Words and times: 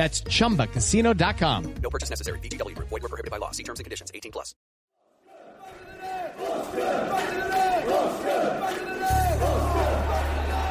That's 0.00 0.22
chumbacasino.com. 0.22 1.74
No 1.82 1.90
purchase 1.90 2.08
necessary. 2.08 2.38
VGW 2.38 2.74
Group. 2.74 2.88
Void 2.88 3.02
were 3.02 3.10
prohibited 3.10 3.30
by 3.30 3.36
law. 3.36 3.50
See 3.50 3.64
terms 3.64 3.80
and 3.80 3.84
conditions. 3.84 4.10
18 4.14 4.32
plus. 4.32 4.54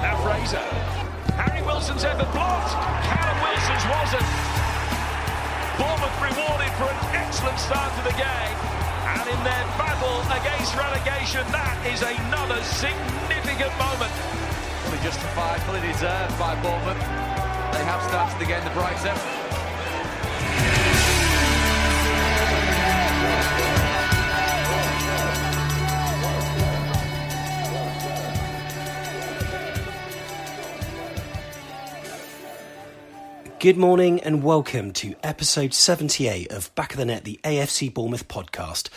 Now 0.01 0.17
Fraser. 0.25 0.65
Harry 1.37 1.61
Wilson's 1.61 2.03
ever 2.09 2.25
blocked. 2.33 2.73
Callum 3.05 3.37
Wilson's 3.45 3.85
wasn't. 3.93 4.25
Bournemouth 5.77 6.17
rewarded 6.25 6.73
for 6.81 6.89
an 6.89 6.97
excellent 7.13 7.59
start 7.61 7.93
to 8.01 8.03
the 8.09 8.17
game. 8.17 8.57
And 9.13 9.29
in 9.29 9.37
their 9.45 9.65
battle 9.77 10.25
against 10.41 10.73
relegation, 10.73 11.45
that 11.53 11.77
is 11.85 12.01
another 12.01 12.57
significant 12.65 13.77
moment. 13.77 14.09
Fully 14.89 14.97
justified, 15.05 15.61
fully 15.69 15.85
deserved 15.85 16.33
by 16.41 16.57
Bournemouth. 16.65 17.38
They 17.79 17.85
have 17.85 18.03
started 18.03 18.37
the 18.39 18.71
brighter. 18.71 19.15
Good 33.59 33.77
morning 33.77 34.19
and 34.19 34.43
welcome 34.43 34.91
to 34.91 35.15
episode 35.23 35.73
78 35.73 36.51
of 36.51 36.75
Back 36.75 36.91
of 36.91 36.97
the 36.97 37.05
Net, 37.05 37.23
the 37.23 37.39
AFC 37.45 37.93
Bournemouth 37.93 38.27
podcast. 38.27 38.89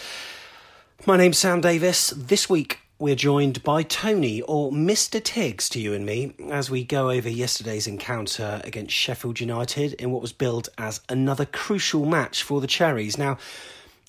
My 1.06 1.16
name's 1.16 1.38
Sam 1.38 1.60
Davis. 1.60 2.12
This 2.16 2.50
week 2.50 2.80
we're 3.02 3.16
joined 3.16 3.60
by 3.64 3.82
Tony, 3.82 4.42
or 4.42 4.70
Mr. 4.70 5.20
Tiggs 5.20 5.68
to 5.70 5.80
you 5.80 5.92
and 5.92 6.06
me, 6.06 6.34
as 6.52 6.70
we 6.70 6.84
go 6.84 7.10
over 7.10 7.28
yesterday's 7.28 7.88
encounter 7.88 8.60
against 8.62 8.94
Sheffield 8.94 9.40
United 9.40 9.94
in 9.94 10.12
what 10.12 10.22
was 10.22 10.32
billed 10.32 10.68
as 10.78 11.00
another 11.08 11.44
crucial 11.44 12.04
match 12.06 12.44
for 12.44 12.60
the 12.60 12.68
Cherries. 12.68 13.18
Now, 13.18 13.38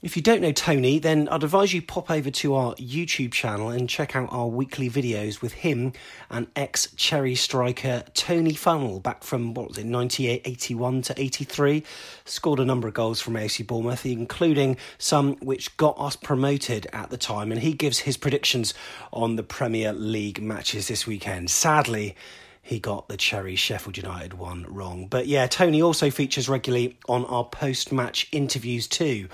if 0.04 0.18
you 0.18 0.22
don't 0.22 0.42
know 0.42 0.52
Tony, 0.52 1.00
then 1.00 1.30
I'd 1.30 1.46
advise 1.46 1.74
you 1.74 1.82
pop 1.82 2.12
over 2.12 2.30
to 2.30 2.56
our 2.56 2.76
YouTube 2.76 3.32
channel 3.32 3.70
and 3.70 3.88
check 3.88 4.18
out 4.18 4.28
our 4.34 4.48
weekly 4.48 4.90
videos 4.90 5.42
with 5.42 5.54
him 5.54 5.94
and 6.30 6.48
ex 6.58 6.94
Cherry 6.98 7.36
striker 7.36 8.04
Tony 8.14 8.52
Funnell 8.52 9.02
back 9.02 9.24
from 9.24 9.54
what 9.54 9.70
was 9.70 9.78
it, 9.78 9.86
98, 9.86 10.42
81 10.44 11.02
to 11.04 11.22
83. 11.22 11.84
Scored 12.26 12.60
a 12.60 12.66
number 12.66 12.90
of 12.90 12.94
goals 12.94 13.22
from 13.22 13.36
AFC 13.36 13.66
Bournemouth, 13.66 14.06
including 14.06 14.76
some 14.98 15.38
which 15.38 15.76
got 15.78 15.98
us 15.98 16.18
promoted 16.18 16.86
at 16.92 17.10
the 17.10 17.18
time. 17.18 17.50
And 17.54 17.62
he 17.62 17.72
gives 17.72 18.00
his 18.00 18.18
predictions 18.18 18.74
on 19.14 19.38
the 19.38 19.44
Premier 19.44 19.94
League 19.94 20.42
matches 20.42 20.90
this 20.90 21.08
weekend. 21.08 21.50
Sadly, 21.50 22.14
he 22.62 22.78
got 22.78 23.08
the 23.08 23.16
Cherry 23.16 23.56
Sheffield 23.56 23.96
United 23.96 24.34
one 24.34 24.66
wrong. 24.68 25.08
But 25.08 25.28
yeah, 25.28 25.48
Tony 25.48 25.82
also 25.82 26.10
features 26.10 26.50
regularly 26.50 26.98
on 27.08 27.24
our 27.26 27.46
post 27.46 27.94
match 27.94 28.28
interviews 28.34 28.86
too. 28.86 29.30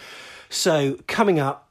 So, 0.49 0.97
coming 1.05 1.39
up, 1.39 1.69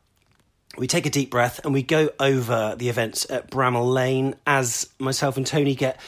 we 0.76 0.86
take 0.86 1.04
a 1.04 1.10
deep 1.10 1.30
breath 1.30 1.60
and 1.64 1.74
we 1.74 1.82
go 1.82 2.10
over 2.20 2.76
the 2.78 2.88
events 2.88 3.28
at 3.28 3.50
Bramall 3.50 3.92
Lane 3.92 4.36
as 4.46 4.88
myself 5.00 5.36
and 5.36 5.44
Tony 5.44 5.74
get 5.74 5.98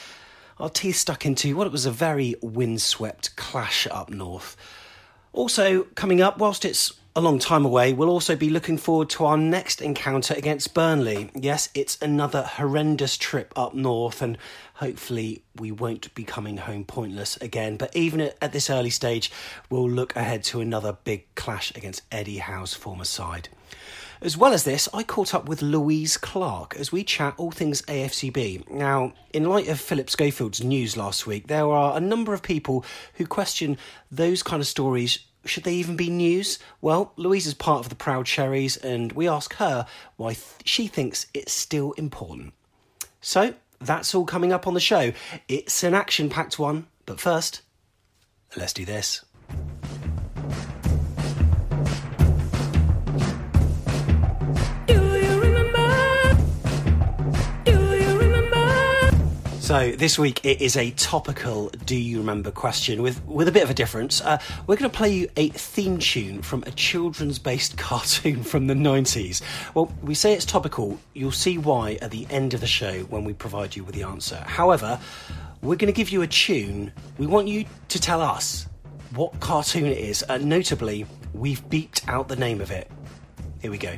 our 0.57 0.69
teeth 0.69 0.95
stuck 0.95 1.25
into 1.25 1.55
what 1.57 1.67
it 1.67 1.73
was 1.73 1.85
a 1.85 1.91
very 1.91 2.35
windswept 2.41 3.35
clash 3.35 3.87
up 3.91 4.09
north. 4.09 4.55
Also, 5.33 5.83
coming 5.95 6.21
up, 6.21 6.37
whilst 6.37 6.63
it's 6.63 6.93
a 7.13 7.21
long 7.21 7.39
time 7.39 7.65
away, 7.65 7.91
we'll 7.91 8.09
also 8.09 8.37
be 8.37 8.49
looking 8.49 8.77
forward 8.77 9.09
to 9.09 9.25
our 9.25 9.37
next 9.37 9.81
encounter 9.81 10.33
against 10.33 10.73
Burnley. 10.73 11.29
Yes, 11.35 11.67
it's 11.73 12.01
another 12.01 12.43
horrendous 12.43 13.17
trip 13.17 13.51
up 13.57 13.73
north, 13.73 14.21
and 14.21 14.37
hopefully 14.81 15.43
we 15.55 15.71
won't 15.71 16.13
be 16.15 16.23
coming 16.23 16.57
home 16.57 16.83
pointless 16.83 17.37
again. 17.37 17.77
But 17.77 17.95
even 17.95 18.19
at 18.19 18.51
this 18.51 18.67
early 18.67 18.89
stage, 18.89 19.31
we'll 19.69 19.89
look 19.89 20.15
ahead 20.15 20.43
to 20.45 20.59
another 20.59 20.97
big 21.03 21.33
clash 21.35 21.71
against 21.75 22.01
Eddie 22.11 22.39
Howe's 22.39 22.73
former 22.73 23.05
side. 23.05 23.47
As 24.21 24.35
well 24.35 24.53
as 24.53 24.63
this, 24.63 24.89
I 24.91 25.03
caught 25.03 25.35
up 25.35 25.47
with 25.47 25.61
Louise 25.61 26.17
Clark 26.17 26.75
as 26.75 26.91
we 26.91 27.03
chat 27.03 27.35
all 27.37 27.51
things 27.51 27.83
AFCB. 27.83 28.71
Now, 28.71 29.13
in 29.31 29.45
light 29.45 29.67
of 29.67 29.79
Philip 29.79 30.09
Schofield's 30.09 30.63
news 30.63 30.97
last 30.97 31.27
week, 31.27 31.45
there 31.45 31.69
are 31.69 31.95
a 31.95 32.01
number 32.01 32.33
of 32.33 32.41
people 32.41 32.83
who 33.15 33.27
question 33.27 33.77
those 34.11 34.41
kind 34.41 34.61
of 34.61 34.67
stories 34.67 35.19
should 35.43 35.63
they 35.63 35.73
even 35.73 35.95
be 35.95 36.11
news? 36.11 36.59
Well, 36.81 37.13
Louise 37.15 37.47
is 37.47 37.55
part 37.55 37.79
of 37.79 37.89
the 37.89 37.95
Proud 37.95 38.27
Cherries, 38.27 38.77
and 38.77 39.11
we 39.13 39.27
ask 39.27 39.55
her 39.55 39.87
why 40.15 40.33
th- 40.33 40.45
she 40.65 40.85
thinks 40.85 41.25
it's 41.33 41.51
still 41.51 41.93
important. 41.93 42.53
So, 43.21 43.55
that's 43.81 44.15
all 44.15 44.25
coming 44.25 44.53
up 44.53 44.67
on 44.67 44.73
the 44.73 44.79
show. 44.79 45.13
It's 45.47 45.83
an 45.83 45.93
action 45.93 46.29
packed 46.29 46.59
one, 46.59 46.87
but 47.05 47.19
first, 47.19 47.61
let's 48.55 48.73
do 48.73 48.85
this. 48.85 49.23
So 59.71 59.89
this 59.93 60.19
week 60.19 60.43
it 60.43 60.59
is 60.59 60.75
a 60.75 60.91
topical 60.91 61.69
"Do 61.85 61.95
you 61.95 62.17
remember?" 62.17 62.51
question 62.51 63.01
with 63.01 63.25
with 63.25 63.47
a 63.47 63.53
bit 63.53 63.63
of 63.63 63.69
a 63.69 63.73
difference. 63.73 64.19
Uh, 64.19 64.37
we're 64.67 64.75
going 64.75 64.91
to 64.91 64.97
play 64.97 65.13
you 65.13 65.29
a 65.37 65.47
theme 65.47 65.97
tune 65.97 66.41
from 66.41 66.61
a 66.67 66.71
children's-based 66.71 67.77
cartoon 67.77 68.43
from 68.43 68.67
the 68.67 68.73
'90s. 68.73 69.41
Well, 69.73 69.89
we 70.03 70.13
say 70.13 70.33
it's 70.33 70.43
topical. 70.43 70.99
You'll 71.13 71.31
see 71.31 71.57
why 71.57 71.97
at 72.01 72.11
the 72.11 72.27
end 72.29 72.53
of 72.53 72.59
the 72.59 72.67
show 72.67 73.03
when 73.03 73.23
we 73.23 73.31
provide 73.31 73.73
you 73.73 73.85
with 73.85 73.95
the 73.95 74.03
answer. 74.03 74.43
However, 74.45 74.99
we're 75.61 75.77
going 75.77 75.87
to 75.87 75.97
give 75.97 76.09
you 76.09 76.21
a 76.21 76.27
tune. 76.27 76.91
We 77.17 77.25
want 77.25 77.47
you 77.47 77.63
to 77.87 77.97
tell 77.97 78.19
us 78.19 78.67
what 79.15 79.39
cartoon 79.39 79.85
it 79.85 79.99
is. 79.99 80.21
Uh, 80.27 80.37
notably, 80.39 81.05
we've 81.33 81.63
beeped 81.69 82.05
out 82.09 82.27
the 82.27 82.35
name 82.35 82.59
of 82.59 82.71
it. 82.71 82.91
Here 83.61 83.71
we 83.71 83.77
go. 83.77 83.97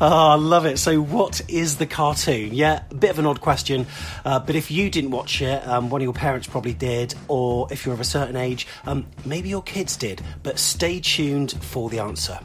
oh, 0.02 0.28
I 0.28 0.34
love 0.36 0.64
it. 0.64 0.78
So, 0.78 1.02
what 1.02 1.42
is 1.46 1.76
the 1.76 1.86
cartoon? 1.86 2.54
Yeah, 2.54 2.84
a 2.90 2.94
bit 2.94 3.10
of 3.10 3.18
an 3.18 3.26
odd 3.26 3.42
question, 3.42 3.86
uh, 4.24 4.38
but 4.38 4.56
if 4.56 4.70
you 4.70 4.88
didn't 4.88 5.10
watch 5.10 5.42
it, 5.42 5.66
um, 5.68 5.90
one 5.90 6.00
of 6.00 6.04
your 6.04 6.14
parents 6.14 6.48
probably 6.48 6.72
did, 6.72 7.14
or 7.28 7.70
if 7.70 7.84
you're 7.84 7.92
of 7.92 8.00
a 8.00 8.04
certain 8.04 8.34
age, 8.34 8.66
um, 8.86 9.04
maybe 9.26 9.50
your 9.50 9.62
kids 9.62 9.98
did. 9.98 10.22
But 10.42 10.58
stay 10.58 11.00
tuned 11.00 11.52
for 11.62 11.90
the 11.90 11.98
answer. 11.98 12.38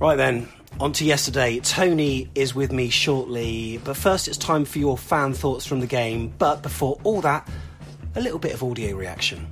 Right 0.00 0.16
then, 0.16 0.48
on 0.80 0.94
to 0.94 1.04
yesterday. 1.04 1.60
Tony 1.60 2.30
is 2.34 2.54
with 2.54 2.72
me 2.72 2.88
shortly, 2.88 3.78
but 3.84 3.94
first 3.94 4.26
it's 4.26 4.38
time 4.38 4.64
for 4.64 4.78
your 4.78 4.96
fan 4.96 5.34
thoughts 5.34 5.66
from 5.66 5.80
the 5.80 5.86
game. 5.86 6.32
But 6.38 6.62
before 6.62 6.98
all 7.04 7.20
that, 7.20 7.46
a 8.14 8.22
little 8.22 8.38
bit 8.38 8.54
of 8.54 8.62
audio 8.62 8.96
reaction. 8.96 9.46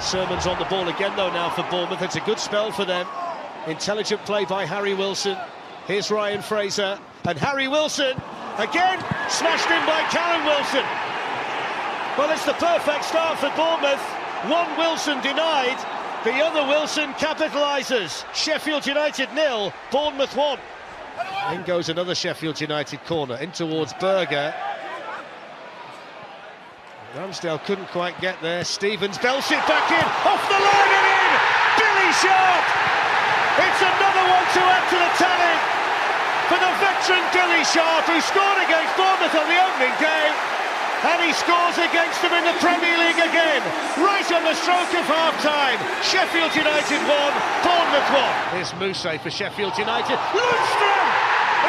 Surman's 0.00 0.48
on 0.48 0.58
the 0.58 0.64
ball 0.64 0.88
again, 0.88 1.14
though, 1.14 1.30
now 1.30 1.50
for 1.50 1.62
Bournemouth. 1.70 2.02
It's 2.02 2.16
a 2.16 2.20
good 2.20 2.40
spell 2.40 2.72
for 2.72 2.84
them. 2.84 3.06
Intelligent 3.68 4.24
play 4.24 4.44
by 4.44 4.64
Harry 4.64 4.94
Wilson. 4.94 5.36
Here's 5.90 6.08
Ryan 6.08 6.40
Fraser. 6.40 7.00
And 7.24 7.36
Harry 7.36 7.66
Wilson, 7.66 8.14
again, 8.58 9.02
smashed 9.28 9.66
in 9.66 9.82
by 9.90 10.06
Callum 10.06 10.46
Wilson. 10.46 10.86
Well, 12.16 12.30
it's 12.30 12.46
the 12.46 12.52
perfect 12.62 13.04
start 13.06 13.40
for 13.40 13.50
Bournemouth. 13.58 13.98
One 14.46 14.70
Wilson 14.78 15.20
denied, 15.20 15.76
the 16.22 16.34
other 16.34 16.62
Wilson 16.68 17.10
capitalises. 17.14 18.24
Sheffield 18.32 18.86
United 18.86 19.34
nil, 19.34 19.72
Bournemouth 19.90 20.36
one. 20.36 20.60
In 21.50 21.64
goes 21.64 21.88
another 21.88 22.14
Sheffield 22.14 22.60
United 22.60 23.04
corner 23.04 23.34
in 23.38 23.50
towards 23.50 23.92
Berger. 23.94 24.54
Ramsdale 27.16 27.64
couldn't 27.64 27.88
quite 27.88 28.14
get 28.20 28.40
there. 28.42 28.62
Stevens 28.62 29.18
belts 29.18 29.50
it 29.50 29.58
back 29.66 29.90
in, 29.90 30.06
off 30.22 30.46
the 30.46 30.54
line 30.54 30.92
and 30.94 31.06
in. 31.18 31.32
Billy 31.82 32.12
Sharp. 32.22 32.64
It's 33.58 33.82
another 33.82 34.30
one 34.30 34.46
to 34.54 34.60
add 34.70 34.88
to 34.88 34.94
the 34.94 35.10
tally 35.18 35.69
for 36.50 36.58
the 36.58 36.74
veteran 36.82 37.22
Billy 37.30 37.62
Sharp, 37.62 38.10
who 38.10 38.18
scored 38.26 38.58
against 38.66 38.90
Bournemouth 38.98 39.38
on 39.38 39.46
the 39.46 39.54
opening 39.54 39.94
day. 40.02 40.26
And 41.06 41.22
he 41.22 41.30
scores 41.32 41.78
against 41.78 42.18
them 42.20 42.34
in 42.34 42.44
the 42.44 42.58
Premier 42.58 42.92
League 43.06 43.22
again, 43.22 43.62
right 44.02 44.26
on 44.34 44.42
the 44.42 44.52
stroke 44.58 44.90
of 44.98 45.06
half 45.06 45.32
time. 45.40 45.78
Sheffield 46.02 46.50
United 46.52 47.00
won, 47.06 47.32
Bournemouth 47.62 48.10
won. 48.10 48.34
Here's 48.52 48.74
Mousset 48.82 49.22
for 49.22 49.30
Sheffield 49.30 49.78
United. 49.78 50.18
Lundstram! 50.34 51.06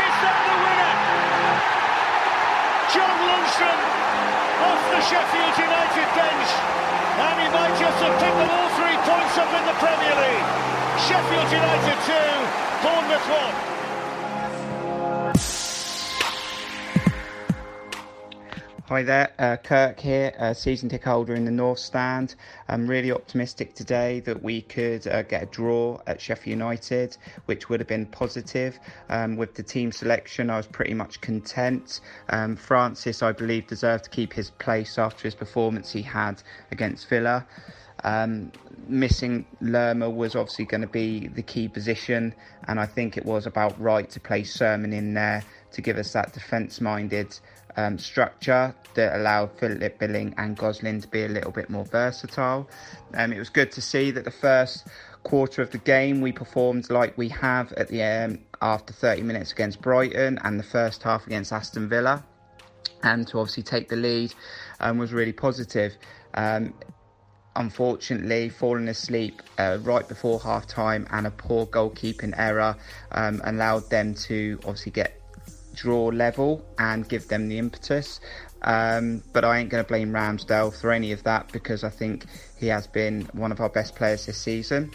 Is 0.02 0.16
that 0.26 0.38
the 0.50 0.56
winner? 0.66 0.96
John 2.92 3.18
Lundstram 3.30 3.80
off 4.66 4.82
the 4.98 5.02
Sheffield 5.06 5.56
United 5.62 6.08
bench. 6.18 6.50
And 7.22 7.36
he 7.38 7.48
might 7.54 7.76
just 7.78 8.02
have 8.02 8.18
picked 8.18 8.34
them 8.34 8.50
all 8.50 8.70
three 8.82 8.98
points 9.06 9.38
up 9.38 9.52
in 9.54 9.64
the 9.64 9.78
Premier 9.78 10.16
League. 10.26 10.48
Sheffield 11.06 11.50
United 11.54 11.98
2, 12.04 12.18
Bournemouth 12.82 13.28
1. 13.30 13.81
Hi 18.92 19.04
there, 19.04 19.32
uh, 19.40 19.56
Kirk 19.56 20.02
here, 20.02 20.34
uh, 20.38 20.54
season 20.54 20.90
ticket 20.90 21.08
holder 21.08 21.34
in 21.34 21.46
the 21.46 21.52
North 21.52 21.80
Stand. 21.80 22.36
I'm 22.68 22.88
really 22.88 23.10
optimistic 23.10 23.74
today 23.74 24.20
that 24.26 24.44
we 24.44 24.64
could 24.64 25.08
uh, 25.08 25.22
get 25.22 25.44
a 25.44 25.46
draw 25.46 26.02
at 26.08 26.20
Sheffield 26.20 26.60
United, 26.60 27.16
which 27.46 27.70
would 27.70 27.80
have 27.80 27.88
been 27.88 28.06
positive. 28.06 28.78
Um, 29.08 29.38
with 29.38 29.56
the 29.56 29.64
team 29.64 29.94
selection, 29.94 30.50
I 30.50 30.58
was 30.58 30.68
pretty 30.68 30.94
much 30.94 31.22
content. 31.22 32.02
Um, 32.28 32.58
Francis, 32.58 33.24
I 33.24 33.32
believe, 33.32 33.66
deserved 33.66 34.04
to 34.04 34.10
keep 34.10 34.34
his 34.34 34.50
place 34.50 34.98
after 34.98 35.24
his 35.24 35.36
performance 35.36 35.90
he 35.94 36.02
had 36.02 36.44
against 36.72 37.08
Villa. 37.08 37.48
Um, 38.04 38.52
missing 38.90 39.46
Lerma 39.62 40.10
was 40.10 40.36
obviously 40.36 40.66
going 40.66 40.82
to 40.82 40.88
be 40.88 41.28
the 41.28 41.44
key 41.44 41.70
position, 41.70 42.36
and 42.68 42.78
I 42.78 42.88
think 42.88 43.16
it 43.16 43.26
was 43.26 43.46
about 43.46 43.80
right 43.80 44.10
to 44.10 44.20
play 44.20 44.44
Surman 44.44 44.92
in 44.92 45.14
there 45.14 45.46
to 45.72 45.82
give 45.82 45.98
us 45.98 46.12
that 46.12 46.34
defence 46.34 46.82
minded 46.82 47.40
um, 47.78 47.98
structure 47.98 48.76
that 48.94 49.16
allowed 49.16 49.52
Philip 49.58 50.00
Billing 50.00 50.34
and 50.38 50.58
Gosling 50.58 51.02
to 51.02 51.08
be 51.08 51.24
a 51.24 51.28
little 51.28 51.52
bit 51.52 51.70
more 51.70 51.86
versatile. 51.86 52.70
Um, 53.14 53.34
it 53.34 53.40
was 53.40 53.50
good 53.50 53.72
to 53.74 53.82
see 53.82 54.12
that 54.12 54.26
the 54.26 54.32
first 54.32 54.88
quarter 55.24 55.62
of 55.62 55.72
the 55.72 55.78
game 55.78 56.22
we 56.22 56.32
performed 56.32 56.90
like 56.90 57.18
we 57.18 57.30
have 57.30 57.72
at 57.74 57.88
the 57.88 58.04
um, 58.04 58.40
after 58.62 58.94
30 58.94 59.24
minutes 59.24 59.52
against 59.52 59.82
Brighton 59.82 60.40
and 60.44 60.60
the 60.60 60.64
first 60.64 61.04
half 61.04 61.26
against 61.28 61.52
Aston 61.52 61.90
Villa, 61.90 62.24
and 63.04 63.28
to 63.28 63.40
obviously 63.40 63.64
take 63.64 63.90
the 63.90 63.96
lead 63.96 64.34
um, 64.80 64.98
was 64.98 65.14
really 65.14 65.34
positive. 65.34 65.96
Um, 66.34 66.74
unfortunately 67.58 68.48
falling 68.48 68.88
asleep 68.88 69.42
uh, 69.58 69.78
right 69.82 70.08
before 70.08 70.40
half 70.40 70.66
time 70.68 71.06
and 71.12 71.28
a 71.28 71.32
poor 71.32 71.66
goalkeeping 71.66 72.34
error 72.38 72.76
um, 73.12 73.42
allowed 73.44 73.90
them 73.90 74.14
to 74.14 74.58
obviously 74.64 74.92
get 74.92 75.21
draw 75.74 76.06
level 76.08 76.66
and 76.78 77.08
give 77.08 77.28
them 77.28 77.48
the 77.48 77.58
impetus. 77.58 78.20
Um, 78.64 79.24
but 79.34 79.44
I 79.44 79.58
ain't 79.58 79.70
going 79.70 79.84
to 79.84 79.88
blame 79.88 80.12
Ramsdale 80.12 80.80
for 80.80 80.92
any 80.92 81.12
of 81.12 81.24
that 81.24 81.52
because 81.52 81.84
I 81.84 81.90
think 81.90 82.26
he 82.58 82.68
has 82.68 82.88
been 82.88 83.28
one 83.34 83.52
of 83.52 83.60
our 83.60 83.70
best 83.70 83.96
players 83.96 84.26
this 84.26 84.38
season. 84.38 84.92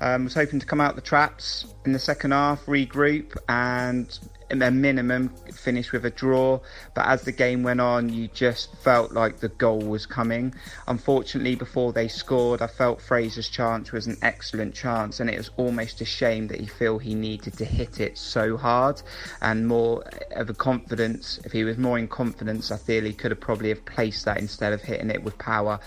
Um, 0.00 0.24
was 0.24 0.34
hoping 0.34 0.60
to 0.60 0.66
come 0.66 0.80
out 0.80 0.94
the 0.94 1.02
traps 1.02 1.66
in 1.84 1.92
the 1.92 1.98
second 1.98 2.30
half, 2.30 2.64
regroup, 2.66 3.36
and 3.48 4.16
a 4.50 4.70
minimum 4.70 5.28
finish 5.52 5.92
with 5.92 6.04
a 6.04 6.10
draw. 6.10 6.60
But 6.94 7.06
as 7.06 7.22
the 7.22 7.32
game 7.32 7.62
went 7.62 7.80
on, 7.80 8.08
you 8.08 8.28
just 8.28 8.74
felt 8.76 9.12
like 9.12 9.40
the 9.40 9.48
goal 9.48 9.80
was 9.80 10.06
coming. 10.06 10.54
Unfortunately, 10.86 11.54
before 11.54 11.92
they 11.92 12.08
scored, 12.08 12.62
I 12.62 12.66
felt 12.66 13.00
Fraser's 13.00 13.48
chance 13.48 13.92
was 13.92 14.06
an 14.06 14.16
excellent 14.22 14.74
chance, 14.74 15.20
and 15.20 15.28
it 15.28 15.36
was 15.36 15.50
almost 15.56 16.00
a 16.00 16.04
shame 16.04 16.48
that 16.48 16.60
he 16.60 16.66
felt 16.66 17.02
he 17.02 17.14
needed 17.14 17.56
to 17.58 17.64
hit 17.64 18.00
it 18.00 18.18
so 18.18 18.56
hard 18.56 19.02
and 19.40 19.66
more 19.66 20.04
of 20.32 20.50
a 20.50 20.54
confidence. 20.54 21.38
If 21.44 21.52
he 21.52 21.64
was 21.64 21.78
more 21.78 21.98
in 21.98 22.08
confidence, 22.08 22.70
I 22.70 22.76
feel 22.76 23.04
he 23.04 23.12
could 23.12 23.30
have 23.30 23.40
probably 23.40 23.68
have 23.70 23.84
placed 23.84 24.24
that 24.24 24.38
instead 24.38 24.72
of 24.72 24.82
hitting 24.82 25.10
it 25.10 25.22
with 25.22 25.36
power. 25.38 25.80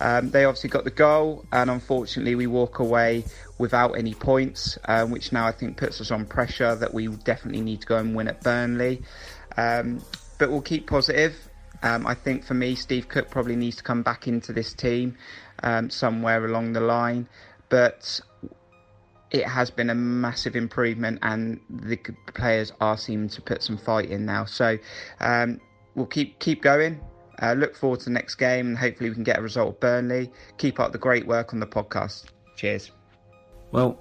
Um, 0.00 0.30
they 0.30 0.44
obviously 0.44 0.70
got 0.70 0.84
the 0.84 0.90
goal, 0.90 1.44
and 1.52 1.70
unfortunately, 1.70 2.34
we 2.34 2.46
walk 2.46 2.78
away 2.78 3.24
without 3.58 3.92
any 3.92 4.14
points, 4.14 4.78
uh, 4.84 5.04
which 5.06 5.32
now 5.32 5.46
I 5.46 5.52
think 5.52 5.76
puts 5.76 6.00
us 6.00 6.10
on 6.10 6.26
pressure 6.26 6.74
that 6.76 6.94
we 6.94 7.08
definitely 7.08 7.60
need 7.60 7.80
to 7.80 7.86
go 7.86 7.96
and 7.96 8.14
win 8.14 8.28
at 8.28 8.40
Burnley. 8.42 9.02
Um, 9.56 10.00
but 10.38 10.50
we'll 10.50 10.62
keep 10.62 10.86
positive. 10.86 11.34
Um, 11.82 12.06
I 12.06 12.14
think 12.14 12.44
for 12.44 12.54
me, 12.54 12.74
Steve 12.74 13.08
Cook 13.08 13.30
probably 13.30 13.56
needs 13.56 13.76
to 13.76 13.82
come 13.82 14.02
back 14.02 14.26
into 14.26 14.52
this 14.52 14.72
team 14.72 15.16
um, 15.62 15.90
somewhere 15.90 16.44
along 16.44 16.72
the 16.72 16.80
line. 16.80 17.28
But 17.68 18.20
it 19.30 19.46
has 19.46 19.70
been 19.70 19.90
a 19.90 19.94
massive 19.94 20.56
improvement, 20.56 21.18
and 21.22 21.60
the 21.68 21.98
players 22.34 22.72
are 22.80 22.96
seeming 22.96 23.28
to 23.30 23.42
put 23.42 23.62
some 23.62 23.76
fight 23.76 24.08
in 24.10 24.24
now. 24.24 24.44
So 24.44 24.78
um, 25.20 25.60
we'll 25.94 26.06
keep 26.06 26.38
keep 26.38 26.62
going. 26.62 27.00
Uh, 27.40 27.52
look 27.52 27.76
forward 27.76 28.00
to 28.00 28.06
the 28.06 28.10
next 28.10 28.36
game, 28.36 28.68
and 28.68 28.78
hopefully 28.78 29.10
we 29.10 29.14
can 29.14 29.24
get 29.24 29.38
a 29.38 29.42
result 29.42 29.74
at 29.74 29.80
Burnley. 29.80 30.30
Keep 30.56 30.80
up 30.80 30.92
the 30.92 30.98
great 30.98 31.26
work 31.26 31.52
on 31.52 31.60
the 31.60 31.66
podcast. 31.66 32.26
Cheers. 32.56 32.90
Well, 33.70 33.98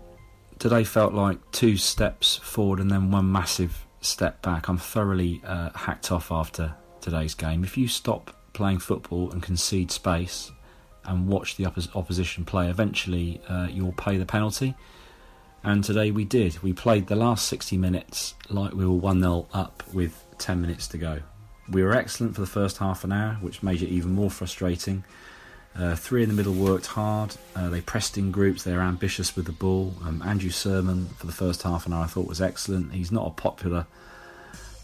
today 0.60 0.84
felt 0.86 1.14
like 1.14 1.52
two 1.52 1.76
steps 1.78 2.38
forward 2.38 2.80
and 2.80 2.90
then 2.90 3.12
one 3.12 3.32
massive 3.32 3.86
step 4.00 4.42
back. 4.42 4.70
I'm 4.70 4.78
thoroughly 4.78 5.42
uh, 5.46 5.72
hacked 5.76 6.12
off 6.12 6.32
after 6.32 6.74
today's 7.02 7.34
game. 7.34 7.64
If 7.64 7.78
you 7.78 7.88
stop 7.88 8.36
playing 8.54 8.80
football 8.80 9.32
and 9.32 9.44
concede 9.44 9.92
space 9.92 10.52
and 11.04 11.28
watch 11.28 11.58
the 11.58 11.66
oppos- 11.66 11.94
opposition 11.96 12.46
play, 12.46 12.70
eventually 12.70 13.42
uh, 13.50 13.68
you'll 13.70 13.94
pay 13.94 14.18
the 14.18 14.26
penalty. 14.26 14.74
And 15.64 15.84
today 15.84 16.12
we 16.12 16.24
did. 16.24 16.64
We 16.64 16.72
played 16.72 17.08
the 17.08 17.16
last 17.18 17.48
60 17.48 17.78
minutes 17.78 18.36
like 18.50 18.74
we 18.74 18.86
were 18.86 18.94
1 18.94 19.20
0 19.20 19.48
up 19.54 19.84
with 19.94 20.24
10 20.38 20.62
minutes 20.62 20.88
to 20.90 20.98
go. 20.98 21.20
We 21.70 21.84
were 21.84 21.94
excellent 21.94 22.36
for 22.36 22.42
the 22.42 22.48
first 22.48 22.78
half 22.78 23.04
an 23.04 23.12
hour, 23.12 23.34
which 23.42 23.64
made 23.64 23.82
it 23.82 23.90
even 23.90 24.14
more 24.14 24.32
frustrating. 24.32 25.04
Uh, 25.78 25.96
three 25.96 26.24
in 26.24 26.30
the 26.30 26.36
middle 26.36 26.54
worked 26.54 26.88
hard. 26.88 27.36
Uh, 27.56 27.70
they 27.70 27.82
pressed 27.82 28.18
in 28.18 28.32
groups. 28.32 28.64
They 28.64 28.74
were 28.74 28.82
ambitious 28.82 29.36
with 29.36 29.46
the 29.46 29.52
ball. 29.52 29.94
Um, 30.04 30.22
Andrew 30.24 30.50
Surman 30.50 31.08
for 31.18 31.28
the 31.28 31.34
first 31.34 31.62
half 31.64 31.86
an 31.86 31.94
hour 31.94 32.04
I 32.04 32.08
thought 32.08 32.28
was 32.28 32.42
excellent. 32.42 32.94
He's 32.94 33.12
not 33.12 33.28
a 33.28 33.32
popular 33.32 33.86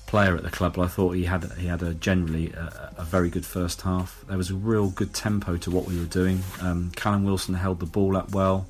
player 0.06 0.36
at 0.36 0.44
the 0.44 0.52
club, 0.52 0.76
but 0.76 0.84
I 0.84 0.88
thought 0.88 1.12
he 1.12 1.26
had 1.26 1.52
he 1.58 1.66
had 1.66 1.82
a 1.82 1.96
generally 1.96 2.52
a, 2.52 2.94
a 2.98 3.04
very 3.04 3.30
good 3.30 3.46
first 3.46 3.82
half. 3.82 4.24
There 4.28 4.38
was 4.38 4.52
a 4.52 4.56
real 4.56 4.90
good 4.90 5.14
tempo 5.14 5.58
to 5.58 5.72
what 5.72 5.86
we 5.86 5.98
were 5.98 6.06
doing. 6.06 6.44
Um, 6.62 6.92
Callum 6.96 7.24
Wilson 7.24 7.56
held 7.56 7.80
the 7.80 7.88
ball 7.88 8.16
up 8.16 8.32
well 8.32 8.68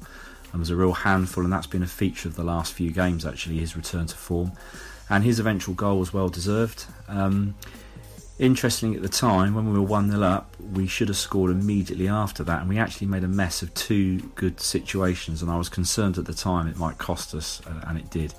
and 0.51 0.60
was 0.60 0.70
a 0.70 0.75
real 0.75 0.94
handful, 0.94 1.44
and 1.44 1.51
that's 1.51 1.68
been 1.68 1.84
a 1.84 1.88
feature 1.88 2.30
of 2.30 2.36
the 2.36 2.44
last 2.44 2.74
few 2.74 2.92
games. 2.92 3.25
Actually, 3.25 3.58
his 3.58 3.75
return 3.75 4.06
to 4.08 4.15
form 4.15 4.53
and 5.10 5.24
his 5.24 5.39
eventual 5.39 5.75
goal 5.75 6.00
was 6.00 6.13
well 6.13 6.30
deserved. 6.30 6.86
Um, 7.08 7.56
Interesting 8.43 8.93
at 8.93 9.01
the 9.01 9.07
time, 9.07 9.55
when 9.55 9.71
we 9.71 9.79
were 9.79 9.85
1 9.85 10.12
0 10.12 10.21
up, 10.21 10.53
we 10.73 10.85
should 10.85 11.07
have 11.07 11.15
scored 11.15 11.50
immediately 11.50 12.09
after 12.09 12.43
that, 12.43 12.59
and 12.59 12.67
we 12.67 12.77
actually 12.77 13.07
made 13.07 13.23
a 13.23 13.27
mess 13.29 13.62
of 13.62 13.73
two 13.73 14.19
good 14.35 14.59
situations. 14.59 15.41
And 15.41 15.50
I 15.50 15.55
was 15.55 15.69
concerned 15.69 16.17
at 16.17 16.25
the 16.25 16.33
time 16.33 16.67
it 16.67 16.75
might 16.75 16.97
cost 16.97 17.33
us, 17.33 17.62
uh, 17.65 17.85
and 17.88 17.97
it 17.97 18.09
did. 18.09 18.33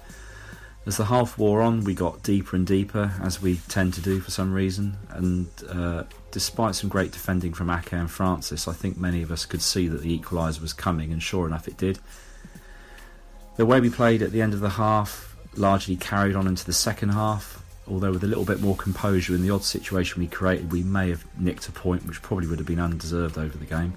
As 0.84 0.98
the 0.98 1.06
half 1.06 1.38
wore 1.38 1.62
on, 1.62 1.84
we 1.84 1.94
got 1.94 2.22
deeper 2.22 2.54
and 2.54 2.66
deeper, 2.66 3.14
as 3.22 3.40
we 3.40 3.60
tend 3.70 3.94
to 3.94 4.02
do 4.02 4.20
for 4.20 4.30
some 4.30 4.52
reason. 4.52 4.98
And 5.08 5.46
uh, 5.70 6.02
despite 6.32 6.74
some 6.74 6.90
great 6.90 7.12
defending 7.12 7.54
from 7.54 7.70
Ake 7.70 7.94
and 7.94 8.10
Francis, 8.10 8.68
I 8.68 8.74
think 8.74 8.98
many 8.98 9.22
of 9.22 9.30
us 9.30 9.46
could 9.46 9.62
see 9.62 9.88
that 9.88 10.02
the 10.02 10.18
equaliser 10.18 10.60
was 10.60 10.74
coming, 10.74 11.12
and 11.14 11.22
sure 11.22 11.46
enough, 11.46 11.66
it 11.66 11.78
did. 11.78 11.98
The 13.56 13.64
way 13.64 13.80
we 13.80 13.88
played 13.88 14.20
at 14.20 14.32
the 14.32 14.42
end 14.42 14.52
of 14.52 14.60
the 14.60 14.68
half 14.68 15.34
largely 15.56 15.96
carried 15.96 16.36
on 16.36 16.46
into 16.46 16.66
the 16.66 16.74
second 16.74 17.08
half. 17.08 17.63
Although 17.86 18.12
with 18.12 18.24
a 18.24 18.26
little 18.26 18.44
bit 18.44 18.60
more 18.60 18.76
composure 18.76 19.34
in 19.34 19.42
the 19.42 19.50
odd 19.50 19.64
situation 19.64 20.20
we 20.20 20.28
created, 20.28 20.72
we 20.72 20.82
may 20.82 21.10
have 21.10 21.24
nicked 21.38 21.68
a 21.68 21.72
point, 21.72 22.06
which 22.06 22.22
probably 22.22 22.46
would 22.46 22.58
have 22.58 22.66
been 22.66 22.80
undeserved 22.80 23.36
over 23.36 23.56
the 23.58 23.66
game. 23.66 23.94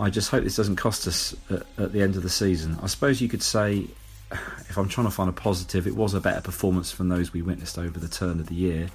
I 0.00 0.08
just 0.10 0.30
hope 0.30 0.44
this 0.44 0.56
doesn't 0.56 0.76
cost 0.76 1.06
us 1.06 1.36
at, 1.50 1.62
at 1.78 1.92
the 1.92 2.00
end 2.00 2.16
of 2.16 2.22
the 2.22 2.30
season. 2.30 2.78
I 2.82 2.86
suppose 2.86 3.20
you 3.20 3.28
could 3.28 3.42
say, 3.42 3.86
if 4.30 4.78
I'm 4.78 4.88
trying 4.88 5.06
to 5.06 5.10
find 5.10 5.28
a 5.28 5.32
positive, 5.32 5.86
it 5.86 5.94
was 5.94 6.14
a 6.14 6.20
better 6.20 6.40
performance 6.40 6.90
from 6.90 7.08
those 7.08 7.32
we 7.32 7.42
witnessed 7.42 7.78
over 7.78 7.98
the 7.98 8.08
turn 8.08 8.40
of 8.40 8.46
the 8.46 8.54
year. 8.54 8.88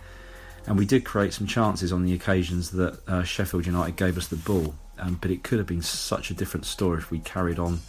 And 0.65 0.77
we 0.77 0.85
did 0.85 1.05
create 1.05 1.33
some 1.33 1.47
chances 1.47 1.93
on 1.93 2.03
the 2.03 2.13
occasions 2.13 2.71
that 2.71 2.99
uh, 3.07 3.23
Sheffield 3.23 3.65
United 3.65 3.95
gave 3.95 4.17
us 4.17 4.27
the 4.27 4.35
ball. 4.35 4.75
Um, 4.99 5.17
but 5.21 5.31
it 5.31 5.43
could 5.43 5.59
have 5.59 5.67
been 5.67 5.83
such 5.83 6.31
a 6.31 6.33
different 6.33 6.65
story 6.65 6.97
if 6.97 7.11
we 7.11 7.19
carried 7.19 7.59
on 7.59 7.79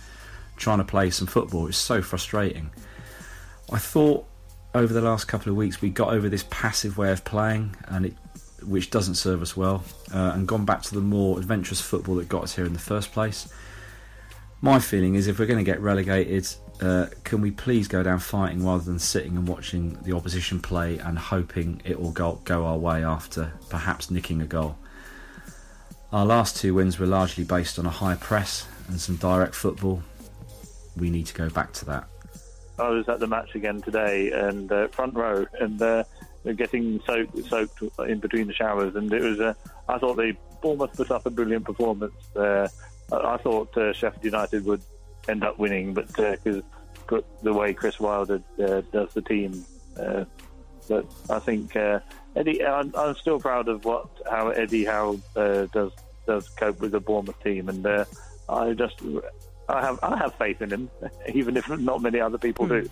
trying 0.57 0.79
to 0.79 0.85
play 0.85 1.11
some 1.11 1.27
football. 1.27 1.67
It's 1.67 1.79
so 1.79 2.03
frustrating. 2.03 2.71
I 3.73 3.79
thought 3.79 4.27
over 4.75 4.93
the 4.93 5.01
last 5.01 5.27
couple 5.27 5.51
of 5.51 5.57
weeks 5.57 5.81
we 5.81 5.91
got 5.91 6.13
over 6.13 6.29
this 6.29 6.45
passive 6.51 6.99
way 6.99 7.11
of 7.11 7.25
playing, 7.25 7.77
and 7.87 8.07
it 8.07 8.15
which 8.65 8.91
doesn't 8.91 9.15
serve 9.15 9.41
us 9.41 9.57
well, 9.57 9.85
uh, 10.13 10.33
and 10.35 10.47
gone 10.47 10.65
back 10.65 10.83
to 10.83 10.95
the 10.95 11.01
more 11.01 11.39
adventurous 11.39 11.81
football 11.81 12.17
that 12.17 12.29
got 12.29 12.43
us 12.43 12.57
here 12.57 12.67
in 12.67 12.73
the 12.73 12.79
first 12.79 13.13
place. 13.13 13.53
My 14.61 14.81
feeling 14.81 15.15
is 15.15 15.29
if 15.29 15.39
we're 15.39 15.47
going 15.47 15.65
to 15.65 15.71
get 15.71 15.81
relegated, 15.81 16.49
uh, 16.81 17.07
can 17.23 17.41
we 17.41 17.53
please 17.53 17.87
go 17.87 18.03
down 18.03 18.19
fighting 18.19 18.65
rather 18.65 18.83
than 18.83 18.99
sitting 18.99 19.37
and 19.37 19.47
watching 19.47 19.97
the 20.03 20.15
opposition 20.15 20.61
play 20.61 20.99
and 20.99 21.19
hoping 21.19 21.81
it 21.85 22.01
will 22.01 22.11
go, 22.11 22.41
go 22.45 22.65
our 22.65 22.77
way 22.77 23.05
after 23.05 23.53
perhaps 23.69 24.11
nicking 24.11 24.43
a 24.43 24.47
goal? 24.47 24.77
Our 26.13 26.27
last 26.27 26.57
two 26.57 26.75
wins 26.75 26.99
were 26.99 27.07
largely 27.07 27.45
based 27.45 27.79
on 27.79 27.87
a 27.87 27.91
high 27.91 28.17
press 28.17 28.67
and 28.89 29.01
some 29.01 29.17
direct 29.17 29.55
football. 29.55 30.03
We 30.97 31.11
need 31.11 31.27
to 31.27 31.35
go 31.35 31.49
back 31.49 31.73
to 31.75 31.85
that. 31.85 32.09
I 32.79 32.89
was 32.89 33.09
at 33.09 33.21
the 33.21 33.27
match 33.27 33.55
again 33.55 33.81
today 33.83 34.31
and 34.31 34.71
uh, 34.71 34.89
front 34.89 35.15
row 35.15 35.47
and 35.61 35.81
uh, 35.81 36.05
getting 36.57 37.01
soaked, 37.07 37.37
soaked 37.47 37.83
in 38.07 38.21
between 38.21 38.47
the 38.47 38.55
showers, 38.55 38.95
and 38.95 39.13
it 39.13 39.23
was. 39.23 39.41
Uh, 39.41 39.55
I 39.89 39.99
thought 39.99 40.17
the 40.17 40.37
Bournemouth 40.63 40.97
put 40.97 41.11
up 41.11 41.27
a 41.27 41.31
brilliant 41.31 41.65
performance. 41.65 42.15
Uh, 42.37 42.69
I 43.13 43.37
thought 43.39 43.77
uh, 43.77 43.93
Sheffield 43.93 44.25
United 44.25 44.65
would 44.65 44.83
end 45.29 45.45
up 45.45 45.59
winning, 45.59 45.95
but 45.95 46.07
because 46.09 46.63
uh, 47.13 47.21
the 47.43 47.53
way 47.53 47.75
Chris 47.75 47.99
Wilder 47.99 48.43
uh, 48.63 48.83
does 48.93 49.13
the 49.15 49.23
team, 49.23 49.65
uh, 49.99 50.25
but 50.89 51.07
I 51.31 51.39
think 51.39 51.77
Eddie. 52.37 52.65
I'm, 52.65 52.95
I'm, 52.97 53.15
still 53.17 53.39
proud 53.39 53.69
of 53.69 53.85
what 53.85 54.09
how 54.31 54.49
Eddie 54.49 54.85
Howe 54.85 55.19
does 55.35 55.93
does 56.27 56.49
cope 56.51 56.81
with 56.81 56.93
the 56.93 57.01
Bournemouth 57.01 57.43
team, 57.43 57.69
and 57.69 57.87
I 58.49 58.73
just 58.73 59.01
I 59.69 59.81
have 59.83 59.99
I 60.03 60.17
have 60.17 60.35
faith 60.35 60.63
in 60.63 60.71
him, 60.71 60.91
even 61.35 61.57
if 61.57 61.69
not 61.69 62.03
many 62.03 62.21
other 62.21 62.39
people 62.39 62.67
mm. 62.67 62.83
do. 62.83 62.91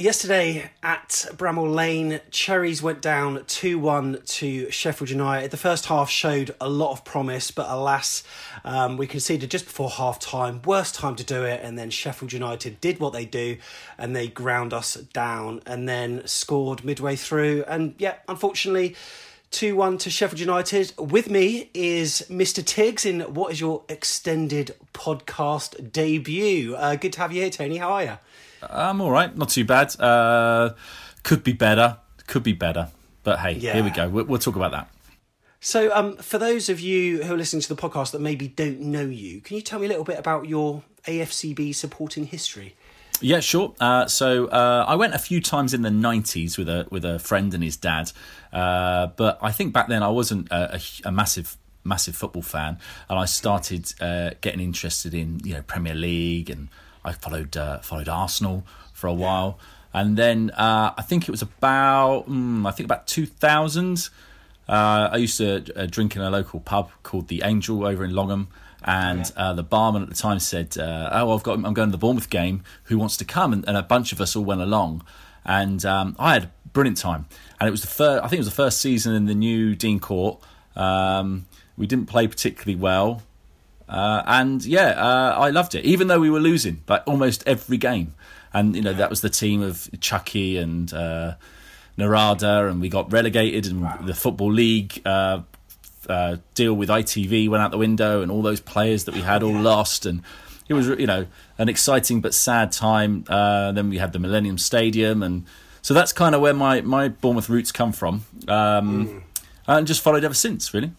Yesterday 0.00 0.70
at 0.82 1.26
Bramall 1.36 1.74
Lane, 1.74 2.20
Cherries 2.30 2.82
went 2.82 3.00
down 3.00 3.44
2 3.46 3.78
1 3.78 4.22
to 4.24 4.70
Sheffield 4.70 5.10
United. 5.10 5.50
The 5.50 5.56
first 5.56 5.86
half 5.86 6.08
showed 6.10 6.54
a 6.60 6.68
lot 6.68 6.92
of 6.92 7.04
promise, 7.04 7.50
but 7.50 7.66
alas, 7.68 8.22
um, 8.64 8.96
we 8.96 9.06
conceded 9.06 9.50
just 9.50 9.64
before 9.64 9.90
half 9.90 10.18
time. 10.20 10.62
Worst 10.64 10.94
time 10.94 11.16
to 11.16 11.24
do 11.24 11.44
it, 11.44 11.60
and 11.62 11.78
then 11.78 11.90
Sheffield 11.90 12.32
United 12.32 12.80
did 12.80 13.00
what 13.00 13.12
they 13.12 13.24
do 13.24 13.56
and 13.96 14.14
they 14.14 14.28
ground 14.28 14.72
us 14.72 14.94
down 14.94 15.62
and 15.66 15.88
then 15.88 16.26
scored 16.26 16.84
midway 16.84 17.16
through. 17.16 17.64
And 17.66 17.94
yeah, 17.98 18.16
unfortunately, 18.28 18.96
2 19.50 19.76
1 19.76 19.98
to 19.98 20.10
Sheffield 20.10 20.40
United. 20.40 20.92
With 20.98 21.30
me 21.30 21.70
is 21.74 22.24
Mr. 22.28 22.64
Tiggs 22.64 23.04
in 23.04 23.20
what 23.34 23.52
is 23.52 23.60
your 23.60 23.82
extended 23.88 24.74
podcast 24.92 25.92
debut. 25.92 26.74
Uh, 26.76 26.96
good 26.96 27.12
to 27.14 27.20
have 27.20 27.32
you 27.32 27.42
here, 27.42 27.50
Tony. 27.50 27.78
How 27.78 27.92
are 27.92 28.04
you? 28.04 28.18
I'm 28.62 29.00
all 29.00 29.10
right, 29.10 29.36
not 29.36 29.50
too 29.50 29.64
bad. 29.64 29.98
Uh, 30.00 30.74
could 31.22 31.44
be 31.44 31.52
better, 31.52 31.98
could 32.26 32.42
be 32.42 32.52
better. 32.52 32.88
But 33.22 33.40
hey, 33.40 33.52
yeah. 33.52 33.74
here 33.74 33.84
we 33.84 33.90
go. 33.90 34.08
We'll, 34.08 34.24
we'll 34.24 34.38
talk 34.38 34.56
about 34.56 34.72
that. 34.72 34.88
So, 35.60 35.94
um, 35.94 36.16
for 36.16 36.38
those 36.38 36.68
of 36.68 36.78
you 36.78 37.24
who 37.24 37.34
are 37.34 37.36
listening 37.36 37.62
to 37.62 37.68
the 37.68 37.80
podcast 37.80 38.12
that 38.12 38.20
maybe 38.20 38.46
don't 38.48 38.80
know 38.80 39.04
you, 39.04 39.40
can 39.40 39.56
you 39.56 39.62
tell 39.62 39.80
me 39.80 39.86
a 39.86 39.88
little 39.88 40.04
bit 40.04 40.18
about 40.18 40.48
your 40.48 40.84
AFCB 41.04 41.74
supporting 41.74 42.26
history? 42.26 42.76
Yeah, 43.20 43.40
sure. 43.40 43.74
Uh, 43.80 44.06
so 44.06 44.46
uh, 44.46 44.84
I 44.86 44.94
went 44.94 45.14
a 45.14 45.18
few 45.18 45.40
times 45.40 45.74
in 45.74 45.82
the 45.82 45.88
'90s 45.90 46.56
with 46.56 46.68
a 46.68 46.86
with 46.90 47.04
a 47.04 47.18
friend 47.18 47.52
and 47.52 47.64
his 47.64 47.76
dad, 47.76 48.12
uh, 48.52 49.08
but 49.08 49.38
I 49.42 49.50
think 49.50 49.72
back 49.72 49.88
then 49.88 50.04
I 50.04 50.08
wasn't 50.08 50.48
a, 50.52 50.76
a, 50.76 50.80
a 51.06 51.12
massive 51.12 51.56
massive 51.82 52.14
football 52.14 52.42
fan, 52.42 52.78
and 53.08 53.18
I 53.18 53.24
started 53.24 53.92
uh, 54.00 54.30
getting 54.40 54.60
interested 54.60 55.14
in 55.14 55.40
you 55.40 55.54
know 55.54 55.62
Premier 55.62 55.94
League 55.94 56.50
and 56.50 56.68
I 57.08 57.12
followed 57.12 57.56
uh, 57.56 57.78
followed 57.78 58.08
Arsenal 58.08 58.64
for 58.92 59.06
a 59.06 59.14
while, 59.14 59.58
and 59.92 60.16
then 60.16 60.50
uh, 60.50 60.92
I 60.96 61.02
think 61.02 61.28
it 61.28 61.30
was 61.30 61.42
about 61.42 62.28
mm, 62.28 62.66
I 62.66 62.70
think 62.70 62.84
about 62.84 63.06
two 63.06 63.26
thousand. 63.26 64.08
Uh, 64.68 65.08
I 65.12 65.16
used 65.16 65.38
to 65.38 65.64
uh, 65.74 65.86
drink 65.86 66.14
in 66.14 66.22
a 66.22 66.30
local 66.30 66.60
pub 66.60 66.90
called 67.02 67.28
the 67.28 67.42
Angel 67.42 67.86
over 67.86 68.04
in 68.04 68.14
Longham, 68.14 68.48
and 68.84 69.32
uh, 69.36 69.54
the 69.54 69.62
barman 69.62 70.02
at 70.02 70.08
the 70.08 70.14
time 70.14 70.38
said, 70.38 70.76
uh, 70.78 71.08
"Oh, 71.12 71.34
I've 71.34 71.42
got 71.42 71.54
I'm 71.54 71.74
going 71.74 71.88
to 71.88 71.92
the 71.92 71.98
Bournemouth 71.98 72.30
game. 72.30 72.62
Who 72.84 72.98
wants 72.98 73.16
to 73.16 73.24
come?" 73.24 73.52
And, 73.52 73.66
and 73.66 73.76
a 73.76 73.82
bunch 73.82 74.12
of 74.12 74.20
us 74.20 74.36
all 74.36 74.44
went 74.44 74.60
along, 74.60 75.04
and 75.44 75.84
um, 75.84 76.16
I 76.18 76.34
had 76.34 76.44
a 76.44 76.50
brilliant 76.72 76.98
time. 76.98 77.26
And 77.58 77.66
it 77.66 77.70
was 77.70 77.80
the 77.80 77.88
first 77.88 78.22
I 78.24 78.28
think 78.28 78.38
it 78.38 78.44
was 78.44 78.48
the 78.48 78.62
first 78.62 78.80
season 78.80 79.14
in 79.14 79.26
the 79.26 79.34
new 79.34 79.74
Dean 79.74 80.00
Court. 80.00 80.38
Um, 80.76 81.46
we 81.76 81.86
didn't 81.86 82.06
play 82.06 82.28
particularly 82.28 82.76
well. 82.76 83.22
Uh, 83.88 84.22
and 84.26 84.64
yeah, 84.64 84.88
uh, 84.88 85.36
I 85.38 85.50
loved 85.50 85.74
it, 85.74 85.84
even 85.84 86.08
though 86.08 86.20
we 86.20 86.30
were 86.30 86.40
losing 86.40 86.82
like 86.88 87.02
almost 87.06 87.42
every 87.46 87.78
game. 87.78 88.14
And 88.52 88.74
you 88.74 88.82
know 88.82 88.92
that 88.92 89.10
was 89.10 89.20
the 89.20 89.30
team 89.30 89.62
of 89.62 89.88
Chucky 90.00 90.56
and 90.56 90.92
uh, 90.92 91.34
Narada, 91.96 92.66
and 92.68 92.80
we 92.80 92.88
got 92.88 93.12
relegated, 93.12 93.66
and 93.66 93.82
wow. 93.82 93.98
the 94.02 94.14
football 94.14 94.52
league 94.52 95.02
uh, 95.04 95.42
uh, 96.08 96.36
deal 96.54 96.74
with 96.74 96.88
ITV 96.88 97.48
went 97.48 97.62
out 97.62 97.70
the 97.70 97.78
window, 97.78 98.22
and 98.22 98.30
all 98.30 98.42
those 98.42 98.60
players 98.60 99.04
that 99.04 99.14
we 99.14 99.20
had 99.20 99.42
all 99.42 99.52
lost, 99.52 100.06
and 100.06 100.22
it 100.68 100.74
was 100.74 100.88
you 100.88 101.06
know 101.06 101.26
an 101.58 101.68
exciting 101.68 102.20
but 102.20 102.34
sad 102.34 102.72
time. 102.72 103.24
Uh, 103.28 103.72
then 103.72 103.90
we 103.90 103.98
had 103.98 104.12
the 104.12 104.18
Millennium 104.18 104.58
Stadium, 104.58 105.22
and 105.22 105.44
so 105.82 105.92
that's 105.92 106.12
kind 106.12 106.34
of 106.34 106.40
where 106.40 106.54
my 106.54 106.80
my 106.80 107.08
Bournemouth 107.08 107.48
roots 107.48 107.72
come 107.72 107.92
from, 107.92 108.24
um, 108.48 109.08
mm. 109.08 109.22
and 109.66 109.86
just 109.86 110.00
followed 110.00 110.24
ever 110.24 110.34
since, 110.34 110.72
really. 110.72 110.92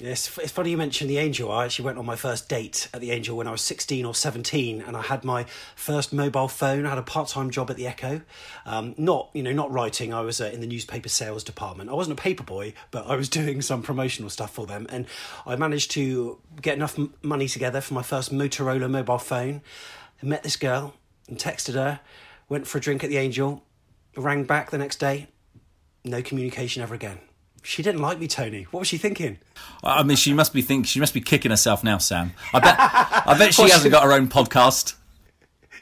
Yes, 0.00 0.38
it's 0.38 0.52
funny 0.52 0.70
you 0.70 0.76
mentioned 0.76 1.10
the 1.10 1.18
Angel. 1.18 1.50
I 1.50 1.64
actually 1.64 1.86
went 1.86 1.98
on 1.98 2.06
my 2.06 2.14
first 2.14 2.48
date 2.48 2.88
at 2.94 3.00
the 3.00 3.10
Angel 3.10 3.36
when 3.36 3.48
I 3.48 3.50
was 3.50 3.62
16 3.62 4.04
or 4.04 4.14
17, 4.14 4.80
and 4.80 4.96
I 4.96 5.02
had 5.02 5.24
my 5.24 5.44
first 5.74 6.12
mobile 6.12 6.46
phone. 6.46 6.86
I 6.86 6.90
had 6.90 6.98
a 6.98 7.02
part-time 7.02 7.50
job 7.50 7.68
at 7.68 7.76
the 7.76 7.88
Echo. 7.88 8.20
Um, 8.64 8.94
not, 8.96 9.28
you 9.32 9.42
know, 9.42 9.50
not 9.50 9.72
writing. 9.72 10.14
I 10.14 10.20
was 10.20 10.40
uh, 10.40 10.50
in 10.54 10.60
the 10.60 10.68
newspaper 10.68 11.08
sales 11.08 11.42
department. 11.42 11.90
I 11.90 11.94
wasn't 11.94 12.16
a 12.16 12.22
paper 12.22 12.44
boy, 12.44 12.74
but 12.92 13.08
I 13.08 13.16
was 13.16 13.28
doing 13.40 13.60
some 13.60 13.82
promotional 13.82 14.30
stuff 14.30 14.52
for 14.52 14.66
them, 14.66 14.86
and 14.88 15.06
I 15.44 15.56
managed 15.56 15.90
to 15.92 16.38
get 16.62 16.76
enough 16.76 16.96
m- 16.96 17.12
money 17.20 17.48
together 17.48 17.80
for 17.80 17.94
my 17.94 18.02
first 18.02 18.32
Motorola 18.32 18.88
mobile 18.88 19.18
phone. 19.18 19.62
I 20.22 20.26
met 20.26 20.44
this 20.44 20.54
girl 20.54 20.94
and 21.26 21.38
texted 21.38 21.74
her. 21.74 21.98
Went 22.48 22.68
for 22.68 22.78
a 22.78 22.80
drink 22.80 23.02
at 23.02 23.10
the 23.10 23.16
Angel. 23.16 23.64
Rang 24.16 24.44
back 24.44 24.70
the 24.70 24.78
next 24.78 25.00
day. 25.00 25.26
No 26.04 26.22
communication 26.22 26.82
ever 26.82 26.94
again. 26.94 27.18
She 27.62 27.82
didn't 27.82 28.00
like 28.00 28.18
me, 28.18 28.28
Tony. 28.28 28.64
What 28.70 28.80
was 28.80 28.88
she 28.88 28.98
thinking? 28.98 29.38
I 29.82 30.02
mean, 30.02 30.16
she 30.16 30.32
must 30.32 30.52
be 30.52 30.62
think 30.62 30.86
she 30.86 31.00
must 31.00 31.14
be 31.14 31.20
kicking 31.20 31.50
herself 31.50 31.84
now, 31.84 31.98
Sam. 31.98 32.32
I 32.52 32.60
bet. 32.60 32.76
I 32.78 33.36
bet 33.38 33.54
she 33.54 33.62
hasn't 33.70 33.92
got 33.92 34.04
her 34.04 34.12
own 34.12 34.28
podcast. 34.28 34.94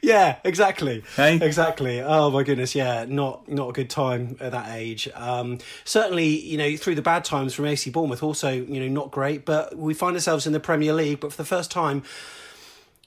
Yeah, 0.02 0.36
exactly. 0.44 1.02
Hey? 1.16 1.36
Exactly. 1.40 2.00
Oh 2.00 2.30
my 2.30 2.42
goodness, 2.42 2.74
yeah, 2.74 3.06
not 3.08 3.48
not 3.48 3.70
a 3.70 3.72
good 3.72 3.90
time 3.90 4.36
at 4.40 4.52
that 4.52 4.76
age. 4.76 5.08
Um, 5.14 5.58
certainly, 5.84 6.28
you 6.28 6.58
know, 6.58 6.76
through 6.76 6.94
the 6.94 7.02
bad 7.02 7.24
times 7.24 7.54
from 7.54 7.66
AC 7.66 7.90
Bournemouth, 7.90 8.22
also, 8.22 8.50
you 8.50 8.80
know, 8.80 8.88
not 8.88 9.10
great. 9.10 9.44
But 9.44 9.76
we 9.76 9.94
find 9.94 10.14
ourselves 10.14 10.46
in 10.46 10.52
the 10.52 10.60
Premier 10.60 10.92
League, 10.92 11.20
but 11.20 11.32
for 11.32 11.36
the 11.36 11.44
first 11.44 11.70
time, 11.70 12.02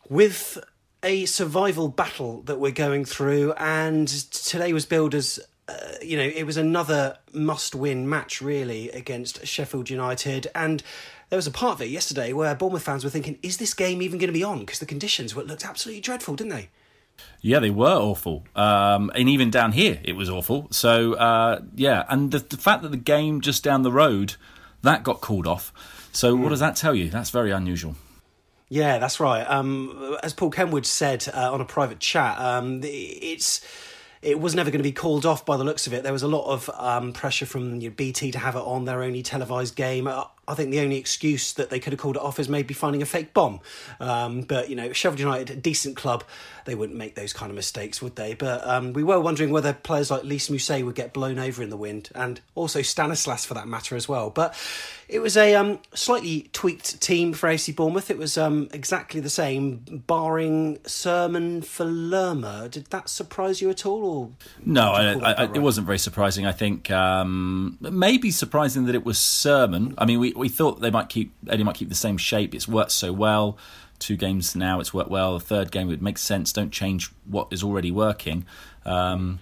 with 0.10 0.58
a 1.04 1.26
survival 1.26 1.88
battle 1.88 2.42
that 2.44 2.60
we're 2.60 2.72
going 2.72 3.06
through, 3.06 3.54
and 3.54 4.08
today 4.08 4.74
was 4.74 4.86
billed 4.86 5.16
as 5.16 5.40
uh, 5.70 5.94
you 6.02 6.18
know, 6.18 6.24
it 6.24 6.44
was 6.44 6.58
another 6.58 7.18
must-win 7.34 8.10
match 8.10 8.42
really 8.42 8.90
against 8.92 9.46
Sheffield 9.46 9.90
United, 9.90 10.48
and 10.56 10.84
there 11.30 11.38
was 11.38 11.48
a 11.48 11.52
part 11.52 11.74
of 11.74 11.82
it 11.82 11.90
yesterday 11.90 12.34
where 12.34 12.54
Bournemouth 12.56 12.84
fans 12.84 13.04
were 13.04 13.10
thinking, 13.10 13.38
"Is 13.44 13.58
this 13.58 13.74
game 13.74 14.02
even 14.02 14.18
going 14.18 14.28
to 14.30 14.34
be 14.34 14.44
on?" 14.44 14.60
Because 14.60 14.80
the 14.80 14.86
conditions 14.86 15.36
were, 15.36 15.44
looked 15.44 15.66
absolutely 15.66 16.02
dreadful, 16.02 16.36
didn't 16.36 16.52
they? 16.52 16.70
Yeah, 17.42 17.60
they 17.60 17.70
were 17.70 17.88
awful, 17.88 18.46
um, 18.56 19.12
and 19.16 19.30
even 19.30 19.50
down 19.50 19.74
here 19.74 20.00
it 20.04 20.14
was 20.14 20.30
awful. 20.30 20.68
So 20.72 21.14
uh, 21.14 21.62
yeah, 21.76 22.06
and 22.10 22.32
the, 22.32 22.40
the, 22.40 22.58
fact 22.58 22.82
that 22.84 22.92
the 22.92 22.98
game 22.98 23.42
just 23.42 23.64
down 23.64 23.84
the 23.84 23.92
road 23.92 24.36
that 24.82 25.04
got 25.04 25.22
called 25.22 25.48
off. 25.48 25.74
So 26.12 26.36
mm. 26.36 26.42
what 26.42 26.50
does 26.50 26.60
that 26.60 26.76
tell 26.76 26.96
you? 26.96 27.10
That's 27.10 27.30
very 27.30 27.52
unusual. 27.52 27.96
Yeah, 28.70 29.00
that's 29.00 29.20
right. 29.20 29.44
Um, 29.44 30.18
as 30.22 30.34
Paul 30.34 30.52
Kenwood 30.52 30.86
said 30.86 31.28
uh, 31.34 31.52
on 31.52 31.60
a 31.60 31.66
private 31.66 32.00
chat, 32.00 32.40
um, 32.40 32.82
it's 32.84 33.62
it 34.22 34.40
was 34.40 34.54
never 34.54 34.70
going 34.70 34.80
to 34.80 34.84
be 34.84 34.92
called 34.92 35.26
off 35.26 35.46
by 35.46 35.56
the 35.56 35.64
looks 35.64 35.88
of 35.88 35.94
it. 35.94 36.04
There 36.04 36.14
was 36.14 36.24
a 36.24 36.28
lot 36.28 36.46
of 36.52 36.70
um, 36.74 37.14
pressure 37.14 37.46
from 37.46 37.80
you 37.80 37.90
know, 37.90 37.96
BT 37.96 38.32
to 38.32 38.40
have 38.40 38.56
it 38.56 38.60
on 38.60 38.86
their 38.86 39.02
only 39.02 39.24
televised 39.24 39.76
game. 39.76 40.08
I 40.50 40.56
think 40.56 40.72
the 40.72 40.80
only 40.80 40.98
excuse 40.98 41.54
that 41.54 41.70
they 41.70 41.80
could 41.80 41.94
have 41.94 42.00
called 42.00 42.16
it 42.16 42.22
off 42.22 42.40
is 42.40 42.50
maybe 42.50 42.74
finding 42.74 43.02
a 43.02 43.06
fake 43.06 43.34
bomb. 43.34 43.60
Um, 44.00 44.42
but, 44.42 44.70
you 44.70 44.76
know, 44.76 44.92
Sheffield 44.92 45.20
United, 45.20 45.52
a 45.52 45.56
decent 45.56 45.96
club, 45.96 46.24
they 46.66 46.76
wouldn't 46.76 46.98
make 46.98 47.16
those 47.16 47.34
kind 47.34 47.50
of 47.50 47.56
mistakes, 47.56 48.02
would 48.02 48.16
they? 48.16 48.34
But 48.34 48.66
um, 48.68 48.94
we 48.94 49.04
were 49.04 49.20
wondering 49.20 49.52
whether 49.52 49.74
players 49.74 50.12
like 50.12 50.24
Lys 50.24 50.50
Mousset 50.50 50.84
would 50.84 50.96
get 50.96 51.14
blown 51.14 51.40
over 51.40 51.64
in 51.64 51.70
the 51.70 51.78
wind, 51.78 52.10
and 52.14 52.42
also 52.56 52.82
Stanislas 52.82 53.46
for 53.46 53.54
that 53.56 53.68
matter 53.68 53.96
as 53.96 54.08
well. 54.08 54.30
But 54.30 54.56
it 55.08 55.20
was 55.20 55.36
a 55.36 55.56
um, 55.56 55.80
slightly 55.96 56.50
tweaked 56.54 57.02
team 57.02 57.34
for 57.34 57.50
AC 57.50 57.72
Bournemouth. 57.72 58.12
It 58.12 58.20
was 58.20 58.38
um, 58.38 58.70
exactly 58.72 59.20
the 59.20 59.30
same, 59.30 59.78
barring 60.06 60.78
Surman 60.86 61.64
for 61.64 61.86
Lerma. 61.86 62.70
Did 62.70 62.86
that 62.88 63.10
surprise 63.10 63.62
you 63.62 63.72
at 63.72 63.88
all? 63.88 64.06
Or 64.06 64.30
no, 64.64 64.92
I, 64.92 65.14
I, 65.14 65.16
right? 65.16 65.56
it 65.56 65.60
wasn't 65.60 65.88
very 65.88 65.98
surprising. 65.98 66.46
I 66.46 66.52
think 66.52 66.92
um, 66.92 67.80
maybe 67.82 68.30
surprising 68.30 68.86
that 68.86 68.94
it 68.94 69.04
was 69.04 69.18
Surman. 69.18 69.96
I 69.98 70.06
mean, 70.06 70.20
we, 70.20 70.34
we 70.40 70.50
thought 70.50 70.82
they 70.82 70.92
might 70.92 71.10
keep 71.10 71.34
Eddie 71.48 71.64
might 71.64 71.76
keep 71.76 71.90
the 71.90 71.96
same 71.96 72.18
shape. 72.18 72.56
It's 72.56 72.68
worked 72.68 72.92
so 72.92 73.14
well. 73.14 73.58
Two 74.00 74.16
games 74.16 74.56
now, 74.56 74.80
it's 74.80 74.94
worked 74.94 75.10
well. 75.10 75.38
The 75.38 75.44
third 75.44 75.72
game 75.72 75.88
would 75.88 76.02
make 76.02 76.18
sense. 76.18 76.54
Don't 76.54 76.72
change 76.72 77.12
what 77.26 77.50
is 77.52 77.62
already 77.62 77.92
working. 77.92 78.46
Um, 78.86 79.40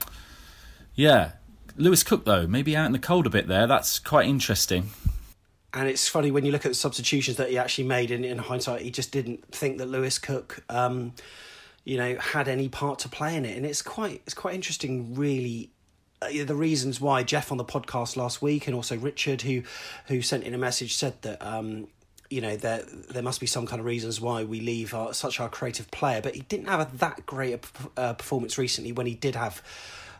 yeah, 0.95 1.33
Lewis 1.75 2.03
Cook 2.03 2.25
though, 2.25 2.47
maybe 2.47 2.75
out 2.75 2.87
in 2.87 2.91
the 2.91 2.99
cold 2.99 3.27
a 3.27 3.29
bit 3.29 3.47
there. 3.47 3.67
That's 3.67 3.99
quite 3.99 4.27
interesting. 4.27 4.89
And 5.73 5.87
it's 5.87 6.07
funny 6.07 6.31
when 6.31 6.43
you 6.43 6.51
look 6.51 6.65
at 6.65 6.69
the 6.69 6.75
substitutions 6.75 7.37
that 7.37 7.49
he 7.49 7.57
actually 7.57 7.83
made. 7.83 8.09
In, 8.09 8.23
in 8.23 8.39
hindsight, 8.39 8.81
he 8.81 8.89
just 8.89 9.11
didn't 9.11 9.45
think 9.53 9.77
that 9.77 9.85
Lewis 9.85 10.17
Cook, 10.17 10.63
um, 10.69 11.13
you 11.83 11.97
know, 11.97 12.17
had 12.17 12.47
any 12.47 12.67
part 12.67 12.99
to 12.99 13.09
play 13.09 13.35
in 13.35 13.45
it. 13.45 13.55
And 13.55 13.65
it's 13.65 13.83
quite 13.83 14.21
it's 14.25 14.33
quite 14.33 14.55
interesting, 14.55 15.13
really, 15.13 15.69
the 16.21 16.55
reasons 16.55 16.99
why 16.99 17.23
Jeff 17.23 17.51
on 17.51 17.57
the 17.57 17.65
podcast 17.65 18.17
last 18.17 18.41
week 18.41 18.67
and 18.67 18.75
also 18.75 18.97
Richard 18.97 19.43
who 19.43 19.63
who 20.07 20.21
sent 20.21 20.43
in 20.43 20.53
a 20.53 20.57
message 20.57 20.95
said 20.95 21.21
that 21.21 21.41
um, 21.45 21.87
you 22.29 22.41
know 22.41 22.55
there 22.55 22.83
there 23.09 23.23
must 23.23 23.39
be 23.39 23.47
some 23.47 23.65
kind 23.67 23.79
of 23.79 23.85
reasons 23.85 24.19
why 24.19 24.43
we 24.43 24.59
leave 24.59 24.93
our, 24.93 25.13
such 25.13 25.39
our 25.39 25.49
creative 25.49 25.89
player. 25.91 26.21
But 26.21 26.35
he 26.35 26.41
didn't 26.41 26.67
have 26.67 26.79
a, 26.79 26.97
that 26.97 27.25
great 27.25 27.53
a 27.95 27.99
uh, 27.99 28.13
performance 28.13 28.57
recently 28.57 28.91
when 28.91 29.05
he 29.05 29.15
did 29.15 29.35
have 29.35 29.61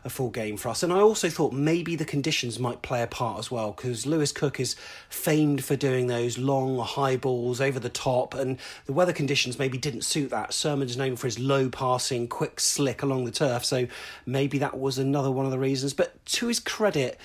a 0.08 0.10
full 0.10 0.30
game 0.30 0.56
for 0.56 0.70
us. 0.70 0.82
And 0.82 0.92
I 0.92 0.98
also 0.98 1.28
thought 1.28 1.52
maybe 1.52 1.94
the 1.94 2.04
conditions 2.04 2.58
might 2.58 2.82
play 2.82 3.02
a 3.02 3.06
part 3.06 3.38
as 3.38 3.50
well 3.50 3.72
because 3.72 4.06
Lewis 4.06 4.32
Cook 4.32 4.58
is 4.58 4.74
famed 5.08 5.62
for 5.62 5.76
doing 5.76 6.08
those 6.08 6.36
long 6.36 6.78
high 6.80 7.16
balls 7.16 7.60
over 7.60 7.78
the 7.78 7.88
top, 7.88 8.34
and 8.34 8.58
the 8.86 8.92
weather 8.92 9.12
conditions 9.12 9.58
maybe 9.58 9.78
didn't 9.78 10.02
suit 10.02 10.30
that. 10.30 10.52
Surman's 10.52 10.96
known 10.96 11.14
for 11.14 11.26
his 11.28 11.38
low 11.38 11.68
passing, 11.68 12.26
quick 12.26 12.58
slick 12.58 13.02
along 13.02 13.24
the 13.24 13.30
turf, 13.30 13.64
so 13.64 13.86
maybe 14.26 14.58
that 14.58 14.76
was 14.76 14.98
another 14.98 15.30
one 15.30 15.44
of 15.44 15.52
the 15.52 15.58
reasons. 15.58 15.94
But 15.94 16.24
to 16.26 16.48
his 16.48 16.58
credit, 16.58 17.20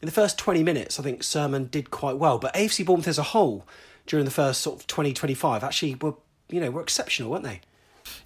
in 0.00 0.06
the 0.06 0.12
first 0.12 0.38
20 0.38 0.64
minutes, 0.64 0.98
I 0.98 1.02
think 1.02 1.22
Surman 1.22 1.70
did 1.70 1.90
quite 1.90 2.16
well. 2.16 2.38
But 2.38 2.54
AFC 2.54 2.84
Bournemouth 2.84 3.06
as 3.06 3.18
a 3.18 3.22
whole, 3.22 3.64
during 4.06 4.24
the 4.24 4.32
first 4.32 4.60
sort 4.60 4.80
of 4.80 4.86
20, 4.88 5.12
25, 5.12 5.62
actually 5.62 5.94
were, 5.94 6.14
you 6.48 6.60
know, 6.60 6.70
were 6.70 6.82
exceptional, 6.82 7.30
weren't 7.30 7.44
they? 7.44 7.60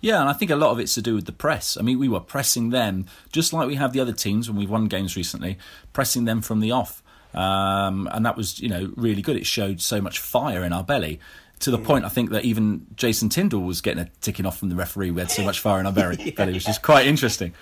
Yeah, 0.00 0.20
and 0.20 0.28
I 0.28 0.32
think 0.32 0.50
a 0.50 0.56
lot 0.56 0.70
of 0.70 0.78
it's 0.78 0.94
to 0.94 1.02
do 1.02 1.14
with 1.14 1.26
the 1.26 1.32
press. 1.32 1.76
I 1.78 1.82
mean, 1.82 1.98
we 1.98 2.08
were 2.08 2.20
pressing 2.20 2.70
them 2.70 3.06
just 3.32 3.52
like 3.52 3.66
we 3.66 3.76
have 3.76 3.92
the 3.92 4.00
other 4.00 4.12
teams 4.12 4.48
when 4.48 4.58
we've 4.58 4.70
won 4.70 4.86
games 4.86 5.16
recently, 5.16 5.58
pressing 5.92 6.24
them 6.24 6.42
from 6.42 6.60
the 6.60 6.72
off. 6.72 7.02
Um, 7.34 8.08
and 8.12 8.24
that 8.24 8.36
was, 8.36 8.60
you 8.60 8.68
know, 8.68 8.92
really 8.96 9.22
good. 9.22 9.36
It 9.36 9.46
showed 9.46 9.80
so 9.80 10.00
much 10.00 10.18
fire 10.18 10.64
in 10.64 10.72
our 10.72 10.82
belly 10.82 11.20
to 11.60 11.70
the 11.70 11.78
mm. 11.78 11.84
point 11.84 12.04
I 12.04 12.08
think 12.08 12.30
that 12.30 12.44
even 12.44 12.86
Jason 12.96 13.28
Tindall 13.28 13.62
was 13.62 13.80
getting 13.80 14.02
a 14.04 14.10
ticking 14.20 14.46
off 14.46 14.58
from 14.58 14.68
the 14.68 14.76
referee. 14.76 15.10
We 15.10 15.20
had 15.20 15.30
so 15.30 15.44
much 15.44 15.60
fire 15.60 15.80
in 15.80 15.86
our 15.86 15.92
belly, 15.92 16.16
yeah. 16.20 16.32
belly 16.36 16.52
which 16.52 16.68
is 16.68 16.78
quite 16.78 17.06
interesting. 17.06 17.54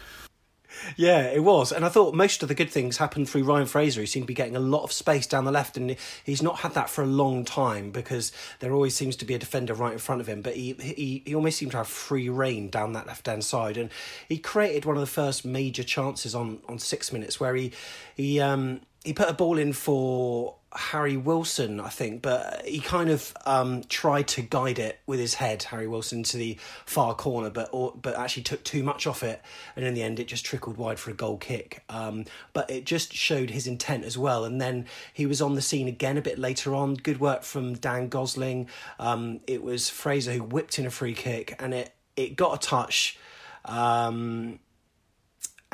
Yeah, 0.97 1.23
it 1.23 1.43
was. 1.43 1.73
And 1.73 1.85
I 1.85 1.89
thought 1.89 2.15
most 2.15 2.43
of 2.43 2.49
the 2.49 2.55
good 2.55 2.71
things 2.71 2.99
happened 2.99 3.29
through 3.29 3.45
Ryan 3.45 3.67
Fraser, 3.67 4.01
who 4.01 4.07
seemed 4.07 4.25
to 4.25 4.29
be 4.29 4.35
getting 4.35 4.57
a 4.57 4.61
lot 4.61 4.83
of 4.83 4.93
space 4.93 5.27
down 5.27 5.45
the 5.45 5.53
left. 5.53 5.77
And 5.77 5.97
he's 6.25 6.43
not 6.43 6.61
had 6.61 6.75
that 6.75 6.91
for 6.91 7.03
a 7.03 7.07
long 7.07 7.45
time 7.45 7.91
because 7.91 8.33
there 8.61 8.73
always 8.73 8.95
seems 8.95 9.17
to 9.17 9.25
be 9.25 9.35
a 9.35 9.39
defender 9.39 9.75
right 9.75 9.93
in 9.93 9.99
front 9.99 10.21
of 10.21 10.27
him. 10.29 10.43
But 10.43 10.55
he, 10.55 10.73
he, 10.75 11.23
he 11.25 11.35
almost 11.35 11.59
seemed 11.59 11.73
to 11.73 11.79
have 11.79 11.89
free 11.89 12.29
reign 12.29 12.71
down 12.71 12.93
that 12.93 13.07
left 13.07 13.27
hand 13.27 13.45
side. 13.45 13.77
And 13.77 13.91
he 14.29 14.39
created 14.39 14.85
one 14.85 14.97
of 14.97 15.01
the 15.01 15.07
first 15.07 15.45
major 15.45 15.85
chances 15.85 16.35
on, 16.35 16.59
on 16.69 16.79
six 16.79 17.13
minutes 17.13 17.41
where 17.41 17.55
he, 17.55 17.73
he, 18.15 18.41
um, 18.41 18.81
he 19.05 19.13
put 19.13 19.29
a 19.29 19.35
ball 19.35 19.59
in 19.59 19.73
for 19.73 20.57
Harry 20.75 21.17
Wilson, 21.17 21.79
I 21.79 21.89
think, 21.89 22.23
but 22.23 22.67
he 22.67 22.81
kind 22.81 23.11
of 23.11 23.33
um, 23.47 23.85
tried 23.85 24.27
to 24.29 24.43
guide 24.43 24.79
it 24.81 24.99
with 25.07 25.21
his 25.21 25.35
head, 25.35 25.63
Harry 25.65 25.87
Wilson, 25.87 26.25
to 26.25 26.37
the 26.37 26.59
far 26.85 27.15
corner, 27.15 27.51
but 27.51 27.69
or, 27.71 27.93
but 28.01 28.19
actually 28.19 28.43
took 28.43 28.65
too 28.65 28.83
much 28.83 29.07
off 29.07 29.23
it, 29.23 29.41
and 29.77 29.85
in 29.85 29.95
the 29.95 30.03
end, 30.03 30.19
it 30.19 30.27
just 30.27 30.45
trickled 30.45 30.77
wide 30.77 30.99
for 30.99 31.11
a 31.11 31.15
goal 31.15 31.37
kick. 31.37 31.85
Um, 31.89 32.25
but 32.53 32.69
it 32.71 32.87
just 32.87 33.13
showed 33.13 33.51
his 33.51 33.67
intent 33.67 34.05
as 34.05 34.19
well. 34.19 34.45
And 34.45 34.61
then 34.61 34.87
he 35.13 35.27
was 35.27 35.41
on 35.41 35.55
the 35.55 35.63
scene 35.63 35.87
again 35.87 36.17
a 36.17 36.23
bit 36.23 36.39
later 36.39 36.75
on. 36.75 36.95
Good 36.95 37.21
work 37.21 37.45
from 37.45 37.75
Dan 37.75 38.09
Gosling. 38.09 38.69
Um, 38.99 39.41
it 39.47 39.63
was 39.63 39.91
Fraser 39.91 40.33
who 40.33 40.43
whipped 40.43 40.79
in 40.79 40.87
a 40.87 40.91
free 40.91 41.15
kick, 41.15 41.55
and 41.61 41.73
it 41.73 41.95
it 42.17 42.37
got 42.37 42.55
a 42.55 42.67
touch. 42.67 43.19
Um, 43.67 44.59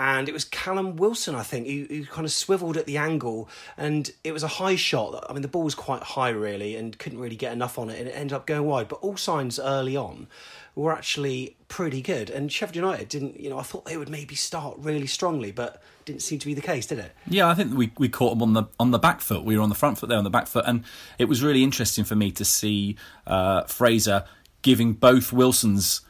and 0.01 0.31
it 0.31 0.33
was 0.33 0.47
Callum 0.47 0.97
Wilson, 0.97 1.35
I 1.35 1.43
think, 1.43 1.67
who, 1.67 1.85
who, 1.95 2.07
kind 2.07 2.25
of 2.25 2.33
swiveled 2.33 2.79
at 2.79 2.87
the 2.87 2.97
angle, 2.97 3.51
and 3.77 4.11
it 4.25 4.33
was 4.33 4.43
a 4.43 4.49
high 4.49 4.75
shot. 4.75 5.27
I 5.29 5.35
mean, 5.35 5.43
the 5.43 5.49
ball 5.49 5.65
was 5.65 5.75
quite 5.75 6.03
high, 6.03 6.31
really, 6.31 6.75
and 6.75 6.99
couldn't 6.99 7.19
really 7.19 7.37
get 7.37 7.53
enough 7.53 7.79
on 7.79 7.91
it, 7.91 7.99
and 7.99 8.09
it 8.09 8.13
ended 8.13 8.33
up 8.33 8.47
going 8.47 8.65
wide. 8.65 8.89
But 8.89 9.01
all 9.01 9.19
signs 9.19 9.61
early 9.61 9.99
on 9.99 10.27
were 10.75 10.91
actually 10.91 11.59
pretty 11.69 12.01
good, 12.01 12.31
and 12.31 12.51
Sheffield 12.51 12.77
United 12.77 13.11
didn't. 13.11 13.39
You 13.39 13.51
know, 13.51 13.59
I 13.59 13.63
thought 13.63 13.85
they 13.85 13.99
would 13.99 14.09
maybe 14.09 14.35
start 14.35 14.77
really 14.79 15.07
strongly, 15.07 15.53
but 15.53 15.83
didn't 16.07 16.23
seem 16.23 16.39
to 16.39 16.47
be 16.47 16.55
the 16.55 16.63
case, 16.63 16.87
did 16.87 16.99
it? 16.99 17.15
Yeah, 17.27 17.51
I 17.51 17.55
think 17.55 17.77
we 17.77 17.93
we 17.99 18.09
caught 18.09 18.31
them 18.31 18.41
on 18.41 18.55
the 18.55 18.65
on 18.79 18.93
the 18.93 18.99
back 18.99 19.21
foot. 19.21 19.45
We 19.45 19.55
were 19.55 19.63
on 19.63 19.69
the 19.69 19.75
front 19.75 19.99
foot 19.99 20.09
there 20.09 20.19
on 20.19 20.25
the 20.25 20.31
back 20.31 20.47
foot, 20.47 20.65
and 20.67 20.83
it 21.19 21.27
was 21.27 21.43
really 21.43 21.63
interesting 21.63 22.05
for 22.05 22.17
me 22.17 22.31
to 22.33 22.45
see 22.47 22.97
uh, 23.27 23.65
Fraser 23.65 24.25
giving 24.63 24.95
both 24.95 25.31
Wilsons 25.31 26.01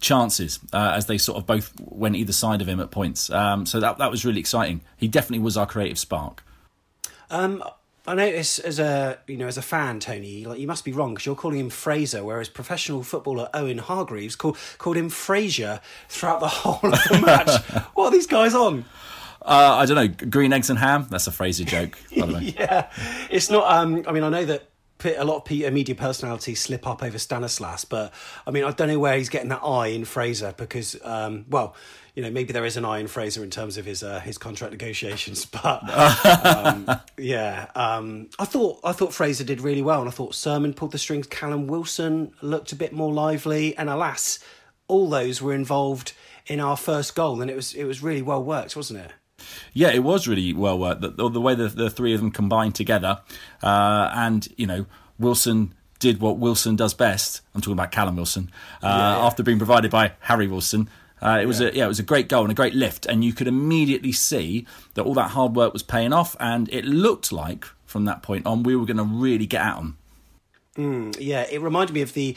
chances 0.00 0.58
uh, 0.72 0.92
as 0.94 1.06
they 1.06 1.18
sort 1.18 1.38
of 1.38 1.46
both 1.46 1.72
went 1.80 2.16
either 2.16 2.32
side 2.32 2.60
of 2.60 2.68
him 2.68 2.80
at 2.80 2.90
points. 2.90 3.30
Um, 3.30 3.66
so 3.66 3.80
that 3.80 3.98
that 3.98 4.10
was 4.10 4.24
really 4.24 4.40
exciting. 4.40 4.82
He 4.96 5.08
definitely 5.08 5.40
was 5.40 5.56
our 5.56 5.66
creative 5.66 5.98
spark. 5.98 6.44
Um, 7.30 7.62
I 8.06 8.14
notice 8.14 8.58
as 8.58 8.78
a 8.78 9.18
you 9.26 9.36
know 9.36 9.46
as 9.46 9.58
a 9.58 9.62
fan, 9.62 10.00
Tony, 10.00 10.44
like 10.44 10.58
you 10.58 10.66
must 10.66 10.84
be 10.84 10.92
wrong 10.92 11.14
because 11.14 11.26
you're 11.26 11.34
calling 11.34 11.60
him 11.60 11.70
Fraser, 11.70 12.24
whereas 12.24 12.48
professional 12.48 13.02
footballer 13.02 13.48
Owen 13.54 13.78
Hargreaves 13.78 14.36
called 14.36 14.58
called 14.78 14.96
him 14.96 15.08
Fraser 15.08 15.80
throughout 16.08 16.40
the 16.40 16.48
whole 16.48 16.92
of 16.92 16.98
the 17.08 17.22
match. 17.24 17.62
what 17.94 18.06
are 18.06 18.10
these 18.10 18.26
guys 18.26 18.54
on? 18.54 18.84
Uh, 19.42 19.76
I 19.78 19.86
don't 19.86 19.96
know. 19.96 20.26
Green 20.28 20.52
eggs 20.52 20.70
and 20.70 20.78
ham. 20.78 21.06
That's 21.10 21.26
a 21.26 21.32
Fraser 21.32 21.64
joke, 21.64 21.98
by 22.16 22.26
the 22.26 22.34
way. 22.34 22.40
yeah, 22.58 22.90
it's 23.30 23.48
not. 23.50 23.70
Um, 23.70 24.04
I 24.06 24.12
mean, 24.12 24.22
I 24.22 24.28
know 24.28 24.44
that 24.44 24.69
a 25.04 25.24
lot 25.24 25.50
of 25.50 25.72
media 25.72 25.94
personalities 25.94 26.60
slip 26.60 26.86
up 26.86 27.02
over 27.02 27.18
Stanislas, 27.18 27.84
but 27.84 28.12
I 28.46 28.50
mean, 28.50 28.64
I 28.64 28.70
don't 28.70 28.88
know 28.88 28.98
where 28.98 29.16
he's 29.16 29.28
getting 29.28 29.48
that 29.48 29.62
eye 29.64 29.88
in 29.88 30.04
Fraser 30.04 30.54
because, 30.56 30.96
um, 31.02 31.44
well, 31.48 31.74
you 32.14 32.22
know, 32.22 32.30
maybe 32.30 32.52
there 32.52 32.64
is 32.64 32.76
an 32.76 32.84
eye 32.84 32.98
in 32.98 33.06
Fraser 33.06 33.42
in 33.44 33.50
terms 33.50 33.76
of 33.76 33.84
his 33.86 34.02
uh, 34.02 34.20
his 34.20 34.38
contract 34.38 34.72
negotiations, 34.72 35.44
but 35.62 35.82
um, 36.26 36.88
yeah, 37.16 37.70
um, 37.74 38.28
I 38.38 38.44
thought 38.44 38.80
I 38.84 38.92
thought 38.92 39.14
Fraser 39.14 39.44
did 39.44 39.60
really 39.60 39.82
well, 39.82 40.00
and 40.00 40.08
I 40.08 40.12
thought 40.12 40.34
Surman 40.34 40.74
pulled 40.74 40.92
the 40.92 40.98
strings. 40.98 41.26
Callum 41.26 41.66
Wilson 41.66 42.32
looked 42.42 42.72
a 42.72 42.76
bit 42.76 42.92
more 42.92 43.12
lively, 43.12 43.76
and 43.76 43.88
alas, 43.88 44.38
all 44.88 45.08
those 45.08 45.40
were 45.40 45.54
involved 45.54 46.12
in 46.46 46.60
our 46.60 46.76
first 46.76 47.14
goal, 47.14 47.40
and 47.40 47.50
it 47.50 47.56
was 47.56 47.74
it 47.74 47.84
was 47.84 48.02
really 48.02 48.22
well 48.22 48.42
worked, 48.42 48.76
wasn't 48.76 49.00
it? 49.00 49.12
Yeah, 49.72 49.88
it 49.88 50.02
was 50.02 50.26
really 50.28 50.52
well 50.52 50.78
worked. 50.78 51.00
The, 51.00 51.28
the 51.28 51.40
way 51.40 51.54
the, 51.54 51.68
the 51.68 51.90
three 51.90 52.14
of 52.14 52.20
them 52.20 52.30
combined 52.30 52.74
together, 52.74 53.20
uh, 53.62 54.10
and 54.14 54.48
you 54.56 54.66
know, 54.66 54.86
Wilson 55.18 55.74
did 55.98 56.20
what 56.20 56.38
Wilson 56.38 56.76
does 56.76 56.94
best. 56.94 57.42
I'm 57.54 57.60
talking 57.60 57.74
about 57.74 57.92
Callum 57.92 58.16
Wilson. 58.16 58.50
Uh, 58.82 58.86
yeah, 58.86 58.98
yeah. 58.98 59.26
After 59.26 59.42
being 59.42 59.58
provided 59.58 59.90
by 59.90 60.12
Harry 60.20 60.48
Wilson, 60.48 60.88
uh, 61.22 61.38
it 61.40 61.46
was 61.46 61.60
yeah. 61.60 61.68
a 61.68 61.72
yeah, 61.72 61.84
it 61.84 61.88
was 61.88 61.98
a 61.98 62.04
great 62.04 62.28
goal 62.28 62.42
and 62.42 62.50
a 62.50 62.54
great 62.54 62.74
lift, 62.74 63.06
and 63.06 63.22
you 63.24 63.32
could 63.32 63.46
immediately 63.46 64.12
see 64.12 64.66
that 64.94 65.04
all 65.04 65.14
that 65.14 65.30
hard 65.30 65.54
work 65.54 65.72
was 65.72 65.82
paying 65.82 66.12
off, 66.12 66.34
and 66.40 66.68
it 66.70 66.84
looked 66.84 67.30
like 67.30 67.66
from 67.84 68.04
that 68.06 68.22
point 68.22 68.46
on 68.46 68.62
we 68.62 68.74
were 68.74 68.86
going 68.86 68.96
to 68.96 69.04
really 69.04 69.46
get 69.46 69.62
at 69.62 69.76
them. 69.76 69.98
Mm, 70.76 71.16
yeah, 71.18 71.42
it 71.50 71.60
reminded 71.60 71.92
me 71.92 72.00
of 72.00 72.14
the 72.14 72.36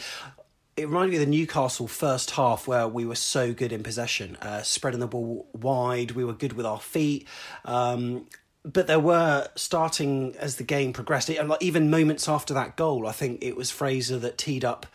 it 0.75 0.87
reminded 0.87 1.11
me 1.11 1.17
of 1.17 1.29
the 1.29 1.37
Newcastle 1.37 1.87
first 1.87 2.31
half 2.31 2.67
where 2.67 2.87
we 2.87 3.05
were 3.05 3.15
so 3.15 3.53
good 3.53 3.71
in 3.71 3.83
possession, 3.83 4.37
uh, 4.41 4.61
spreading 4.63 4.99
the 4.99 5.07
ball 5.07 5.47
wide. 5.53 6.11
We 6.11 6.25
were 6.25 6.33
good 6.33 6.53
with 6.53 6.65
our 6.65 6.79
feet. 6.79 7.27
Um, 7.65 8.27
but 8.63 8.87
there 8.87 8.99
were 8.99 9.49
starting 9.55 10.35
as 10.37 10.55
the 10.55 10.63
game 10.63 10.93
progressed, 10.93 11.29
and 11.29 11.49
like 11.49 11.61
even 11.61 11.89
moments 11.89 12.29
after 12.29 12.53
that 12.53 12.77
goal, 12.77 13.07
I 13.07 13.11
think 13.11 13.43
it 13.43 13.57
was 13.57 13.71
Fraser 13.71 14.17
that 14.19 14.37
teed 14.37 14.63
up 14.63 14.85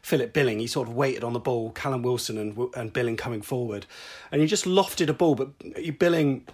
Philip 0.00 0.32
Billing. 0.32 0.60
He 0.60 0.66
sort 0.66 0.88
of 0.88 0.94
waited 0.94 1.22
on 1.22 1.34
the 1.34 1.38
ball, 1.38 1.70
Callum 1.72 2.02
Wilson 2.02 2.38
and 2.38 2.74
and 2.74 2.92
Billing 2.92 3.18
coming 3.18 3.42
forward, 3.42 3.84
and 4.32 4.40
he 4.40 4.46
just 4.46 4.64
lofted 4.64 5.08
a 5.08 5.12
ball, 5.12 5.34
but 5.34 5.98
Billing 5.98 6.46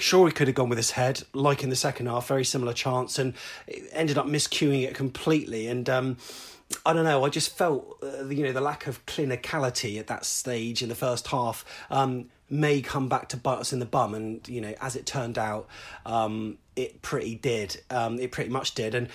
Sure, 0.00 0.26
he 0.26 0.32
could 0.32 0.48
have 0.48 0.54
gone 0.54 0.70
with 0.70 0.78
his 0.78 0.92
head, 0.92 1.22
like 1.34 1.62
in 1.62 1.68
the 1.68 1.76
second 1.76 2.06
half, 2.06 2.26
very 2.26 2.44
similar 2.44 2.72
chance, 2.72 3.18
and 3.18 3.34
ended 3.92 4.16
up 4.16 4.26
miscuing 4.26 4.82
it 4.82 4.94
completely. 4.94 5.66
And 5.66 5.90
um, 5.90 6.16
I 6.86 6.92
don't 6.92 7.04
know, 7.04 7.24
I 7.24 7.28
just 7.28 7.56
felt 7.56 7.98
uh, 8.02 8.26
you 8.26 8.44
know 8.44 8.52
the 8.52 8.60
lack 8.60 8.86
of 8.86 9.04
clinicality 9.06 9.98
at 9.98 10.06
that 10.06 10.24
stage 10.24 10.82
in 10.82 10.88
the 10.88 10.94
first 10.94 11.28
half. 11.28 11.64
Um, 11.90 12.30
may 12.50 12.82
come 12.82 13.08
back 13.08 13.28
to 13.28 13.36
bite 13.36 13.58
us 13.58 13.72
in 13.72 13.78
the 13.78 13.86
bum. 13.86 14.14
And, 14.14 14.46
you 14.48 14.60
know, 14.60 14.74
as 14.80 14.96
it 14.96 15.06
turned 15.06 15.38
out, 15.38 15.68
um, 16.04 16.58
it 16.74 17.00
pretty 17.00 17.36
did. 17.36 17.80
Um, 17.90 18.18
it 18.18 18.32
pretty 18.32 18.50
much 18.50 18.74
did. 18.74 18.94
And 18.94 19.08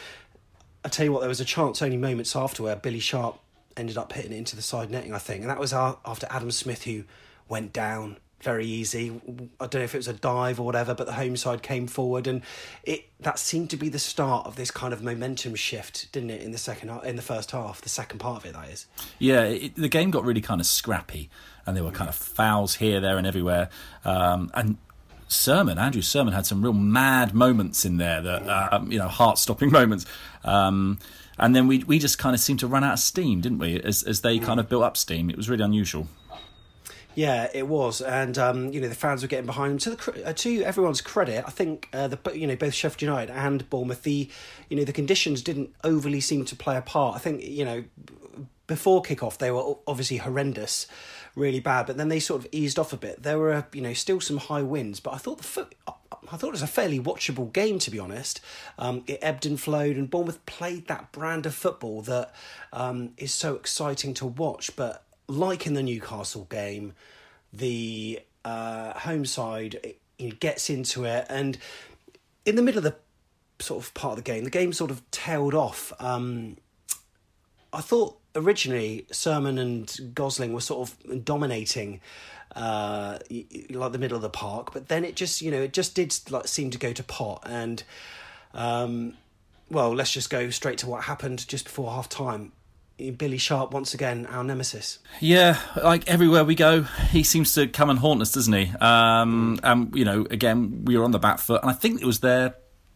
I 0.84 0.90
tell 0.90 1.06
you 1.06 1.12
what, 1.12 1.20
there 1.20 1.30
was 1.30 1.42
a 1.42 1.46
chance 1.46 1.82
only 1.82 1.98
moments 1.98 2.36
after 2.36 2.64
where 2.64 2.76
Billy 2.76 3.00
Sharp 3.00 3.40
ended 3.76 3.98
up 3.98 4.14
hitting 4.14 4.32
it 4.32 4.38
into 4.38 4.56
the 4.56 4.62
side 4.62 4.90
netting, 4.90 5.14
I 5.14 5.18
think. 5.18 5.42
And 5.42 5.50
that 5.50 5.60
was 5.60 5.74
after 5.74 6.28
Adam 6.30 6.50
Smith, 6.52 6.84
who 6.84 7.04
went 7.50 7.74
down 7.74 8.18
very 8.46 8.66
easy. 8.66 9.12
I 9.60 9.66
don't 9.68 9.82
know 9.82 9.82
if 9.82 9.96
it 9.96 9.98
was 9.98 10.08
a 10.08 10.14
dive 10.14 10.60
or 10.60 10.66
whatever, 10.66 10.94
but 10.94 11.08
the 11.08 11.14
home 11.14 11.36
side 11.36 11.64
came 11.64 11.88
forward, 11.88 12.28
and 12.28 12.44
it 12.84 13.10
that 13.20 13.40
seemed 13.40 13.72
to 13.72 13.78
be 13.78 13.90
the 13.90 14.00
start 14.00 14.46
of 14.46 14.56
this 14.56 14.72
kind 14.72 14.94
of 14.94 15.04
momentum 15.04 15.56
shift, 15.56 16.12
didn't 16.12 16.30
it? 16.30 16.42
In 16.42 16.52
the 16.52 16.58
second, 16.58 16.92
in 17.04 17.16
the 17.16 17.22
first 17.22 17.52
half, 17.52 17.82
the 17.82 17.90
second 17.90 18.20
part 18.20 18.38
of 18.38 18.46
it, 18.46 18.54
that 18.54 18.70
is. 18.70 18.86
Yeah, 19.20 19.44
it, 19.44 19.76
the 19.76 19.90
game 19.90 20.12
got 20.12 20.24
really 20.24 20.42
kind 20.42 20.62
of 20.62 20.68
scrappy, 20.68 21.30
and 21.66 21.76
there 21.76 21.84
were 21.84 21.92
kind 21.92 22.08
of 22.08 22.16
fouls 22.16 22.76
here, 22.76 23.02
there, 23.02 23.18
and 23.18 23.26
everywhere. 23.26 23.70
Um, 24.06 24.52
and 24.54 24.78
Surman, 25.28 25.80
Andrew 25.80 26.04
Surman 26.04 26.34
had 26.34 26.46
some 26.46 26.62
real 26.62 26.74
mad 26.74 27.34
moments 27.34 27.84
in 27.84 27.98
there 27.98 28.22
that 28.22 28.48
uh, 28.48 28.80
you 28.88 29.00
know, 29.00 29.08
heart-stopping 29.08 29.72
moments. 29.80 30.06
Um, 30.44 31.00
and 31.38 31.56
then 31.56 31.68
we 31.68 31.80
we 31.80 32.00
just 32.00 32.18
kind 32.18 32.34
of 32.34 32.40
seemed 32.40 32.60
to 32.60 32.68
run 32.68 32.84
out 32.84 32.94
of 32.94 33.00
steam, 33.00 33.42
didn't 33.42 33.58
we? 33.58 33.82
As 33.82 34.04
as 34.04 34.22
they 34.22 34.40
kind 34.40 34.60
of 34.60 34.70
built 34.70 34.84
up 34.84 34.96
steam, 34.96 35.30
it 35.30 35.36
was 35.36 35.50
really 35.50 35.64
unusual. 35.64 36.08
Yeah, 37.16 37.50
it 37.54 37.68
was, 37.68 38.02
and 38.02 38.38
um, 38.38 38.74
you 38.74 38.82
know 38.82 38.90
the 38.90 38.96
fans 38.96 39.22
were 39.22 39.30
getting 39.30 39.46
behind 39.46 39.72
them. 39.72 39.78
To 39.80 39.90
the 39.92 40.30
uh, 40.30 40.34
to 40.34 40.64
everyone's 40.64 41.02
credit, 41.02 41.46
I 41.48 41.50
think 41.50 41.88
uh, 41.94 42.10
the 42.10 42.20
you 42.36 42.46
know 42.46 42.58
both 42.58 42.74
Sheffield 42.74 43.02
United 43.02 43.34
and 43.34 43.68
Bournemouth, 43.70 44.04
the 44.04 44.30
you 44.70 44.78
know 44.78 44.84
the 44.84 44.94
conditions 44.94 45.42
didn't 45.42 45.74
overly 45.84 46.20
seem 46.20 46.44
to 46.46 46.56
play 46.56 46.76
a 46.76 46.82
part. 46.82 47.16
I 47.16 47.20
think 47.20 47.44
you 47.44 47.64
know 47.64 47.86
before 48.68 49.02
kickoff 49.02 49.38
they 49.38 49.52
were 49.52 49.76
obviously 49.88 50.18
horrendous, 50.18 50.88
really 51.36 51.62
bad, 51.62 51.86
but 51.86 51.98
then 51.98 52.10
they 52.10 52.20
sort 52.20 52.42
of 52.42 52.48
eased 52.52 52.78
off 52.78 52.92
a 52.92 52.98
bit. 52.98 53.24
There 53.24 53.40
were 53.40 53.66
you 53.72 53.82
know 53.82 53.94
still 53.94 54.20
some 54.20 54.38
high 54.38 54.64
winds, 54.64 55.00
but 55.00 55.14
I 55.14 55.18
thought 55.18 55.38
the 55.38 55.44
foot. 55.44 55.74
I 56.32 56.38
thought 56.38 56.48
it 56.48 56.54
was 56.54 56.62
a 56.64 56.68
fairly 56.68 57.00
watchable 57.00 57.54
game, 57.54 57.78
to 57.80 57.92
be 57.92 58.00
honest. 58.00 58.42
Um, 58.80 59.04
it 59.06 59.20
ebbed 59.22 59.46
and 59.46 59.60
flowed, 59.60 59.96
and 59.96 60.10
Bournemouth 60.10 60.44
played 60.48 60.88
that 60.88 61.12
brand 61.12 61.46
of 61.46 61.54
football 61.54 62.02
that 62.04 62.34
um, 62.74 63.12
is 63.18 63.32
so 63.32 63.54
exciting 63.54 64.16
to 64.16 64.26
watch. 64.26 64.76
But 64.76 65.05
like 65.28 65.66
in 65.68 65.74
the 65.74 65.84
Newcastle 65.84 66.48
game, 66.50 66.94
the 67.52 68.20
uh, 68.44 68.94
home 69.00 69.26
side 69.26 69.96
gets 70.40 70.70
into 70.70 71.06
it, 71.06 71.26
and 71.30 71.58
in 72.46 72.56
the 72.56 72.62
middle 72.62 72.80
of 72.80 72.84
the 72.84 72.96
sort 73.60 73.84
of 73.84 73.94
part 73.94 74.18
of 74.18 74.24
the 74.24 74.32
game, 74.32 74.44
the 74.44 74.50
game 74.50 74.74
sort 74.74 74.92
of 74.92 75.10
tailed 75.12 75.54
off. 75.54 75.94
Um, 76.00 76.58
I 77.74 77.82
thought 77.82 78.18
originally 78.36 79.06
Surman 79.12 79.58
and 79.58 80.14
Gosling 80.14 80.54
were 80.54 80.62
sort 80.62 80.90
of 80.90 81.26
dominating 81.26 82.02
uh, 82.56 83.20
like 83.70 83.92
the 83.92 83.98
middle 83.98 84.16
of 84.16 84.22
the 84.22 84.30
park, 84.30 84.74
but 84.74 84.88
then 84.88 85.04
it 85.04 85.16
just 85.16 85.42
you 85.42 85.52
know 85.52 85.62
it 85.62 85.74
just 85.74 85.96
did 85.96 86.14
like 86.30 86.48
seem 86.48 86.70
to 86.72 86.78
go 86.78 86.94
to 86.94 87.04
pot 87.04 87.44
and. 87.46 87.84
Um, 88.54 89.16
well, 89.70 89.94
let's 89.94 90.12
just 90.12 90.30
go 90.30 90.50
straight 90.50 90.78
to 90.80 90.88
what 90.88 91.06
happened 91.06 91.48
just 91.48 91.66
before 91.66 91.92
half 91.92 92.08
time. 92.08 92.52
Billy 92.98 93.38
Sharp 93.38 93.72
once 93.72 93.94
again 93.94 94.26
our 94.28 94.44
nemesis. 94.44 95.00
Yeah, 95.20 95.60
like 95.84 96.08
everywhere 96.08 96.46
we 96.46 96.56
go, 96.56 96.84
he 96.84 97.24
seems 97.24 97.54
to 97.56 97.68
come 97.68 97.90
and 97.90 98.00
haunt 98.00 98.22
us, 98.22 98.32
doesn't 98.32 98.54
he? 98.54 98.72
Um, 98.80 99.60
and 99.64 99.94
you 99.96 100.06
know, 100.06 100.26
again, 100.32 100.86
we 100.86 100.98
were 100.98 101.04
on 101.04 101.12
the 101.12 101.20
back 101.20 101.40
foot, 101.40 101.62
and 101.62 101.70
I 101.70 101.74
think 101.74 102.02
it 102.02 102.06
was 102.06 102.22
their 102.22 102.56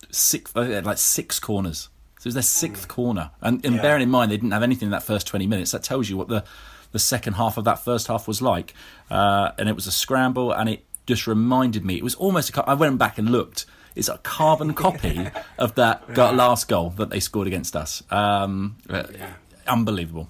six, 0.09 0.55
uh, 0.55 0.81
like 0.85 0.97
six 0.97 1.39
corners. 1.39 1.89
So 2.19 2.23
it 2.23 2.25
was 2.25 2.33
their 2.33 2.43
sixth 2.43 2.85
mm. 2.85 2.89
corner, 2.89 3.31
and, 3.41 3.63
and 3.65 3.75
yeah. 3.75 3.81
bearing 3.81 4.03
in 4.03 4.09
mind 4.09 4.31
they 4.31 4.37
didn't 4.37 4.51
have 4.51 4.63
anything 4.63 4.87
in 4.87 4.91
that 4.91 5.03
first 5.03 5.27
twenty 5.27 5.47
minutes, 5.47 5.71
that 5.71 5.83
tells 5.83 6.09
you 6.09 6.15
what 6.15 6.29
the 6.29 6.45
the 6.91 6.99
second 6.99 7.33
half 7.33 7.57
of 7.57 7.65
that 7.65 7.83
first 7.83 8.07
half 8.07 8.27
was 8.27 8.41
like. 8.41 8.73
Uh, 9.11 9.51
and 9.57 9.67
it 9.67 9.75
was 9.75 9.85
a 9.85 9.91
scramble, 9.91 10.51
and 10.53 10.69
it 10.69 10.85
just 11.07 11.27
reminded 11.27 11.83
me. 11.83 11.97
It 11.97 12.03
was 12.03 12.15
almost. 12.15 12.55
A, 12.55 12.69
I 12.69 12.73
went 12.73 12.99
back 12.99 13.17
and 13.17 13.29
looked. 13.29 13.65
It's 13.95 14.07
a 14.07 14.17
carbon 14.19 14.73
copy 14.73 15.27
of 15.57 15.75
that 15.75 16.03
yeah. 16.15 16.29
last 16.29 16.69
goal 16.69 16.91
that 16.91 17.09
they 17.09 17.19
scored 17.19 17.47
against 17.47 17.75
us. 17.75 18.01
Um, 18.09 18.77
yeah 18.89 19.33
unbelievable. 19.69 20.27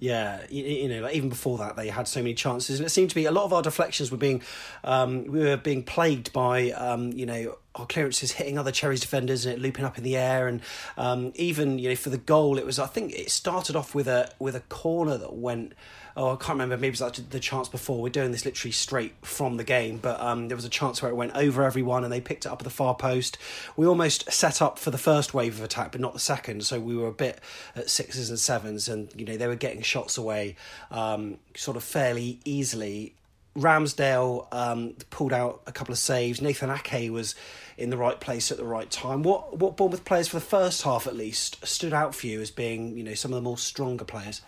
Yeah, 0.00 0.40
you, 0.48 0.64
you, 0.64 0.88
know, 0.88 1.02
like 1.02 1.14
even 1.14 1.28
before 1.28 1.58
that, 1.58 1.76
they 1.76 1.88
had 1.88 2.08
so 2.08 2.20
many 2.20 2.32
chances, 2.32 2.80
and 2.80 2.86
it 2.86 2.90
seemed 2.90 3.10
to 3.10 3.14
be 3.14 3.26
a 3.26 3.30
lot 3.30 3.44
of 3.44 3.52
our 3.52 3.60
deflections 3.60 4.10
were 4.10 4.16
being, 4.16 4.42
um, 4.82 5.24
we 5.24 5.40
were 5.40 5.58
being 5.58 5.82
plagued 5.82 6.32
by, 6.32 6.70
um, 6.70 7.12
you 7.12 7.26
know, 7.26 7.58
our 7.74 7.86
clearances 7.86 8.32
hitting 8.32 8.58
other 8.58 8.72
Cherries 8.72 9.00
defenders 9.00 9.46
and 9.46 9.54
it 9.54 9.60
looping 9.60 9.84
up 9.84 9.98
in 9.98 10.04
the 10.04 10.16
air, 10.16 10.48
and 10.48 10.60
um, 10.96 11.32
even 11.36 11.78
you 11.78 11.88
know 11.88 11.96
for 11.96 12.10
the 12.10 12.18
goal, 12.18 12.58
it 12.58 12.66
was 12.66 12.78
I 12.78 12.86
think 12.86 13.12
it 13.12 13.30
started 13.30 13.76
off 13.76 13.94
with 13.94 14.08
a 14.08 14.30
with 14.38 14.54
a 14.54 14.60
corner 14.60 15.16
that 15.16 15.34
went 15.34 15.74
oh, 16.16 16.32
I 16.32 16.36
can't 16.36 16.50
remember, 16.50 16.76
maybe 16.76 16.88
it 16.88 17.00
was 17.00 17.00
like 17.00 17.30
the 17.30 17.40
chance 17.40 17.68
before. 17.68 18.02
We're 18.02 18.10
doing 18.10 18.32
this 18.32 18.44
literally 18.44 18.72
straight 18.72 19.14
from 19.22 19.56
the 19.56 19.64
game, 19.64 19.98
but 19.98 20.20
um, 20.20 20.48
there 20.48 20.56
was 20.56 20.64
a 20.64 20.70
chance 20.70 21.00
where 21.00 21.10
it 21.10 21.14
went 21.14 21.34
over 21.34 21.62
everyone 21.62 22.04
and 22.04 22.12
they 22.12 22.20
picked 22.20 22.46
it 22.46 22.48
up 22.48 22.60
at 22.60 22.64
the 22.64 22.70
far 22.70 22.94
post. 22.94 23.38
We 23.76 23.86
almost 23.86 24.30
set 24.30 24.60
up 24.60 24.78
for 24.78 24.90
the 24.90 24.98
first 24.98 25.34
wave 25.34 25.58
of 25.58 25.64
attack, 25.64 25.92
but 25.92 26.00
not 26.00 26.12
the 26.12 26.20
second. 26.20 26.64
So 26.64 26.80
we 26.80 26.96
were 26.96 27.08
a 27.08 27.12
bit 27.12 27.40
at 27.76 27.90
sixes 27.90 28.30
and 28.30 28.38
sevens, 28.38 28.88
and 28.88 29.12
you 29.16 29.24
know 29.24 29.36
they 29.36 29.46
were 29.46 29.56
getting 29.56 29.82
shots 29.82 30.18
away 30.18 30.56
um, 30.90 31.38
sort 31.56 31.76
of 31.76 31.84
fairly 31.84 32.40
easily. 32.44 33.14
Ramsdale 33.56 34.46
um, 34.52 34.94
pulled 35.10 35.32
out 35.32 35.62
a 35.66 35.72
couple 35.72 35.92
of 35.92 35.98
saves. 35.98 36.40
Nathan 36.40 36.70
Ake 36.70 37.10
was 37.10 37.34
in 37.76 37.90
the 37.90 37.96
right 37.96 38.20
place 38.20 38.52
at 38.52 38.58
the 38.58 38.64
right 38.64 38.90
time. 38.90 39.22
What 39.22 39.58
what 39.58 39.76
Bournemouth 39.76 40.04
players 40.04 40.28
for 40.28 40.36
the 40.36 40.44
first 40.44 40.82
half 40.82 41.06
at 41.06 41.16
least 41.16 41.64
stood 41.66 41.92
out 41.92 42.14
for 42.14 42.26
you 42.26 42.40
as 42.40 42.50
being 42.50 42.96
you 42.96 43.02
know 43.02 43.14
some 43.14 43.32
of 43.32 43.36
the 43.36 43.42
more 43.42 43.58
stronger 43.58 44.04
players? 44.04 44.42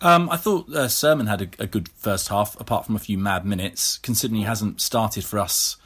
Um, 0.00 0.28
I 0.30 0.36
thought 0.36 0.68
uh, 0.68 0.88
Surman 0.88 1.26
had 1.26 1.40
a, 1.40 1.48
a, 1.62 1.66
good 1.66 1.88
first 1.88 2.28
half, 2.28 2.60
apart 2.60 2.84
from 2.84 2.96
a 2.96 2.98
few 2.98 3.16
mad 3.16 3.46
minutes. 3.46 3.96
Considering 3.96 4.40
he 4.40 4.44
hasn't 4.44 4.82
started 4.82 5.24
for 5.24 5.38
us, 5.38 5.78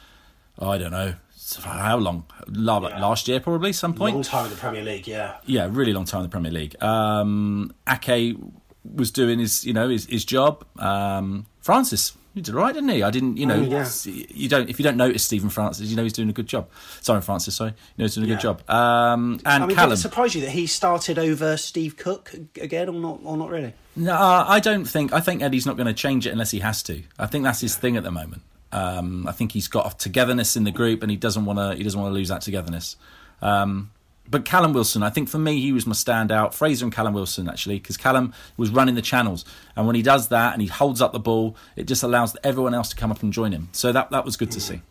oh, 0.59 0.69
I 0.69 0.77
don't 0.77 0.91
know 0.91 1.15
how 1.63 1.97
long. 1.97 2.25
Last 2.47 3.27
year, 3.27 3.39
probably 3.39 3.73
some 3.73 3.93
point. 3.93 4.15
Long 4.15 4.23
time 4.23 4.45
in 4.45 4.51
the 4.51 4.57
Premier 4.57 4.83
League, 4.83 5.07
yeah. 5.07 5.37
Yeah, 5.45 5.67
really 5.71 5.93
long 5.93 6.05
time 6.05 6.19
in 6.19 6.23
the 6.23 6.31
Premier 6.31 6.51
League. 6.51 6.81
Um, 6.83 7.73
Ake 7.87 8.37
was 8.83 9.11
doing 9.11 9.39
his, 9.39 9.65
you 9.65 9.73
know, 9.73 9.89
his, 9.89 10.05
his 10.05 10.25
job. 10.25 10.65
Um, 10.79 11.45
Francis 11.61 12.13
he 12.33 12.41
did 12.41 12.53
right, 12.53 12.73
didn't 12.73 12.89
he? 12.89 13.03
I 13.03 13.11
didn't, 13.11 13.37
you 13.37 13.45
know, 13.45 13.55
oh, 13.55 13.61
yeah. 13.61 13.89
you 14.05 14.47
don't 14.47 14.69
if 14.69 14.79
you 14.79 14.83
don't 14.83 14.97
notice 14.97 15.23
Stephen 15.23 15.49
Francis, 15.49 15.89
you 15.89 15.95
know 15.95 16.03
he's 16.03 16.13
doing 16.13 16.29
a 16.29 16.33
good 16.33 16.47
job. 16.47 16.69
Sorry, 17.01 17.21
Francis, 17.21 17.55
sorry, 17.55 17.71
you 17.71 17.75
know 17.97 18.05
he's 18.05 18.15
doing 18.15 18.25
a 18.25 18.29
yeah. 18.29 18.35
good 18.35 18.41
job. 18.41 18.69
Um, 18.69 19.39
and 19.45 19.63
I 19.63 19.67
mean, 19.67 19.75
Callum, 19.75 19.89
did 19.89 19.99
it 19.99 20.01
surprise 20.01 20.33
you 20.35 20.41
that 20.41 20.51
he 20.51 20.67
started 20.67 21.19
over 21.19 21.57
Steve 21.57 21.97
Cook 21.97 22.33
again, 22.59 22.89
or 22.89 22.93
not, 22.93 23.19
or 23.23 23.35
not 23.35 23.49
really? 23.49 23.73
No, 23.95 24.15
I 24.15 24.59
don't 24.59 24.85
think. 24.85 25.11
I 25.13 25.19
think 25.19 25.41
Eddie's 25.41 25.65
not 25.65 25.75
going 25.75 25.87
to 25.87 25.93
change 25.93 26.25
it 26.25 26.31
unless 26.31 26.51
he 26.51 26.59
has 26.59 26.81
to. 26.83 27.03
I 27.19 27.25
think 27.25 27.43
that's 27.43 27.59
his 27.59 27.75
thing 27.75 27.97
at 27.97 28.03
the 28.03 28.11
moment. 28.11 28.43
Um, 28.71 29.27
I 29.27 29.33
think 29.33 29.51
he's 29.51 29.67
got 29.67 29.93
a 29.93 29.97
togetherness 29.97 30.55
in 30.55 30.63
the 30.63 30.71
group, 30.71 31.01
and 31.01 31.11
he 31.11 31.17
doesn't 31.17 31.43
want 31.43 31.59
to. 31.59 31.75
He 31.75 31.83
doesn't 31.83 31.99
want 31.99 32.11
to 32.11 32.15
lose 32.15 32.29
that 32.29 32.41
togetherness. 32.41 32.95
Um, 33.41 33.91
but 34.31 34.45
Callum 34.45 34.73
Wilson, 34.73 35.03
I 35.03 35.09
think 35.09 35.29
for 35.29 35.37
me, 35.37 35.61
he 35.61 35.73
was 35.73 35.85
my 35.85 35.93
standout. 35.93 36.53
Fraser 36.53 36.85
and 36.85 36.93
Callum 36.93 37.13
Wilson, 37.13 37.49
actually, 37.49 37.77
because 37.79 37.97
Callum 37.97 38.33
was 38.55 38.69
running 38.69 38.95
the 38.95 39.01
channels. 39.01 39.43
And 39.75 39.85
when 39.85 39.95
he 39.95 40.01
does 40.01 40.29
that 40.29 40.53
and 40.53 40.61
he 40.61 40.69
holds 40.69 41.01
up 41.01 41.11
the 41.11 41.19
ball, 41.19 41.57
it 41.75 41.85
just 41.85 42.01
allows 42.01 42.35
everyone 42.43 42.73
else 42.73 42.89
to 42.89 42.95
come 42.95 43.11
up 43.11 43.21
and 43.21 43.33
join 43.33 43.51
him. 43.51 43.67
So 43.73 43.91
that, 43.91 44.09
that 44.11 44.23
was 44.25 44.37
good 44.37 44.49
to 44.51 44.61
see. 44.61 44.81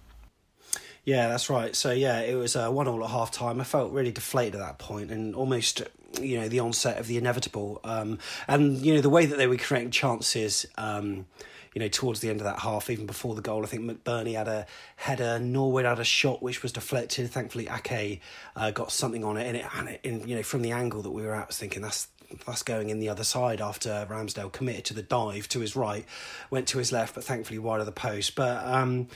Yeah, 1.04 1.28
that's 1.28 1.48
right. 1.48 1.74
So, 1.74 1.90
yeah, 1.92 2.20
it 2.20 2.34
was 2.34 2.54
one 2.54 2.86
all 2.86 3.02
at 3.02 3.10
half 3.10 3.30
time. 3.30 3.60
I 3.60 3.64
felt 3.64 3.92
really 3.92 4.12
deflated 4.12 4.56
at 4.56 4.58
that 4.58 4.78
point 4.78 5.10
and 5.10 5.34
almost, 5.34 5.82
you 6.20 6.38
know, 6.38 6.48
the 6.48 6.60
onset 6.60 6.98
of 6.98 7.06
the 7.06 7.16
inevitable. 7.16 7.80
Um, 7.82 8.18
and, 8.46 8.84
you 8.84 8.94
know, 8.94 9.00
the 9.00 9.08
way 9.08 9.24
that 9.24 9.36
they 9.36 9.46
were 9.46 9.56
creating 9.56 9.90
chances. 9.90 10.66
Um, 10.76 11.26
you 11.74 11.80
know, 11.80 11.88
towards 11.88 12.20
the 12.20 12.28
end 12.28 12.40
of 12.40 12.44
that 12.44 12.60
half, 12.60 12.90
even 12.90 13.06
before 13.06 13.34
the 13.34 13.42
goal, 13.42 13.62
I 13.62 13.66
think 13.66 13.82
McBurnie 13.82 14.34
had 14.34 14.48
a 14.48 14.66
header, 14.96 15.38
Norwood 15.38 15.84
had 15.84 16.00
a 16.00 16.04
shot 16.04 16.42
which 16.42 16.62
was 16.62 16.72
deflected. 16.72 17.30
Thankfully, 17.30 17.68
Ake 17.68 18.20
uh, 18.56 18.70
got 18.72 18.90
something 18.90 19.22
on 19.22 19.36
it, 19.36 19.46
and 19.46 19.56
it, 19.56 19.66
and 19.76 19.88
it, 19.88 20.00
in, 20.02 20.28
you 20.28 20.36
know, 20.36 20.42
from 20.42 20.62
the 20.62 20.72
angle 20.72 21.02
that 21.02 21.10
we 21.10 21.22
were 21.22 21.34
at, 21.34 21.44
I 21.44 21.46
was 21.46 21.58
thinking 21.58 21.82
that's 21.82 22.08
that's 22.46 22.62
going 22.62 22.90
in 22.90 23.00
the 23.00 23.08
other 23.08 23.24
side 23.24 23.60
after 23.60 24.06
Ramsdale 24.08 24.52
committed 24.52 24.84
to 24.86 24.94
the 24.94 25.02
dive 25.02 25.48
to 25.48 25.60
his 25.60 25.74
right, 25.74 26.04
went 26.48 26.68
to 26.68 26.78
his 26.78 26.92
left, 26.92 27.14
but 27.14 27.24
thankfully 27.24 27.58
wide 27.58 27.80
of 27.80 27.86
the 27.86 27.92
post. 27.92 28.34
But 28.34 28.64
um, 28.64 29.08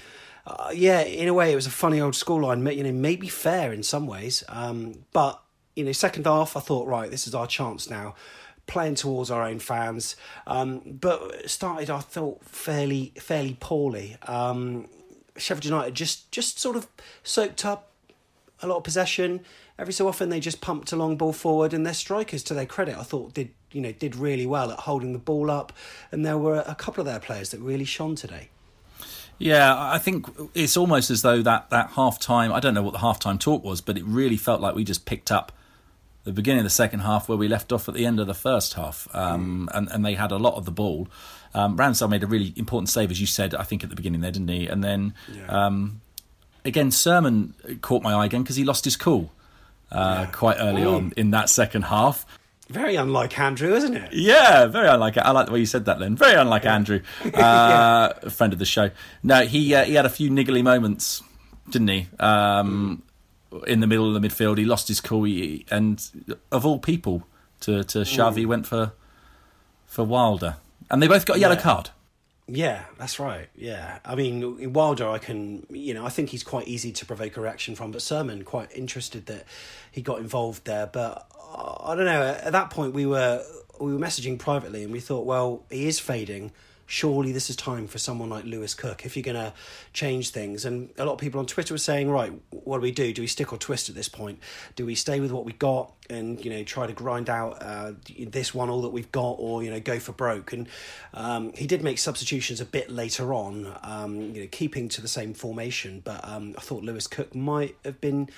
uh, 0.47 0.71
yeah, 0.75 1.01
in 1.03 1.29
a 1.29 1.35
way, 1.35 1.53
it 1.53 1.57
was 1.57 1.67
a 1.67 1.71
funny 1.71 2.01
old 2.01 2.15
scoreline. 2.15 2.77
You 2.77 2.85
know, 2.85 2.93
maybe 2.93 3.29
fair 3.29 3.73
in 3.73 3.83
some 3.83 4.07
ways, 4.07 4.45
um, 4.49 5.05
but 5.13 5.41
you 5.75 5.85
know, 5.85 5.93
second 5.93 6.27
half, 6.27 6.57
I 6.57 6.61
thought, 6.61 6.87
right, 6.87 7.11
this 7.11 7.27
is 7.27 7.35
our 7.35 7.49
chance 7.49 7.91
now 7.91 8.15
playing 8.67 8.95
towards 8.95 9.31
our 9.31 9.43
own 9.43 9.59
fans. 9.59 10.17
Um, 10.47 10.81
but 10.85 11.49
started, 11.49 11.91
I 11.91 12.01
thought, 12.01 12.45
fairly 12.45 13.13
fairly 13.17 13.57
poorly. 13.61 14.17
Um, 14.27 14.89
Sheffield 15.37 15.65
United 15.65 15.95
just 15.95 16.31
just 16.31 16.59
sort 16.59 16.77
of 16.77 16.87
soaked 17.23 17.65
up 17.65 17.91
a 18.63 18.67
lot 18.67 18.79
of 18.79 18.85
possession. 18.85 19.41
Every 19.79 19.93
so 19.93 20.07
often 20.07 20.29
they 20.29 20.41
just 20.41 20.61
pumped 20.61 20.93
a 20.93 20.97
long 20.97 21.17
ball 21.17 21.33
forward, 21.33 21.75
and 21.75 21.85
their 21.85 21.95
strikers, 21.95 22.43
to 22.45 22.55
their 22.55 22.67
credit, 22.67 22.97
I 22.97 23.03
thought 23.03 23.35
did 23.35 23.51
you 23.73 23.81
know 23.81 23.93
did 23.93 24.17
really 24.17 24.47
well 24.47 24.71
at 24.71 24.81
holding 24.81 25.13
the 25.13 25.19
ball 25.19 25.51
up. 25.51 25.73
And 26.13 26.25
there 26.25 26.39
were 26.39 26.65
a 26.67 26.75
couple 26.75 27.01
of 27.01 27.07
their 27.07 27.21
players 27.21 27.51
that 27.51 27.61
really 27.61 27.85
shone 27.85 28.15
today. 28.15 28.49
Yeah, 29.39 29.75
I 29.77 29.99
think 29.99 30.27
it's 30.55 30.77
almost 30.77 31.11
as 31.11 31.23
though 31.23 31.43
that, 31.43 31.71
that 31.71 31.91
half 31.91 32.21
time, 32.21 32.53
I 32.53 32.61
don't 32.61 32.73
know 32.73 32.83
what 32.83 32.93
the 32.93 33.01
half 33.01 33.19
time 33.19 33.39
talk 33.39 33.65
was, 33.65 33.81
but 33.81 33.99
it 33.99 34.05
really 34.05 34.37
felt 34.37 34.61
like 34.61 34.77
we 34.77 34.85
just 34.85 35.07
picked 35.07 35.33
up 35.33 35.51
the 36.25 36.33
beginning 36.33 36.61
of 36.61 36.65
the 36.65 36.71
second 36.71 37.01
half 37.01 37.29
where 37.29 37.39
we 37.39 37.49
left 37.49 37.71
off 37.73 37.89
at 37.89 37.95
the 37.95 38.05
end 38.07 38.19
of 38.21 38.27
the 38.27 38.35
first 38.35 38.75
half. 38.75 39.07
Um, 39.15 39.69
Mm. 39.71 39.77
and, 39.79 39.89
and 39.93 40.05
they 40.05 40.15
had 40.15 40.33
a 40.33 40.37
lot 40.39 40.55
of 40.55 40.65
the 40.65 40.71
ball. 40.73 41.07
Um, 41.55 41.77
Ramsdale 41.77 42.09
made 42.11 42.23
a 42.23 42.27
really 42.27 42.53
important 42.57 42.89
save, 42.89 43.11
as 43.11 43.21
you 43.21 43.27
said, 43.27 43.55
I 43.55 43.63
think 43.63 43.85
at 43.85 43.91
the 43.91 43.97
beginning 43.97 44.21
there, 44.23 44.33
didn't 44.33 44.49
he? 44.49 44.67
And 44.67 44.83
then 44.83 45.15
um, 45.49 46.01
again, 46.65 46.91
Surman 46.91 47.53
caught 47.81 48.03
my 48.03 48.13
eye 48.15 48.27
again 48.27 48.43
because 48.43 48.57
he 48.57 48.65
lost 48.65 48.85
his 48.85 48.97
cool 48.97 49.31
uh, 49.93 50.27
quite 50.33 50.57
early 50.59 50.83
Ooh. 50.83 50.95
on 50.97 51.13
in 51.17 51.31
that 51.31 51.49
second 51.49 51.83
half. 51.83 52.27
Very 52.71 52.97
unlike 52.97 53.39
Andrew, 53.39 53.75
isn't 53.75 53.95
it? 53.95 54.13
Yeah, 54.15 54.67
very 54.67 54.89
unlike 54.89 55.19
it. 55.19 55.21
I 55.21 55.33
like 55.33 55.47
the 55.47 55.53
way 55.53 55.59
you 55.61 55.67
said 55.67 55.85
that. 55.85 55.99
Then 55.99 56.17
very 56.17 56.35
unlike 56.35 56.65
Andrew, 56.65 57.01
uh, 57.35 58.15
a 58.23 58.31
friend 58.31 58.53
of 58.55 58.59
the 58.59 58.65
show. 58.65 58.91
No, 59.23 59.45
he 59.45 59.75
uh, 59.75 59.85
he 59.85 59.93
had 59.95 60.07
a 60.07 60.11
few 60.11 60.31
niggly 60.31 60.63
moments, 60.63 61.23
didn't 61.69 61.89
he? 61.89 62.07
Um, 62.19 63.03
In 63.67 63.81
the 63.81 63.87
middle 63.87 64.15
of 64.15 64.21
the 64.21 64.27
midfield, 64.29 64.59
he 64.59 64.65
lost 64.65 64.89
his 64.89 65.01
cool, 65.01 65.25
he, 65.25 65.65
and 65.71 66.03
of 66.51 66.65
all 66.67 66.79
people, 66.79 67.27
to 67.61 67.85
to 67.85 68.05
shove, 68.05 68.37
he 68.37 68.47
went 68.47 68.67
for 68.67 68.93
for 69.87 70.05
Wilder, 70.05 70.57
and 70.91 71.03
they 71.03 71.09
both 71.09 71.25
got 71.27 71.37
a 71.37 71.41
yellow 71.41 71.55
Yeah. 71.55 71.61
card. 71.61 71.91
Yeah, 72.47 72.85
that's 72.99 73.19
right. 73.19 73.49
Yeah, 73.57 74.01
I 74.05 74.15
mean 74.17 74.73
Wilder, 74.75 75.09
I 75.09 75.19
can 75.19 75.67
you 75.71 75.95
know 75.95 76.05
I 76.05 76.11
think 76.11 76.29
he's 76.31 76.43
quite 76.43 76.69
easy 76.69 76.93
to 76.93 77.07
provoke 77.07 77.37
a 77.37 77.41
reaction 77.41 77.75
from, 77.75 77.91
but 77.93 78.03
Surman 78.03 78.45
quite 78.45 78.71
interested 78.77 79.27
that 79.27 79.45
he 79.91 80.03
got 80.03 80.19
involved 80.19 80.65
there. 80.67 80.87
But 80.87 81.27
uh, 81.41 81.77
I 81.91 81.95
don't 81.95 82.05
know. 82.05 82.23
At 82.23 82.53
that 82.53 82.69
point, 82.71 82.93
we 82.93 83.07
were 83.07 83.43
we 83.81 83.93
were 83.95 83.99
messaging 83.99 84.39
privately, 84.39 84.83
and 84.85 84.93
we 84.93 85.01
thought, 85.01 85.25
well, 85.25 85.63
he 85.71 85.87
is 85.87 85.99
fading. 85.99 86.53
Surely 86.87 87.33
this 87.33 87.49
is 87.49 87.57
time 87.57 87.87
for 87.87 87.99
someone 87.99 88.29
like 88.29 88.45
Lewis 88.45 88.75
Cook 88.75 89.07
if 89.07 89.17
you're 89.17 89.23
going 89.23 89.37
to 89.37 89.53
change 89.93 90.31
things. 90.31 90.65
And 90.65 90.91
a 90.99 91.05
lot 91.05 91.15
of 91.15 91.19
people 91.19 91.41
on 91.41 91.47
Twitter 91.47 91.75
were 91.75 91.79
saying, 91.79 92.11
right, 92.11 92.33
what 92.51 92.79
do 92.79 92.83
we 92.83 92.93
do? 92.93 93.13
Do 93.13 93.23
we 93.23 93.27
stick 93.27 93.53
or 93.53 93.59
twist 93.59 93.89
at 93.89 93.95
this 93.95 94.09
point? 94.09 94.39
Do 94.77 94.85
we 94.87 94.95
stay 94.95 95.21
with 95.21 95.33
what 95.33 95.45
we 95.45 95.53
got 95.53 95.93
and 96.11 96.45
you 96.45 96.51
know 96.51 96.63
try 96.63 96.87
to 96.87 96.93
grind 96.93 97.31
out 97.31 97.63
uh, 97.63 97.93
this 98.19 98.53
one 98.53 98.69
all 98.69 98.83
that 98.83 98.91
we've 98.91 99.11
got, 99.13 99.37
or 99.39 99.63
you 99.63 99.71
know 99.71 99.81
go 99.81 99.99
for 99.99 100.13
broke? 100.13 100.53
And 100.53 100.69
um, 101.15 101.53
he 101.55 101.67
did 101.67 101.83
make 101.83 101.99
substitutions 101.99 102.61
a 102.61 102.67
bit 102.67 102.91
later 102.91 103.33
on, 103.33 103.75
um, 103.83 104.21
you 104.21 104.43
know, 104.43 104.49
keeping 104.51 104.89
to 104.91 105.01
the 105.01 105.09
same 105.09 105.35
formation. 105.35 106.03
But 106.05 106.27
um, 106.27 106.55
I 106.59 106.61
thought 106.61 106.83
Lewis 106.83 107.07
Cook 107.07 107.35
might 107.35 107.77
have 107.85 108.01
been 108.01 108.29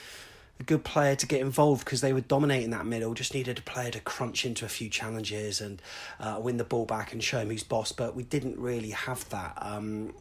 a 0.59 0.62
good 0.62 0.85
player 0.85 1.14
to 1.16 1.27
get 1.27 1.40
involved 1.40 1.85
because 1.85 2.01
they 2.01 2.12
were 2.12 2.21
dominating 2.21 2.71
that 2.71 2.87
middle. 2.87 3.14
Just 3.14 3.35
needed 3.35 3.59
a 3.59 3.62
player 3.62 3.90
to 3.90 4.01
crunch 4.01 4.45
into 4.47 4.64
a 4.64 4.69
few 4.69 4.88
challenges 4.88 5.61
and 5.61 5.83
uh, 6.21 6.38
win 6.40 6.57
the 6.57 6.64
ball 6.64 6.87
back 6.87 7.12
and 7.12 7.23
show 7.23 7.40
him 7.40 7.49
who's 7.49 7.62
boss. 7.62 7.92
But 7.92 8.14
we 8.14 8.23
didn't 8.23 8.59
really 8.59 8.90
have 8.90 9.29
that. 9.31 9.59
Um, 9.61 10.14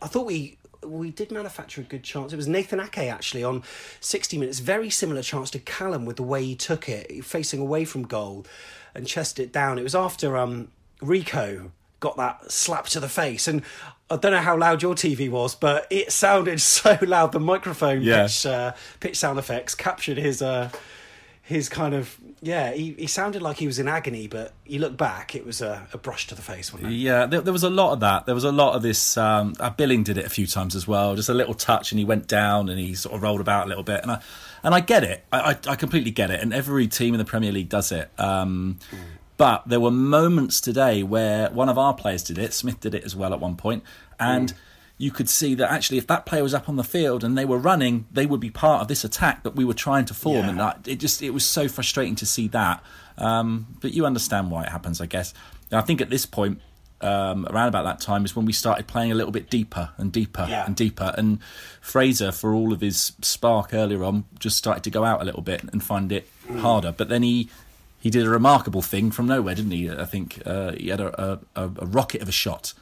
I 0.00 0.06
thought 0.06 0.26
we 0.26 0.58
we 0.84 1.10
did 1.10 1.30
manufacture 1.30 1.80
a 1.80 1.84
good 1.84 2.02
chance. 2.02 2.32
It 2.32 2.36
was 2.36 2.48
Nathan 2.48 2.80
Ake 2.80 2.98
actually 2.98 3.44
on 3.44 3.62
60 4.00 4.36
minutes. 4.38 4.58
Very 4.58 4.90
similar 4.90 5.22
chance 5.22 5.50
to 5.52 5.60
Callum 5.60 6.04
with 6.04 6.16
the 6.16 6.24
way 6.24 6.44
he 6.44 6.56
took 6.56 6.88
it, 6.88 7.24
facing 7.24 7.60
away 7.60 7.84
from 7.84 8.02
goal 8.02 8.44
and 8.94 9.06
chested 9.06 9.46
it 9.46 9.52
down. 9.52 9.78
It 9.78 9.82
was 9.82 9.94
after 9.94 10.36
um, 10.36 10.72
Rico 11.00 11.70
got 12.02 12.18
that 12.18 12.52
slap 12.52 12.84
to 12.88 13.00
the 13.00 13.08
face. 13.08 13.48
And 13.48 13.62
I 14.10 14.16
don't 14.16 14.32
know 14.32 14.38
how 14.40 14.58
loud 14.58 14.82
your 14.82 14.94
TV 14.94 15.30
was, 15.30 15.54
but 15.54 15.86
it 15.88 16.12
sounded 16.12 16.60
so 16.76 16.98
loud. 17.00 17.32
The 17.32 17.40
microphone 17.40 18.02
Yeah. 18.02 18.24
pitch, 18.24 18.44
uh, 18.44 18.72
pitch 19.00 19.16
sound 19.16 19.38
effects 19.38 19.74
captured 19.74 20.18
his 20.18 20.42
uh, 20.42 20.68
his 21.40 21.68
kind 21.70 21.94
of 21.94 22.18
yeah. 22.40 22.72
He, 22.72 22.92
he 22.98 23.06
sounded 23.06 23.40
like 23.42 23.56
he 23.56 23.66
was 23.66 23.78
in 23.78 23.86
agony, 23.88 24.26
but 24.26 24.52
you 24.66 24.78
look 24.80 24.96
back, 24.96 25.34
it 25.34 25.44
was 25.46 25.60
a, 25.62 25.86
a 25.92 25.98
brush 25.98 26.26
to 26.28 26.34
the 26.34 26.42
face, 26.42 26.72
wasn't 26.72 26.92
it? 26.92 26.96
Yeah, 26.96 27.26
there, 27.26 27.40
there 27.40 27.52
was 27.52 27.62
a 27.64 27.70
lot 27.70 27.92
of 27.92 28.00
that. 28.00 28.26
There 28.26 28.34
was 28.34 28.44
a 28.44 28.52
lot 28.52 28.74
of 28.74 28.82
this. 28.82 29.16
Um, 29.16 29.54
uh, 29.60 29.70
Billing 29.70 30.02
did 30.02 30.18
it 30.18 30.24
a 30.26 30.30
few 30.30 30.46
times 30.46 30.74
as 30.76 30.86
well. 30.88 31.14
Just 31.16 31.28
a 31.28 31.34
little 31.34 31.54
touch, 31.54 31.90
and 31.92 31.98
he 31.98 32.04
went 32.04 32.26
down, 32.28 32.68
and 32.68 32.78
he 32.78 32.94
sort 32.94 33.14
of 33.14 33.22
rolled 33.22 33.40
about 33.40 33.66
a 33.66 33.68
little 33.68 33.84
bit. 33.84 34.02
And 34.02 34.10
I, 34.12 34.20
and 34.62 34.74
I 34.74 34.80
get 34.80 35.04
it. 35.04 35.24
I, 35.32 35.38
I, 35.52 35.72
I 35.72 35.76
completely 35.76 36.10
get 36.10 36.30
it. 36.30 36.40
And 36.40 36.52
every 36.54 36.86
team 36.88 37.14
in 37.14 37.18
the 37.18 37.24
Premier 37.24 37.50
League 37.52 37.68
does 37.68 37.92
it. 37.92 38.10
Um, 38.18 38.78
But 39.36 39.62
there 39.66 39.80
were 39.80 39.90
moments 39.90 40.60
today 40.60 41.02
where 41.02 41.50
one 41.50 41.68
of 41.68 41.78
our 41.78 41.94
players 41.94 42.22
did 42.22 42.38
it. 42.38 42.52
Smith 42.52 42.80
did 42.80 42.94
it 42.94 43.04
as 43.04 43.16
well 43.16 43.32
at 43.32 43.40
one 43.40 43.56
point, 43.56 43.82
and. 44.18 44.52
You 44.98 45.10
could 45.10 45.28
see 45.28 45.56
that 45.56 45.68
actually, 45.72 45.98
if 45.98 46.06
that 46.06 46.26
player 46.26 46.44
was 46.44 46.54
up 46.54 46.68
on 46.68 46.76
the 46.76 46.84
field 46.84 47.24
and 47.24 47.36
they 47.36 47.44
were 47.46 47.58
running, 47.58 48.06
they 48.12 48.24
would 48.24 48.38
be 48.38 48.50
part 48.50 48.82
of 48.82 48.86
this 48.88 49.02
attack 49.02 49.42
that 49.42 49.56
we 49.56 49.64
were 49.64 49.74
trying 49.74 50.04
to 50.04 50.14
form. 50.14 50.44
Yeah. 50.44 50.48
And 50.50 50.62
I, 50.62 50.76
it 50.86 50.96
just 51.00 51.22
it 51.22 51.30
was 51.30 51.44
so 51.44 51.66
frustrating 51.66 52.14
to 52.16 52.26
see 52.26 52.46
that. 52.48 52.84
Um, 53.18 53.66
but 53.80 53.94
you 53.94 54.06
understand 54.06 54.52
why 54.52 54.62
it 54.62 54.68
happens, 54.68 55.00
I 55.00 55.06
guess. 55.06 55.34
And 55.72 55.80
I 55.80 55.82
think 55.82 56.00
at 56.00 56.08
this 56.10 56.24
point, 56.24 56.60
um, 57.00 57.46
around 57.50 57.66
about 57.66 57.82
that 57.84 58.00
time, 58.00 58.24
is 58.24 58.36
when 58.36 58.44
we 58.46 58.52
started 58.52 58.86
playing 58.86 59.10
a 59.10 59.16
little 59.16 59.32
bit 59.32 59.50
deeper 59.50 59.90
and 59.96 60.12
deeper 60.12 60.46
Yeah. 60.48 60.66
and 60.66 60.76
deeper. 60.76 61.12
And 61.18 61.40
Fraser, 61.80 62.30
for 62.30 62.54
all 62.54 62.72
of 62.72 62.80
his 62.80 63.12
spark 63.22 63.74
earlier 63.74 64.04
on, 64.04 64.24
just 64.38 64.56
started 64.56 64.84
to 64.84 64.90
go 64.90 65.02
out 65.04 65.20
a 65.20 65.24
little 65.24 65.42
bit 65.42 65.64
and 65.72 65.82
find 65.82 66.12
it 66.12 66.28
Mm. 66.46 66.60
harder. 66.60 66.92
But 66.92 67.08
then 67.08 67.24
he. 67.24 67.48
He 68.02 68.10
did 68.10 68.26
a 68.26 68.30
remarkable 68.30 68.82
thing 68.82 69.12
from 69.12 69.26
nowhere, 69.26 69.54
didn't 69.54 69.70
he? 69.70 69.88
I 69.88 70.06
think 70.06 70.42
uh, 70.44 70.72
he 70.72 70.88
had 70.88 71.00
a, 71.00 71.38
a, 71.54 71.62
a 71.76 71.86
rocket 71.86 72.20
of 72.20 72.28
a 72.28 72.32
shot. 72.32 72.74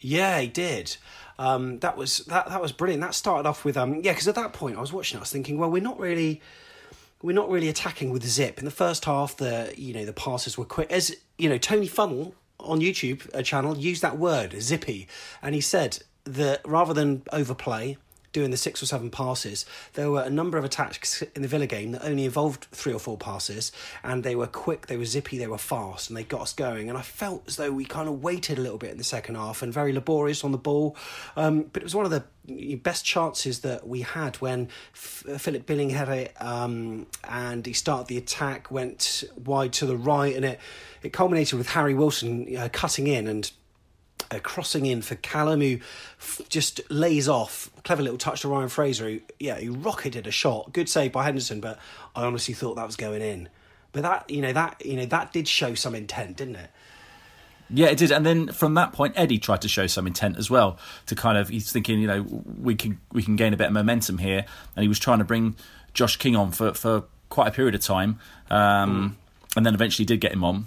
Yeah, 0.00 0.40
he 0.40 0.46
did. 0.46 0.96
Um, 1.38 1.78
that 1.80 1.94
was 1.94 2.18
that 2.28 2.48
that 2.48 2.62
was 2.62 2.72
brilliant. 2.72 3.02
That 3.02 3.14
started 3.14 3.46
off 3.46 3.66
with 3.66 3.76
um, 3.76 3.96
yeah, 3.96 4.12
because 4.12 4.28
at 4.28 4.34
that 4.36 4.54
point 4.54 4.78
I 4.78 4.80
was 4.80 4.90
watching, 4.90 5.18
I 5.18 5.20
was 5.20 5.30
thinking, 5.30 5.58
well, 5.58 5.70
we're 5.70 5.82
not 5.82 6.00
really 6.00 6.40
we're 7.20 7.34
not 7.34 7.50
really 7.50 7.68
attacking 7.68 8.12
with 8.12 8.24
zip 8.24 8.58
in 8.58 8.64
the 8.64 8.70
first 8.70 9.04
half. 9.04 9.36
The 9.36 9.74
you 9.76 9.92
know 9.92 10.06
the 10.06 10.14
passes 10.14 10.56
were 10.56 10.64
quick, 10.64 10.90
as 10.90 11.14
you 11.36 11.50
know 11.50 11.58
Tony 11.58 11.86
Funnell 11.86 12.32
on 12.58 12.80
YouTube 12.80 13.28
a 13.34 13.42
channel 13.42 13.76
used 13.76 14.00
that 14.00 14.16
word 14.16 14.54
zippy, 14.62 15.06
and 15.42 15.54
he 15.54 15.60
said 15.60 15.98
that 16.24 16.62
rather 16.64 16.94
than 16.94 17.24
overplay. 17.30 17.98
Doing 18.32 18.50
the 18.50 18.56
six 18.56 18.82
or 18.82 18.86
seven 18.86 19.10
passes, 19.10 19.66
there 19.92 20.10
were 20.10 20.22
a 20.22 20.30
number 20.30 20.56
of 20.56 20.64
attacks 20.64 21.22
in 21.34 21.42
the 21.42 21.48
Villa 21.48 21.66
game 21.66 21.92
that 21.92 22.04
only 22.04 22.24
involved 22.24 22.66
three 22.72 22.92
or 22.92 22.98
four 22.98 23.18
passes, 23.18 23.72
and 24.02 24.24
they 24.24 24.34
were 24.34 24.46
quick, 24.46 24.86
they 24.86 24.96
were 24.96 25.04
zippy, 25.04 25.36
they 25.38 25.46
were 25.46 25.58
fast, 25.58 26.08
and 26.08 26.16
they 26.16 26.24
got 26.24 26.40
us 26.40 26.52
going. 26.52 26.88
And 26.88 26.96
I 26.96 27.02
felt 27.02 27.42
as 27.46 27.56
though 27.56 27.70
we 27.70 27.84
kind 27.84 28.08
of 28.08 28.22
waited 28.22 28.58
a 28.58 28.62
little 28.62 28.78
bit 28.78 28.90
in 28.90 28.98
the 28.98 29.04
second 29.04 29.34
half 29.34 29.62
and 29.62 29.72
very 29.72 29.92
laborious 29.92 30.44
on 30.44 30.52
the 30.52 30.58
ball. 30.58 30.96
Um, 31.36 31.64
but 31.72 31.82
it 31.82 31.84
was 31.84 31.94
one 31.94 32.06
of 32.06 32.10
the 32.10 32.24
best 32.76 33.04
chances 33.04 33.60
that 33.60 33.86
we 33.86 34.00
had 34.00 34.36
when 34.36 34.68
F- 34.94 35.24
Philip 35.38 35.66
Billing 35.66 35.90
had 35.90 36.08
it, 36.08 36.34
um, 36.40 37.06
and 37.24 37.64
he 37.64 37.72
started 37.72 38.08
the 38.08 38.18
attack, 38.18 38.70
went 38.70 39.24
wide 39.44 39.72
to 39.74 39.86
the 39.86 39.96
right, 39.96 40.34
and 40.34 40.44
it 40.44 40.60
it 41.02 41.12
culminated 41.12 41.58
with 41.58 41.68
Harry 41.70 41.94
Wilson 41.94 42.56
uh, 42.56 42.68
cutting 42.72 43.06
in 43.06 43.26
and 43.26 43.50
uh, 44.30 44.38
crossing 44.42 44.86
in 44.86 45.02
for 45.02 45.14
Callum, 45.16 45.60
who 45.60 45.78
f- 46.18 46.40
just 46.48 46.80
lays 46.90 47.28
off. 47.28 47.70
Clever 47.84 48.02
little 48.02 48.18
touch 48.18 48.42
to 48.42 48.48
Ryan 48.48 48.68
Fraser, 48.68 49.08
who, 49.08 49.20
yeah, 49.38 49.58
he 49.58 49.68
rocketed 49.68 50.26
a 50.26 50.30
shot. 50.30 50.72
Good 50.72 50.88
save 50.88 51.12
by 51.12 51.24
Henderson, 51.24 51.60
but 51.60 51.78
I 52.14 52.24
honestly 52.24 52.54
thought 52.54 52.76
that 52.76 52.86
was 52.86 52.96
going 52.96 53.22
in. 53.22 53.48
But 53.92 54.02
that, 54.02 54.30
you 54.30 54.40
know, 54.40 54.52
that 54.52 54.84
you 54.84 54.96
know 54.96 55.06
that 55.06 55.32
did 55.32 55.46
show 55.46 55.74
some 55.74 55.94
intent, 55.94 56.38
didn't 56.38 56.56
it? 56.56 56.70
Yeah, 57.74 57.86
it 57.86 57.98
did. 57.98 58.12
And 58.12 58.24
then 58.24 58.48
from 58.48 58.74
that 58.74 58.92
point, 58.92 59.14
Eddie 59.16 59.38
tried 59.38 59.62
to 59.62 59.68
show 59.68 59.86
some 59.86 60.06
intent 60.06 60.36
as 60.36 60.50
well. 60.50 60.78
To 61.06 61.14
kind 61.14 61.38
of, 61.38 61.48
he's 61.48 61.72
thinking, 61.72 62.00
you 62.00 62.06
know, 62.06 62.22
we 62.60 62.74
can 62.74 63.00
we 63.12 63.22
can 63.22 63.36
gain 63.36 63.54
a 63.54 63.56
bit 63.56 63.68
of 63.68 63.72
momentum 63.72 64.18
here, 64.18 64.44
and 64.76 64.82
he 64.82 64.88
was 64.88 64.98
trying 64.98 65.18
to 65.18 65.24
bring 65.24 65.56
Josh 65.94 66.16
King 66.16 66.36
on 66.36 66.52
for 66.52 66.72
for 66.74 67.04
quite 67.28 67.48
a 67.48 67.50
period 67.50 67.74
of 67.74 67.80
time, 67.80 68.18
um, 68.50 69.16
and 69.56 69.64
then 69.64 69.74
eventually 69.74 70.04
did 70.04 70.20
get 70.20 70.32
him 70.32 70.44
on, 70.44 70.66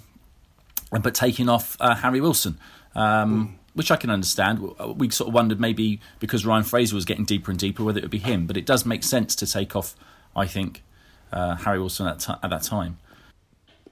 and 0.92 1.02
but 1.02 1.14
taking 1.14 1.48
off 1.48 1.76
uh, 1.80 1.94
Harry 1.94 2.20
Wilson. 2.20 2.58
Um, 2.96 3.58
Which 3.74 3.90
I 3.90 3.96
can 3.96 4.08
understand. 4.08 4.60
We 4.96 5.10
sort 5.10 5.28
of 5.28 5.34
wondered 5.34 5.60
maybe 5.60 6.00
because 6.18 6.46
Ryan 6.46 6.64
Fraser 6.64 6.94
was 6.94 7.04
getting 7.04 7.26
deeper 7.26 7.50
and 7.50 7.60
deeper 7.60 7.84
whether 7.84 7.98
it 7.98 8.04
would 8.04 8.10
be 8.10 8.16
him, 8.16 8.46
but 8.46 8.56
it 8.56 8.64
does 8.64 8.86
make 8.86 9.04
sense 9.04 9.36
to 9.36 9.46
take 9.46 9.76
off. 9.76 9.94
I 10.34 10.46
think 10.46 10.82
uh, 11.30 11.56
Harry 11.56 11.78
Wilson 11.78 12.06
at, 12.06 12.20
ti 12.20 12.32
at 12.42 12.48
that 12.48 12.62
time. 12.62 12.96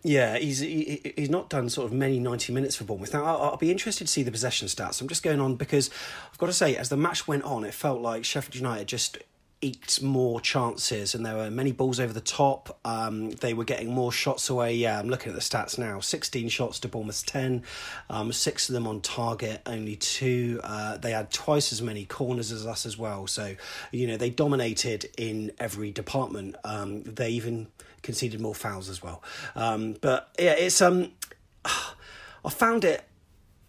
Yeah, 0.03 0.38
he's 0.38 0.61
he, 0.61 1.12
he's 1.17 1.29
not 1.29 1.51
done 1.51 1.69
sort 1.69 1.87
of 1.87 1.93
many 1.93 2.19
ninety 2.19 2.51
minutes 2.51 2.77
for 2.77 2.85
Bournemouth. 2.85 3.12
Now 3.12 3.25
I'll, 3.27 3.43
I'll 3.43 3.57
be 3.59 3.71
interested 3.71 4.07
to 4.07 4.11
see 4.11 4.23
the 4.23 4.31
possession 4.31 4.69
stats. 4.69 5.03
I'm 5.03 5.09
just 5.09 5.23
going 5.23 5.40
on 5.40 5.57
because 5.57 5.90
I've 6.33 6.38
got 6.38 6.47
to 6.47 6.55
say, 6.55 6.77
as 6.77 6.88
the 6.88 6.97
match 6.97 7.29
went 7.29 7.43
on, 7.45 7.64
it 7.64 7.75
felt 7.75 8.01
like 8.01 8.25
Sheffield 8.25 8.55
United 8.55 8.88
just 8.88 9.19
eked 9.64 10.03
more 10.03 10.40
chances, 10.40 11.14
and 11.14 11.24
there 11.24 11.37
were 11.37 11.50
many 11.50 11.72
balls 11.72 11.98
over 11.98 12.12
the 12.12 12.20
top. 12.20 12.79
Um, 12.85 13.31
they 13.31 13.55
were 13.55 13.64
getting 13.64 13.90
more 13.90 14.12
shots 14.12 14.50
away. 14.50 14.74
Yeah, 14.74 14.98
I'm 14.98 15.09
looking 15.09 15.31
at 15.31 15.35
the 15.35 15.40
stats 15.40 15.79
now. 15.79 16.00
16 16.00 16.50
shots 16.50 16.79
to 16.81 16.88
Bournemouth's 16.88 17.22
10, 17.22 17.62
um, 18.11 18.31
six 18.31 18.68
of 18.68 18.74
them 18.74 18.87
on 18.87 19.00
target, 19.00 19.62
only 19.64 19.96
two. 19.96 20.61
Uh, 20.62 20.98
they 20.98 21.12
had 21.12 21.31
twice 21.31 21.72
as 21.72 21.81
many 21.81 22.05
corners 22.05 22.53
as 22.53 22.66
us 22.66 22.85
as 22.85 22.98
well. 22.98 23.27
So 23.27 23.57
you 23.90 24.07
know 24.07 24.18
they 24.18 24.31
dominated 24.31 25.09
in 25.16 25.50
every 25.59 25.90
department. 25.90 26.57
Um, 26.62 27.03
they 27.03 27.31
even 27.31 27.68
conceded 28.03 28.40
more 28.40 28.55
fouls 28.55 28.90
as 28.90 29.03
well. 29.03 29.22
Um, 29.57 29.96
but 30.00 30.29
yeah, 30.38 30.53
it's 30.53 30.83
um, 30.83 31.12
I 31.64 32.50
found 32.50 32.85
it 32.85 33.03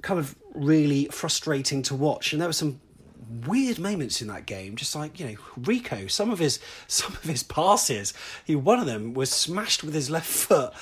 kind 0.01 0.19
of 0.19 0.35
really 0.53 1.05
frustrating 1.05 1.81
to 1.83 1.95
watch, 1.95 2.33
and 2.33 2.41
there 2.41 2.49
were 2.49 2.53
some 2.53 2.81
weird 3.29 3.79
moments 3.79 4.21
in 4.21 4.27
that 4.27 4.45
game. 4.45 4.75
Just 4.75 4.95
like 4.95 5.19
you 5.19 5.27
know, 5.27 5.35
Rico, 5.57 6.07
some 6.07 6.31
of 6.31 6.39
his 6.39 6.59
some 6.87 7.13
of 7.13 7.23
his 7.23 7.43
passes, 7.43 8.13
he 8.43 8.55
one 8.55 8.79
of 8.79 8.85
them 8.85 9.13
was 9.13 9.31
smashed 9.31 9.83
with 9.83 9.93
his 9.93 10.09
left 10.09 10.27
foot. 10.27 10.73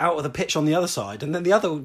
Out 0.00 0.16
of 0.16 0.22
the 0.22 0.30
pitch 0.30 0.56
on 0.56 0.64
the 0.64 0.74
other 0.74 0.86
side, 0.86 1.22
and 1.22 1.34
then 1.34 1.42
the 1.42 1.52
other, 1.52 1.82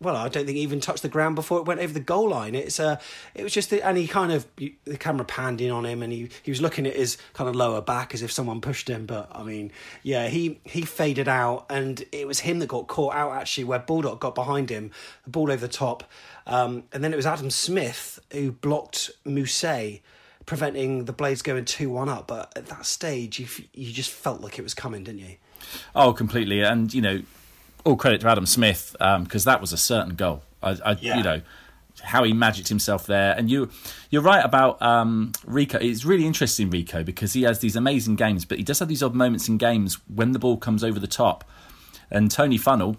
well, 0.00 0.16
I 0.16 0.28
don't 0.28 0.46
think 0.46 0.56
even 0.56 0.80
touched 0.80 1.02
the 1.02 1.08
ground 1.08 1.34
before 1.34 1.58
it 1.58 1.66
went 1.66 1.80
over 1.80 1.92
the 1.92 2.00
goal 2.00 2.30
line. 2.30 2.54
It's 2.54 2.80
uh, 2.80 2.98
it 3.34 3.42
was 3.42 3.52
just, 3.52 3.70
the, 3.70 3.82
and 3.86 3.98
he 3.98 4.06
kind 4.06 4.32
of 4.32 4.46
the 4.56 4.96
camera 4.98 5.24
panned 5.24 5.60
in 5.60 5.70
on 5.70 5.84
him, 5.84 6.02
and 6.02 6.12
he 6.12 6.30
he 6.42 6.50
was 6.50 6.62
looking 6.62 6.86
at 6.86 6.96
his 6.96 7.18
kind 7.34 7.48
of 7.48 7.54
lower 7.54 7.80
back 7.80 8.14
as 8.14 8.22
if 8.22 8.32
someone 8.32 8.60
pushed 8.60 8.88
him. 8.88 9.06
But 9.06 9.30
I 9.32 9.42
mean, 9.42 9.72
yeah, 10.02 10.28
he 10.28 10.60
he 10.64 10.82
faded 10.82 11.28
out, 11.28 11.66
and 11.68 12.02
it 12.12 12.26
was 12.26 12.40
him 12.40 12.60
that 12.60 12.68
got 12.68 12.86
caught 12.86 13.14
out 13.14 13.32
actually, 13.32 13.64
where 13.64 13.78
Baldock 13.78 14.20
got 14.20 14.34
behind 14.34 14.70
him, 14.70 14.90
the 15.24 15.30
ball 15.30 15.50
over 15.50 15.66
the 15.66 15.72
top, 15.72 16.04
um, 16.46 16.84
and 16.92 17.04
then 17.04 17.12
it 17.12 17.16
was 17.16 17.26
Adam 17.26 17.50
Smith 17.50 18.20
who 18.32 18.52
blocked 18.52 19.10
Mousset 19.26 20.00
preventing 20.48 21.04
the 21.04 21.12
Blades 21.12 21.42
going 21.42 21.66
2 21.66 21.90
1 21.90 22.08
up. 22.08 22.26
But 22.26 22.56
at 22.56 22.66
that 22.66 22.86
stage, 22.86 23.38
you, 23.38 23.46
you 23.74 23.92
just 23.92 24.10
felt 24.10 24.40
like 24.40 24.58
it 24.58 24.62
was 24.62 24.72
coming, 24.72 25.04
didn't 25.04 25.20
you? 25.20 25.36
Oh, 25.94 26.12
completely. 26.12 26.62
And, 26.62 26.92
you 26.92 27.02
know, 27.02 27.22
all 27.84 27.96
credit 27.96 28.20
to 28.22 28.28
Adam 28.28 28.46
Smith 28.46 28.94
because 28.98 29.46
um, 29.46 29.52
that 29.52 29.60
was 29.60 29.72
a 29.72 29.76
certain 29.76 30.14
goal. 30.14 30.42
I, 30.62 30.76
I 30.84 30.96
yeah. 31.00 31.16
You 31.16 31.22
know, 31.22 31.40
how 32.02 32.24
he 32.24 32.32
magicked 32.32 32.68
himself 32.68 33.06
there. 33.06 33.34
And 33.36 33.50
you, 33.50 33.70
you're 34.10 34.22
right 34.22 34.44
about 34.44 34.80
um, 34.82 35.32
Rico. 35.44 35.78
It's 35.78 36.04
really 36.04 36.26
interesting, 36.26 36.70
Rico, 36.70 37.02
because 37.02 37.32
he 37.32 37.42
has 37.42 37.60
these 37.60 37.76
amazing 37.76 38.16
games, 38.16 38.44
but 38.44 38.58
he 38.58 38.64
does 38.64 38.78
have 38.78 38.88
these 38.88 39.02
odd 39.02 39.14
moments 39.14 39.48
in 39.48 39.58
games 39.58 39.98
when 40.08 40.32
the 40.32 40.38
ball 40.38 40.56
comes 40.56 40.84
over 40.84 40.98
the 40.98 41.06
top. 41.08 41.44
And 42.10 42.30
Tony 42.30 42.58
Funnell, 42.58 42.96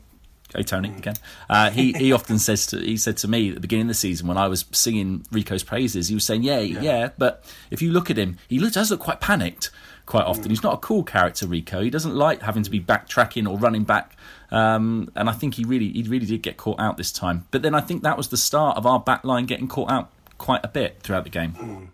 Hey 0.56 0.64
Tony 0.64 0.90
again. 0.90 1.16
Uh, 1.48 1.70
he 1.70 1.94
he 1.94 2.12
often 2.14 2.40
says 2.40 2.66
to 2.68 2.80
he 2.80 2.98
said 2.98 3.18
to 3.18 3.28
me 3.28 3.50
at 3.50 3.56
the 3.56 3.62
beginning 3.62 3.84
of 3.84 3.90
the 3.90 3.94
season 3.94 4.28
when 4.28 4.38
I 4.38 4.48
was 4.48 4.66
singing 4.72 5.24
Rico's 5.32 5.64
praises, 5.64 6.08
he 6.08 6.16
was 6.16 6.26
saying, 6.26 6.42
"Yeah, 6.42 6.60
yeah, 6.60 6.82
yeah 6.82 7.10
but 7.20 7.44
if 7.70 7.84
you 7.84 7.92
look 7.92 8.10
at 8.10 8.18
him, 8.18 8.38
he 8.48 8.58
does 8.58 8.90
look 8.90 9.00
quite 9.00 9.22
panicked 9.22 9.70
quite 10.10 10.26
often. 10.26 10.50
He's 10.50 10.64
not 10.64 10.74
a 10.74 10.78
cool 10.78 11.04
character, 11.04 11.46
Rico. 11.46 11.82
He 11.82 11.92
doesn't 11.92 12.16
like 12.16 12.42
having 12.42 12.64
to 12.64 12.72
be 12.72 12.82
backtracking 12.82 13.48
or 13.48 13.60
running 13.60 13.84
back. 13.84 14.18
Um, 14.50 15.12
and 15.16 15.30
I 15.30 15.34
think 15.34 15.54
he 15.54 15.64
really 15.64 15.92
he 15.92 16.02
really 16.02 16.26
did 16.26 16.42
get 16.42 16.58
caught 16.58 16.80
out 16.80 16.98
this 16.98 17.12
time. 17.12 17.46
But 17.52 17.62
then 17.62 17.76
I 17.76 17.82
think 17.82 18.02
that 18.02 18.18
was 18.18 18.30
the 18.30 18.38
start 18.38 18.76
of 18.76 18.88
our 18.88 19.00
back 19.00 19.24
line 19.24 19.46
getting 19.46 19.68
caught 19.68 19.92
out 19.92 20.12
quite 20.40 20.62
a 20.64 20.68
bit 20.68 21.02
throughout 21.04 21.26
the 21.26 21.30
game. 21.30 21.92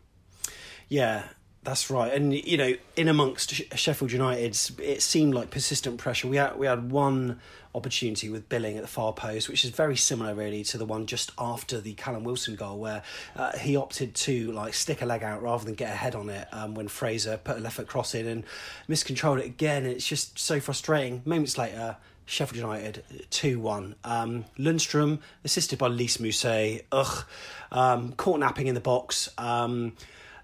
Yeah, 0.87 1.23
that's 1.63 1.89
right, 1.89 2.13
and 2.13 2.33
you 2.33 2.57
know, 2.57 2.73
in 2.95 3.09
amongst 3.09 3.53
Sheffield 3.77 4.13
United, 4.13 4.57
it 4.79 5.01
seemed 5.01 5.33
like 5.33 5.49
persistent 5.51 5.97
pressure. 5.97 6.29
We 6.29 6.37
had 6.37 6.57
we 6.57 6.67
had 6.67 6.91
one 6.91 7.41
opportunity 7.75 8.29
with 8.29 8.47
Billing 8.49 8.77
at 8.77 8.81
the 8.81 8.87
far 8.87 9.13
post, 9.13 9.49
which 9.49 9.65
is 9.65 9.71
very 9.71 9.97
similar, 9.97 10.33
really, 10.33 10.63
to 10.63 10.77
the 10.77 10.85
one 10.85 11.05
just 11.05 11.31
after 11.37 11.79
the 11.79 11.93
Callum 11.93 12.23
Wilson 12.23 12.55
goal, 12.55 12.79
where 12.79 13.03
uh, 13.35 13.57
he 13.57 13.75
opted 13.75 14.15
to 14.15 14.51
like 14.53 14.73
stick 14.73 15.01
a 15.01 15.05
leg 15.05 15.23
out 15.23 15.43
rather 15.43 15.65
than 15.65 15.75
get 15.75 15.91
a 15.91 15.95
head 15.95 16.15
on 16.15 16.29
it 16.29 16.47
um, 16.51 16.73
when 16.73 16.87
Fraser 16.87 17.37
put 17.37 17.57
a 17.57 17.59
left 17.59 17.75
foot 17.75 17.87
cross 17.87 18.15
in 18.15 18.27
and 18.27 18.43
miscontrolled 18.87 19.39
it 19.39 19.45
again. 19.45 19.85
It's 19.85 20.07
just 20.07 20.39
so 20.39 20.59
frustrating. 20.59 21.21
Moments 21.25 21.57
later, 21.57 21.97
Sheffield 22.25 22.57
United 22.57 23.03
2 23.29 23.59
1. 23.59 23.95
Um, 24.03 24.45
Lundstram, 24.57 25.19
assisted 25.43 25.77
by 25.77 25.87
Lys 25.87 26.17
Mousset, 26.17 26.83
ugh, 26.91 27.25
um, 27.71 28.13
caught 28.13 28.39
napping 28.39 28.67
in 28.67 28.75
the 28.75 28.81
box. 28.81 29.29
Um, 29.37 29.93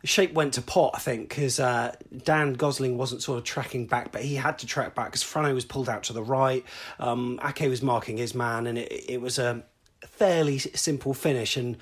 shape 0.04 0.34
went 0.34 0.54
to 0.56 0.62
pot, 0.62 0.92
I 0.96 1.00
think, 1.00 1.30
because 1.30 1.60
uh, 1.60 1.96
Dan 2.24 2.54
Gosling 2.54 2.98
wasn't 2.98 3.22
sort 3.22 3.38
of 3.38 3.44
tracking 3.44 3.86
back, 3.88 4.12
but 4.12 4.22
he 4.22 4.36
had 4.36 4.60
to 4.60 4.68
track 4.68 4.96
back 4.96 5.08
because 5.08 5.24
Frano 5.24 5.54
was 5.54 5.66
pulled 5.66 5.90
out 5.90 6.04
to 6.04 6.14
the 6.14 6.24
right. 6.24 6.66
Um, 7.00 7.40
Ake 7.44 7.70
was 7.70 7.82
marking 7.82 8.18
his 8.18 8.34
man, 8.34 8.68
and 8.68 8.78
it, 8.78 8.92
it 9.10 9.22
was 9.22 9.38
a 9.40 9.64
fairly 10.06 10.58
simple 10.60 11.14
finish. 11.14 11.58
And 11.58 11.78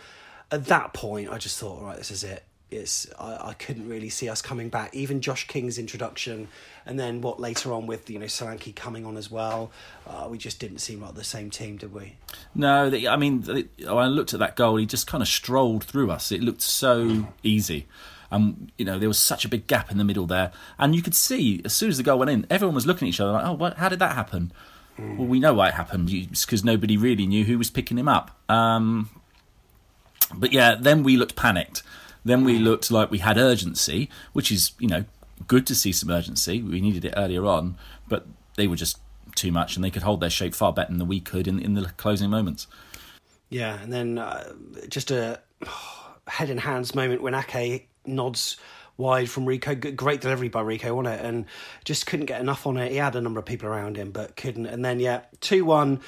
at 0.52 0.66
that 0.66 0.94
point, 0.94 1.30
I 1.30 1.38
just 1.38 1.60
thought, 1.60 1.82
right, 1.82 1.98
this 1.98 2.12
is 2.12 2.24
it. 2.24 2.44
It's 2.72 3.08
I, 3.18 3.50
I 3.50 3.54
couldn't 3.54 3.90
really 3.90 4.10
see 4.10 4.30
us 4.30 4.42
coming 4.42 4.70
back. 4.70 4.94
Even 4.94 5.22
Josh 5.22 5.48
King's 5.48 5.78
introduction, 5.78 6.48
and 6.86 7.00
then 7.00 7.22
what 7.22 7.40
later 7.40 7.74
on 7.74 7.88
with 7.88 8.10
you 8.10 8.20
know 8.20 8.26
Solanke 8.28 8.76
coming 8.76 9.06
on 9.06 9.18
as 9.18 9.32
well, 9.32 9.72
uh, 10.08 10.28
we 10.30 10.38
just 10.38 10.60
didn't 10.60 10.80
seem 10.80 11.02
like 11.02 11.16
the 11.16 11.24
same 11.24 11.50
team, 11.50 11.78
did 11.78 11.94
we? 11.94 12.16
No, 12.54 12.92
I 13.10 13.16
mean, 13.16 13.44
I 13.88 14.06
looked 14.06 14.34
at 14.34 14.40
that 14.40 14.56
goal, 14.56 14.78
he 14.78 14.86
just 14.86 15.08
kind 15.08 15.22
of 15.22 15.28
strolled 15.28 15.84
through 15.84 16.12
us. 16.12 16.32
It 16.32 16.42
looked 16.42 16.62
so 16.62 17.28
easy. 17.44 17.88
And 18.32 18.72
you 18.78 18.86
know 18.86 19.00
there 19.00 19.10
was 19.10 19.18
such 19.18 19.44
a 19.44 19.50
big 19.50 19.66
gap 19.66 19.90
in 19.90 19.98
the 19.98 20.04
middle 20.04 20.28
there, 20.28 20.52
and 20.78 20.96
you 20.96 21.02
could 21.02 21.16
see 21.16 21.62
as 21.66 21.74
soon 21.74 21.90
as 21.90 21.98
the 21.98 22.04
goal 22.04 22.20
went 22.20 22.30
in, 22.30 22.46
everyone 22.52 22.76
was 22.76 22.86
looking 22.86 23.08
at 23.08 23.10
each 23.10 23.20
other 23.20 23.32
like, 23.32 23.46
"Oh, 23.46 23.54
what? 23.54 23.78
How 23.78 23.90
did 23.90 23.98
that 24.00 24.14
happen?" 24.14 24.52
Mm. 25.00 25.18
Well, 25.18 25.28
we 25.28 25.40
know 25.40 25.54
why 25.54 25.70
it 25.70 25.74
happened 25.74 26.08
because 26.08 26.64
nobody 26.64 26.98
really 26.98 27.26
knew 27.26 27.46
who 27.46 27.58
was 27.58 27.70
picking 27.70 27.98
him 27.98 28.08
up. 28.08 28.38
Um, 28.50 29.10
but 30.34 30.54
yeah, 30.54 30.76
then 30.76 31.04
we 31.04 31.18
looked 31.18 31.36
panicked. 31.36 31.84
Then 32.26 32.44
we 32.44 32.60
looked 32.60 32.92
like 32.92 33.12
we 33.12 33.20
had 33.20 33.38
urgency, 33.38 34.10
which 34.34 34.52
is 34.52 34.72
you 34.80 34.88
know 34.88 35.06
good 35.48 35.66
to 35.68 35.76
see 35.76 35.92
some 35.92 36.10
urgency. 36.10 36.62
We 36.62 36.82
needed 36.82 37.06
it 37.06 37.14
earlier 37.16 37.46
on, 37.46 37.78
but 38.08 38.28
they 38.56 38.68
were 38.68 38.76
just 38.76 39.00
too 39.36 39.52
much, 39.52 39.76
and 39.76 39.84
they 39.84 39.92
could 39.92 40.04
hold 40.04 40.20
their 40.20 40.30
shape 40.30 40.54
far 40.54 40.74
better 40.74 40.94
than 40.94 41.08
we 41.08 41.20
could 41.20 41.48
in 41.48 41.60
in 41.60 41.74
the 41.76 41.86
closing 41.98 42.30
moments. 42.30 42.68
Yeah, 43.50 43.82
and 43.82 43.92
then 43.92 44.18
uh, 44.18 44.54
just 44.88 45.12
a 45.12 45.40
head 46.28 46.50
in 46.50 46.58
hands 46.58 46.94
moment 46.94 47.22
when 47.22 47.34
Ake 47.34 47.90
nods 48.06 48.58
wide 48.98 49.30
from 49.30 49.46
Rico. 49.46 49.74
Great 49.74 50.22
delivery 50.22 50.50
by 50.50 50.62
Rico, 50.62 50.94
wasn't 50.94 51.20
it? 51.20 51.26
And 51.26 51.46
just 51.86 52.06
couldn't 52.06 52.28
get 52.28 52.42
enough 52.42 52.68
on 52.68 52.78
it. 52.78 52.92
He 52.92 52.98
had 52.98 53.16
a 53.16 53.22
number 53.22 53.40
of 53.40 53.46
people 53.46 53.68
around 53.68 53.98
him, 53.98 54.12
but 54.12 54.36
couldn't. 54.36 54.68
And 54.68 54.86
then, 54.86 55.00
yeah, 55.00 55.22
2 55.42 55.66
1 55.66 56.02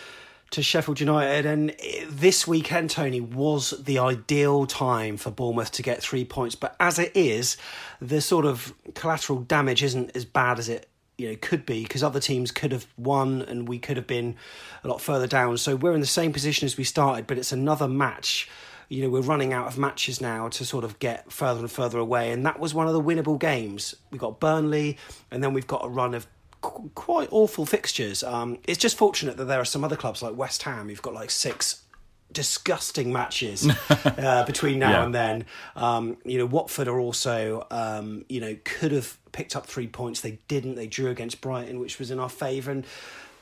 to 0.51 0.61
Sheffield 0.61 0.99
United. 0.99 1.45
And 1.45 1.75
this 2.07 2.45
weekend, 2.45 2.89
Tony, 2.89 3.21
was 3.21 3.71
the 3.71 3.99
ideal 3.99 4.65
time 4.65 5.17
for 5.17 5.31
Bournemouth 5.31 5.71
to 5.71 5.81
get 5.81 6.01
three 6.01 6.25
points. 6.25 6.55
But 6.55 6.75
as 6.79 6.99
it 6.99 7.11
is, 7.15 7.57
the 8.01 8.21
sort 8.21 8.45
of 8.45 8.73
collateral 8.93 9.39
damage 9.39 9.81
isn't 9.81 10.11
as 10.15 10.25
bad 10.25 10.59
as 10.59 10.69
it 10.69 10.87
you 11.17 11.29
know 11.29 11.37
could 11.39 11.65
be 11.65 11.83
because 11.83 12.03
other 12.03 12.19
teams 12.19 12.51
could 12.51 12.71
have 12.71 12.87
won 12.97 13.43
and 13.43 13.67
we 13.67 13.77
could 13.77 13.95
have 13.95 14.07
been 14.07 14.35
a 14.83 14.87
lot 14.87 14.99
further 14.99 15.27
down 15.27 15.55
so 15.55 15.75
we're 15.75 15.93
in 15.93 15.99
the 15.99 16.07
same 16.07 16.33
position 16.33 16.65
as 16.65 16.77
we 16.77 16.83
started 16.83 17.27
but 17.27 17.37
it's 17.37 17.51
another 17.51 17.87
match 17.87 18.49
you 18.89 19.03
know 19.03 19.09
we're 19.09 19.21
running 19.21 19.53
out 19.53 19.67
of 19.67 19.77
matches 19.77 20.19
now 20.19 20.47
to 20.47 20.65
sort 20.65 20.83
of 20.83 20.97
get 20.97 21.31
further 21.31 21.59
and 21.59 21.69
further 21.69 21.99
away 21.99 22.31
and 22.31 22.43
that 22.45 22.59
was 22.59 22.73
one 22.73 22.87
of 22.87 22.93
the 22.93 23.01
winnable 23.01 23.37
games 23.37 23.93
we 24.09 24.17
got 24.17 24.39
burnley 24.39 24.97
and 25.29 25.43
then 25.43 25.53
we've 25.53 25.67
got 25.67 25.85
a 25.85 25.89
run 25.89 26.15
of 26.15 26.25
qu- 26.61 26.89
quite 26.95 27.27
awful 27.31 27.65
fixtures 27.65 28.23
um, 28.23 28.57
it's 28.67 28.79
just 28.79 28.97
fortunate 28.97 29.37
that 29.37 29.45
there 29.45 29.59
are 29.59 29.65
some 29.65 29.83
other 29.83 29.95
clubs 29.95 30.21
like 30.21 30.35
west 30.35 30.63
ham 30.63 30.89
who've 30.89 31.01
got 31.01 31.13
like 31.13 31.29
six 31.29 31.83
disgusting 32.31 33.11
matches 33.11 33.67
uh, 33.89 34.45
between 34.45 34.79
now 34.79 34.91
yeah. 34.91 35.05
and 35.05 35.15
then. 35.15 35.45
Um, 35.75 36.17
you 36.23 36.37
know, 36.37 36.45
Watford 36.45 36.87
are 36.87 36.99
also, 36.99 37.67
um, 37.71 38.25
you 38.29 38.39
know, 38.39 38.57
could 38.63 38.91
have 38.91 39.17
picked 39.31 39.55
up 39.55 39.65
three 39.65 39.87
points. 39.87 40.21
They 40.21 40.39
didn't. 40.47 40.75
They 40.75 40.87
drew 40.87 41.09
against 41.09 41.41
Brighton, 41.41 41.79
which 41.79 41.99
was 41.99 42.11
in 42.11 42.19
our 42.19 42.29
favour. 42.29 42.71
And 42.71 42.85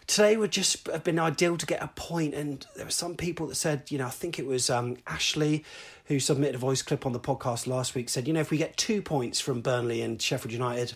today 0.08 0.38
would 0.38 0.51
just 0.51 0.88
have 0.88 1.03
been 1.03 1.19
ideal 1.19 1.58
to 1.58 1.65
get 1.65 1.82
a 1.84 1.88
point. 1.89 2.34
And 2.34 2.65
there 2.75 2.86
were 2.86 2.91
some 2.91 3.15
people 3.15 3.47
that 3.47 3.55
said, 3.55 3.89
you 3.89 3.97
know, 3.97 4.08
I 4.08 4.12
think 4.12 4.39
it 4.39 4.45
was 4.45 4.69
um, 4.69 4.97
Ashley 5.08 5.63
who 6.05 6.19
submitted 6.19 6.55
a 6.55 6.60
voice 6.60 6.82
clip 6.82 7.05
on 7.05 7.13
the 7.13 7.19
podcast 7.19 7.67
last 7.67 7.93
week 7.93 8.10
said, 8.10 8.27
you 8.27 8.34
know, 8.34 8.39
if 8.39 8.49
we 8.49 8.58
get 8.58 8.75
two 8.75 8.99
points 8.99 9.39
from 9.39 9.62
Burnley 9.62 10.01
and 10.01 10.19
Sheffield 10.19 10.51
United, 10.51 10.93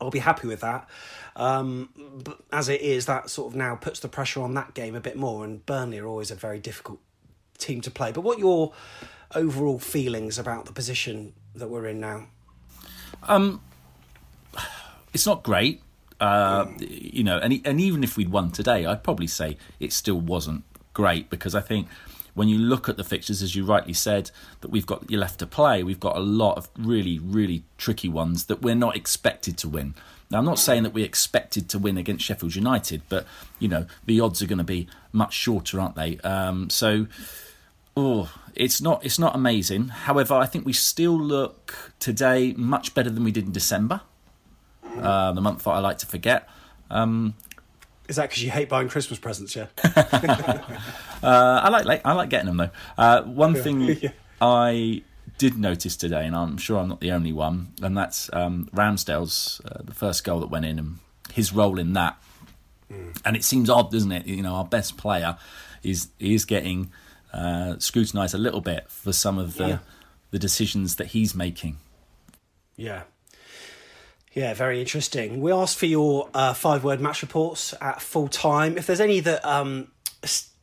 I'll 0.00 0.10
be 0.10 0.18
happy 0.18 0.46
with 0.46 0.60
that. 0.60 0.88
Um, 1.36 1.88
but 2.22 2.38
as 2.52 2.68
it 2.68 2.80
is, 2.80 3.06
that 3.06 3.30
sort 3.30 3.52
of 3.52 3.56
now 3.56 3.76
puts 3.76 4.00
the 4.00 4.08
pressure 4.08 4.40
on 4.42 4.54
that 4.54 4.74
game 4.74 4.94
a 4.94 5.00
bit 5.00 5.16
more. 5.16 5.44
And 5.44 5.64
Burnley 5.64 5.98
are 5.98 6.06
always 6.06 6.30
a 6.30 6.34
very 6.34 6.58
difficult 6.58 7.00
team 7.58 7.80
to 7.82 7.90
play. 7.90 8.12
But 8.12 8.22
what 8.22 8.38
your 8.38 8.72
overall 9.34 9.78
feelings 9.78 10.38
about 10.38 10.66
the 10.66 10.72
position 10.72 11.32
that 11.54 11.68
we're 11.68 11.86
in 11.86 12.00
now? 12.00 12.26
Um, 13.22 13.60
it's 15.12 15.26
not 15.26 15.42
great. 15.42 15.80
Uh, 16.20 16.66
you 16.78 17.24
know, 17.24 17.38
and 17.38 17.60
and 17.66 17.80
even 17.80 18.04
if 18.04 18.16
we'd 18.16 18.30
won 18.30 18.50
today, 18.50 18.86
I'd 18.86 19.02
probably 19.02 19.26
say 19.26 19.56
it 19.80 19.92
still 19.92 20.20
wasn't 20.20 20.64
great 20.92 21.28
because 21.28 21.54
I 21.54 21.60
think 21.60 21.88
when 22.34 22.48
you 22.48 22.58
look 22.58 22.88
at 22.88 22.96
the 22.96 23.04
fixtures, 23.04 23.42
as 23.42 23.54
you 23.54 23.64
rightly 23.64 23.92
said, 23.92 24.30
that 24.60 24.70
we've 24.70 24.86
got 24.86 25.10
you 25.10 25.18
left 25.18 25.38
to 25.38 25.46
play, 25.46 25.82
we've 25.82 26.00
got 26.00 26.16
a 26.16 26.20
lot 26.20 26.56
of 26.56 26.68
really, 26.78 27.18
really 27.18 27.64
tricky 27.78 28.08
ones 28.08 28.46
that 28.46 28.62
we're 28.62 28.74
not 28.74 28.96
expected 28.96 29.56
to 29.58 29.68
win. 29.68 29.94
Now, 30.30 30.38
I'm 30.38 30.44
not 30.44 30.58
saying 30.58 30.82
that 30.82 30.92
we 30.92 31.02
expected 31.02 31.68
to 31.70 31.78
win 31.78 31.96
against 31.96 32.24
Sheffield 32.24 32.54
United, 32.54 33.02
but 33.08 33.26
you 33.58 33.68
know 33.68 33.86
the 34.06 34.20
odds 34.20 34.42
are 34.42 34.46
going 34.46 34.58
to 34.58 34.64
be 34.64 34.88
much 35.12 35.34
shorter, 35.34 35.80
aren't 35.80 35.94
they? 35.94 36.18
Um, 36.18 36.70
so, 36.70 37.06
oh, 37.96 38.32
it's 38.54 38.80
not 38.80 39.04
it's 39.04 39.18
not 39.18 39.34
amazing. 39.34 39.88
However, 39.88 40.34
I 40.34 40.46
think 40.46 40.66
we 40.66 40.72
still 40.72 41.18
look 41.18 41.92
today 42.00 42.52
much 42.56 42.94
better 42.94 43.10
than 43.10 43.22
we 43.22 43.32
did 43.32 43.44
in 43.44 43.52
December 43.52 44.00
uh, 44.98 45.32
the 45.32 45.40
month 45.40 45.64
that 45.64 45.70
I 45.70 45.78
like 45.78 45.98
to 45.98 46.06
forget. 46.06 46.48
Um, 46.90 47.34
is 48.08 48.16
that 48.16 48.28
because 48.28 48.44
you 48.44 48.50
hate 48.50 48.68
buying 48.68 48.88
Christmas 48.88 49.18
presents? 49.18 49.56
Yeah. 49.56 49.66
uh, 51.24 51.60
I 51.64 51.68
like, 51.70 51.84
like, 51.84 52.02
I 52.04 52.12
like 52.12 52.30
getting 52.30 52.46
them 52.46 52.56
though. 52.56 52.70
Uh, 52.96 53.22
one 53.22 53.54
thing 53.54 53.80
yeah. 54.02 54.10
I 54.40 55.02
did 55.38 55.58
notice 55.58 55.96
today, 55.96 56.26
and 56.26 56.36
I'm 56.36 56.56
sure 56.56 56.78
I'm 56.78 56.88
not 56.88 57.00
the 57.00 57.12
only 57.12 57.32
one, 57.32 57.72
and 57.82 57.96
that's 57.96 58.30
um, 58.32 58.68
Ramsdale's 58.74 59.60
uh, 59.64 59.82
the 59.82 59.94
first 59.94 60.24
goal 60.24 60.40
that 60.40 60.50
went 60.50 60.64
in, 60.64 60.78
and 60.78 60.98
his 61.32 61.52
role 61.52 61.78
in 61.78 61.92
that. 61.94 62.16
Mm. 62.92 63.20
And 63.24 63.36
it 63.36 63.44
seems 63.44 63.70
odd, 63.70 63.90
doesn't 63.90 64.12
it? 64.12 64.26
You 64.26 64.42
know, 64.42 64.54
our 64.54 64.64
best 64.64 64.96
player 64.96 65.36
is 65.82 66.08
is 66.18 66.44
getting 66.44 66.92
uh, 67.32 67.78
scrutinised 67.78 68.34
a 68.34 68.38
little 68.38 68.60
bit 68.60 68.88
for 68.88 69.12
some 69.12 69.38
of 69.38 69.54
the 69.56 69.68
yeah. 69.68 69.78
the 70.30 70.38
decisions 70.38 70.96
that 70.96 71.08
he's 71.08 71.34
making. 71.34 71.78
Yeah, 72.76 73.02
Yeah, 74.34 74.52
very 74.52 74.80
interesting. 74.80 75.40
We 75.40 75.52
asked 75.52 75.78
for 75.78 75.86
your 75.86 76.28
uh, 76.34 76.54
five 76.54 76.82
word 76.82 77.00
match 77.00 77.22
reports 77.22 77.72
at 77.80 78.02
full 78.02 78.28
time. 78.28 78.76
If 78.76 78.86
there's 78.86 79.00
any 79.00 79.20
that 79.20 79.44
um, 79.44 79.88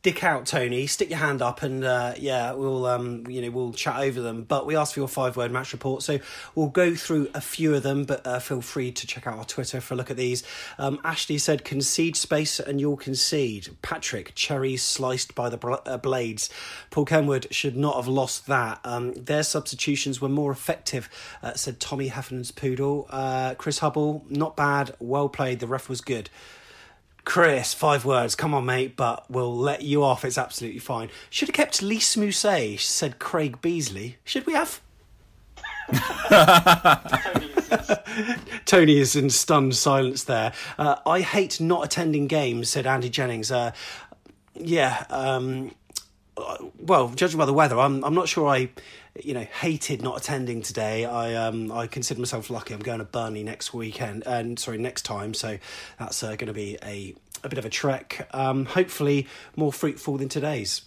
stick 0.02 0.24
out, 0.24 0.46
Tony, 0.46 0.88
stick 0.88 1.10
your 1.10 1.20
hand 1.20 1.40
up, 1.40 1.62
and 1.62 1.84
uh, 1.84 2.12
yeah, 2.18 2.50
we'll 2.54 2.86
um, 2.86 3.24
you 3.28 3.40
know 3.40 3.50
we'll 3.50 3.72
chat 3.72 4.00
over 4.00 4.20
them. 4.20 4.42
But 4.42 4.66
we 4.66 4.74
asked 4.74 4.94
for 4.94 5.00
your 5.00 5.06
five 5.06 5.36
word 5.36 5.52
match 5.52 5.72
report, 5.72 6.02
so 6.02 6.18
we'll 6.56 6.70
go 6.70 6.96
through 6.96 7.30
a 7.34 7.40
few 7.40 7.72
of 7.76 7.84
them. 7.84 8.02
But 8.04 8.26
uh, 8.26 8.40
feel 8.40 8.62
free 8.62 8.90
to 8.90 9.06
check 9.06 9.28
out 9.28 9.38
our 9.38 9.44
Twitter 9.44 9.80
for 9.80 9.94
a 9.94 9.96
look 9.96 10.10
at 10.10 10.16
these. 10.16 10.42
Um, 10.76 10.98
Ashley 11.04 11.38
said, 11.38 11.64
"Concede 11.64 12.16
space, 12.16 12.58
and 12.58 12.80
you'll 12.80 12.96
concede." 12.96 13.76
Patrick, 13.80 14.34
cherries 14.34 14.82
sliced 14.82 15.36
by 15.36 15.48
the 15.48 15.56
bl- 15.56 15.74
uh, 15.86 15.98
blades. 15.98 16.50
Paul 16.90 17.04
Kenwood 17.04 17.46
should 17.52 17.76
not 17.76 17.94
have 17.94 18.08
lost 18.08 18.48
that. 18.48 18.80
Um, 18.82 19.14
their 19.14 19.44
substitutions 19.44 20.20
were 20.20 20.28
more 20.28 20.50
effective," 20.50 21.08
uh, 21.44 21.54
said 21.54 21.78
Tommy 21.78 22.08
Heffernan's 22.08 22.50
poodle. 22.50 23.06
Uh, 23.08 23.54
Chris 23.54 23.78
Hubble, 23.78 24.24
not 24.28 24.56
bad, 24.56 24.96
well 24.98 25.28
played. 25.28 25.60
The 25.60 25.68
ref 25.68 25.88
was 25.88 26.00
good. 26.00 26.28
Chris, 27.24 27.72
five 27.72 28.04
words. 28.04 28.34
Come 28.34 28.54
on, 28.54 28.66
mate, 28.66 28.96
but 28.96 29.30
we'll 29.30 29.56
let 29.56 29.82
you 29.82 30.02
off. 30.02 30.24
It's 30.24 30.38
absolutely 30.38 30.80
fine. 30.80 31.08
Should 31.30 31.48
have 31.48 31.54
kept 31.54 31.82
Lys 31.82 32.16
Mousset, 32.16 32.80
said 32.80 33.18
Craig 33.18 33.60
Beasley. 33.60 34.16
Should 34.24 34.46
we 34.46 34.54
have? 34.54 34.80
Tony 38.64 38.98
is 38.98 39.16
in 39.16 39.30
stunned 39.30 39.76
silence 39.76 40.24
there. 40.24 40.52
Uh, 40.78 40.96
I 41.06 41.20
hate 41.20 41.60
not 41.60 41.84
attending 41.84 42.26
games, 42.26 42.70
said 42.70 42.86
Andy 42.86 43.10
Jennings. 43.10 43.50
Uh, 43.50 43.72
yeah, 44.54 45.04
um, 45.10 45.74
uh, 46.36 46.56
well, 46.78 47.08
judging 47.10 47.38
by 47.38 47.44
the 47.44 47.52
weather, 47.52 47.78
I'm 47.78 48.02
I'm 48.04 48.14
not 48.14 48.28
sure 48.28 48.48
I, 48.48 48.70
you 49.20 49.34
know, 49.34 49.40
hated 49.40 50.02
not 50.02 50.18
attending 50.18 50.62
today. 50.62 51.04
I 51.04 51.34
um 51.34 51.70
I 51.70 51.86
consider 51.86 52.20
myself 52.20 52.50
lucky. 52.50 52.74
I'm 52.74 52.80
going 52.80 52.98
to 52.98 53.04
Burnley 53.04 53.42
next 53.42 53.74
weekend, 53.74 54.22
and 54.26 54.58
sorry, 54.58 54.78
next 54.78 55.02
time. 55.02 55.34
So 55.34 55.58
that's 55.98 56.22
uh, 56.22 56.30
going 56.36 56.46
to 56.46 56.52
be 56.52 56.78
a 56.82 57.14
a 57.44 57.48
bit 57.48 57.58
of 57.58 57.64
a 57.64 57.70
trek. 57.70 58.28
Um, 58.32 58.66
hopefully 58.66 59.26
more 59.56 59.72
fruitful 59.72 60.18
than 60.18 60.28
today's. 60.28 60.82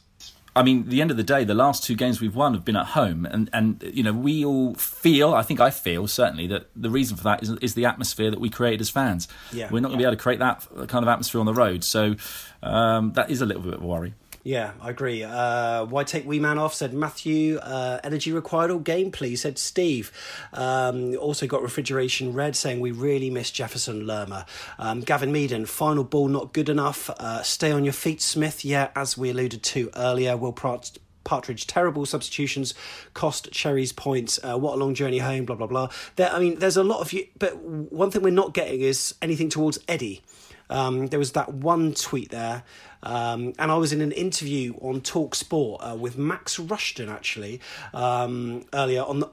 I 0.57 0.63
mean, 0.63 0.88
the 0.88 1.01
end 1.01 1.11
of 1.11 1.17
the 1.17 1.23
day, 1.23 1.43
the 1.43 1.53
last 1.53 1.84
two 1.84 1.95
games 1.95 2.21
we've 2.21 2.36
won 2.36 2.53
have 2.53 2.63
been 2.63 2.78
at 2.78 2.88
home, 2.88 3.26
and 3.26 3.49
and 3.51 3.84
you 3.93 4.03
know 4.03 4.13
we 4.13 4.45
all 4.45 4.73
feel. 4.76 5.34
I 5.34 5.43
think 5.43 5.59
I 5.59 5.69
feel 5.69 6.07
certainly 6.07 6.47
that 6.47 6.69
the 6.76 6.89
reason 6.89 7.17
for 7.17 7.23
that 7.26 7.43
is 7.43 7.51
is 7.61 7.73
the 7.73 7.86
atmosphere 7.86 8.32
that 8.32 8.39
we 8.39 8.49
created 8.49 8.80
as 8.80 8.89
fans. 8.89 9.28
Yeah. 9.51 9.69
We're 9.69 9.82
not 9.82 9.89
going 9.89 9.99
to 9.99 10.03
be 10.03 10.07
able 10.07 10.15
to 10.15 10.21
create 10.21 10.39
that 10.39 10.65
kind 10.88 11.03
of 11.03 11.09
atmosphere 11.09 11.39
on 11.39 11.45
the 11.45 11.53
road, 11.53 11.84
so 11.84 12.15
um, 12.63 13.11
that 13.13 13.30
is 13.30 13.41
a 13.41 13.45
little 13.45 13.63
bit 13.63 13.73
of 13.73 13.84
a 13.84 13.86
worry. 13.86 14.13
Yeah, 14.46 14.74
I 14.80 14.91
agree. 14.91 15.24
Uh, 15.24 15.86
why 15.86 16.04
take 16.04 16.28
Wee 16.28 16.39
Man 16.39 16.60
off? 16.60 16.76
Said 16.76 16.93
Matthew. 16.93 17.58
Uh, 17.58 18.00
energy 18.04 18.32
required 18.32 18.70
all 18.70 18.78
game, 18.78 19.12
please. 19.12 19.41
Said 19.41 19.58
Steve. 19.58 20.12
Um, 20.54 21.18
also 21.18 21.48
got 21.48 21.64
refrigeration 21.64 22.32
red 22.32 22.56
saying 22.56 22.80
we 22.80 22.91
really 22.91 23.32
miss 23.32 23.50
Jefferson 23.50 24.06
Lerma. 24.06 24.46
Um, 24.78 25.02
Gavin 25.02 25.34
Meaden. 25.34 25.68
Final 25.68 26.04
ball 26.04 26.28
not 26.28 26.54
good 26.54 26.70
enough. 26.70 27.10
Uh, 27.10 27.41
stay 27.41 27.72
on 27.72 27.84
your 27.84 27.93
feet, 27.93 28.22
Smith. 28.22 28.64
Yeah, 28.64 28.91
as 28.96 29.18
we 29.18 29.32
alluded 29.32 29.64
to 29.64 29.89
earlier, 29.96 30.38
Will 30.38 30.54
Pratt. 30.54 31.00
Partridge, 31.24 31.66
terrible 31.66 32.06
substitutions, 32.06 32.76
cost 33.16 33.52
Cherries 33.52 33.91
points. 33.91 34.39
Uh, 34.43 34.60
what 34.60 34.76
a 34.76 34.78
long 34.78 34.93
journey 34.93 35.18
home. 35.18 35.46
Blah 35.46 35.56
blah 35.56 35.66
blah. 35.66 35.89
There, 36.18 36.32
I 36.32 36.38
mean, 36.38 36.60
there's 36.60 36.78
a 36.78 36.84
lot 36.84 37.00
of 37.00 37.12
you, 37.14 37.26
but 37.39 37.58
one 37.58 38.12
thing 38.12 38.22
we're 38.22 38.30
not 38.30 38.54
getting 38.54 38.82
is 38.82 39.16
anything 39.24 39.50
towards 39.50 39.80
Eddie. 39.88 40.22
Um, 40.70 41.07
there 41.07 41.20
was 41.20 41.34
that 41.34 41.53
one 41.53 41.93
tweet 41.93 42.30
there, 42.30 42.63
um, 43.03 43.53
and 43.59 43.72
I 43.72 43.76
was 43.76 43.93
in 43.93 44.01
an 44.01 44.11
interview 44.11 44.74
on 44.82 45.01
Talk 45.01 45.36
Sport 45.36 45.82
uh, 45.84 45.95
with 45.95 46.18
Max 46.18 46.59
Rushton 46.59 47.09
actually 47.09 47.61
um, 47.93 48.66
earlier 48.74 49.03
on 49.03 49.20
the 49.20 49.30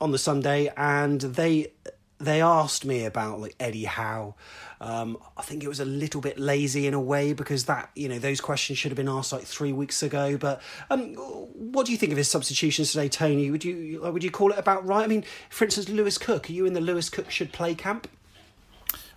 on 0.00 0.12
the 0.12 0.18
Sunday, 0.18 0.72
and 0.76 1.20
they 1.20 1.72
they 2.18 2.42
asked 2.42 2.84
me 2.84 3.04
about 3.04 3.40
like 3.40 3.54
Eddie 3.60 3.84
Howe. 3.84 4.34
Um, 4.80 5.18
I 5.36 5.42
think 5.42 5.64
it 5.64 5.68
was 5.68 5.80
a 5.80 5.84
little 5.84 6.20
bit 6.20 6.38
lazy 6.38 6.86
in 6.86 6.94
a 6.94 7.00
way 7.00 7.32
because 7.32 7.64
that 7.64 7.90
you 7.94 8.08
know 8.08 8.18
those 8.18 8.40
questions 8.40 8.78
should 8.78 8.90
have 8.90 8.96
been 8.96 9.08
asked 9.08 9.32
like 9.32 9.44
three 9.44 9.72
weeks 9.72 10.02
ago. 10.02 10.36
But 10.36 10.60
um, 10.90 11.14
what 11.14 11.86
do 11.86 11.92
you 11.92 11.98
think 11.98 12.12
of 12.12 12.18
his 12.18 12.28
substitutions 12.28 12.92
today, 12.92 13.08
Tony? 13.08 13.50
Would 13.50 13.64
you 13.64 14.00
would 14.02 14.22
you 14.22 14.30
call 14.30 14.52
it 14.52 14.58
about 14.58 14.86
right? 14.86 15.04
I 15.04 15.06
mean, 15.06 15.24
for 15.50 15.64
instance, 15.64 15.88
Lewis 15.88 16.18
Cook. 16.18 16.48
Are 16.48 16.52
you 16.52 16.66
in 16.66 16.72
the 16.74 16.80
Lewis 16.80 17.08
Cook 17.08 17.30
should 17.30 17.52
play 17.52 17.74
camp? 17.74 18.08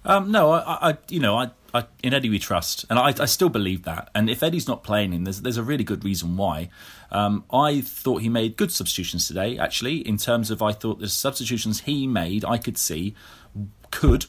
Um, 0.03 0.31
no, 0.31 0.51
I, 0.51 0.89
I, 0.89 0.97
you 1.09 1.19
know, 1.19 1.37
I, 1.37 1.51
I, 1.73 1.85
in 2.01 2.13
Eddie 2.13 2.29
we 2.29 2.39
trust, 2.39 2.85
and 2.89 2.97
I, 2.97 3.13
I 3.19 3.25
still 3.25 3.49
believe 3.49 3.83
that. 3.83 4.09
And 4.15 4.29
if 4.29 4.41
Eddie's 4.41 4.67
not 4.67 4.83
playing 4.83 5.13
him, 5.13 5.23
there's, 5.23 5.41
there's 5.41 5.57
a 5.57 5.63
really 5.63 5.83
good 5.83 6.03
reason 6.03 6.37
why. 6.37 6.69
Um, 7.11 7.43
I 7.53 7.81
thought 7.81 8.21
he 8.21 8.29
made 8.29 8.57
good 8.57 8.71
substitutions 8.71 9.27
today, 9.27 9.57
actually, 9.57 9.97
in 10.07 10.17
terms 10.17 10.49
of 10.49 10.61
I 10.61 10.71
thought 10.71 10.99
the 10.99 11.09
substitutions 11.09 11.81
he 11.81 12.07
made, 12.07 12.43
I 12.45 12.57
could 12.57 12.77
see 12.77 13.15
could 13.91 14.25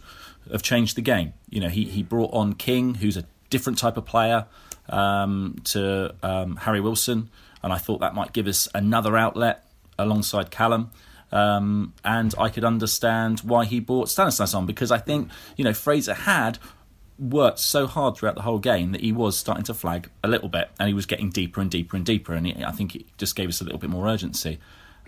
have 0.50 0.62
changed 0.62 0.96
the 0.96 1.02
game. 1.02 1.32
You 1.48 1.60
know, 1.60 1.68
he 1.68 1.84
he 1.84 2.02
brought 2.02 2.32
on 2.32 2.54
King, 2.54 2.96
who's 2.96 3.16
a 3.16 3.24
different 3.48 3.78
type 3.78 3.96
of 3.96 4.04
player, 4.04 4.46
um, 4.88 5.60
to 5.64 6.14
um, 6.22 6.56
Harry 6.56 6.80
Wilson, 6.80 7.30
and 7.62 7.72
I 7.72 7.78
thought 7.78 8.00
that 8.00 8.14
might 8.14 8.32
give 8.32 8.46
us 8.46 8.68
another 8.74 9.16
outlet 9.16 9.64
alongside 9.98 10.50
Callum. 10.50 10.90
Um, 11.32 11.94
and 12.04 12.34
I 12.38 12.50
could 12.50 12.64
understand 12.64 13.40
why 13.40 13.64
he 13.64 13.80
brought 13.80 14.10
Stanislas 14.10 14.52
on 14.52 14.66
because 14.66 14.90
I 14.90 14.98
think 14.98 15.30
you 15.56 15.64
know 15.64 15.72
Fraser 15.72 16.14
had 16.14 16.58
worked 17.18 17.58
so 17.58 17.86
hard 17.86 18.16
throughout 18.16 18.34
the 18.34 18.42
whole 18.42 18.58
game 18.58 18.92
that 18.92 19.00
he 19.00 19.12
was 19.12 19.38
starting 19.38 19.64
to 19.64 19.74
flag 19.74 20.10
a 20.22 20.28
little 20.28 20.48
bit, 20.48 20.70
and 20.78 20.88
he 20.88 20.94
was 20.94 21.06
getting 21.06 21.30
deeper 21.30 21.60
and 21.60 21.70
deeper 21.70 21.96
and 21.96 22.04
deeper, 22.04 22.34
and 22.34 22.46
he, 22.46 22.64
I 22.64 22.72
think 22.72 22.96
it 22.96 23.06
just 23.18 23.36
gave 23.36 23.48
us 23.48 23.60
a 23.60 23.64
little 23.64 23.78
bit 23.78 23.90
more 23.90 24.08
urgency. 24.08 24.58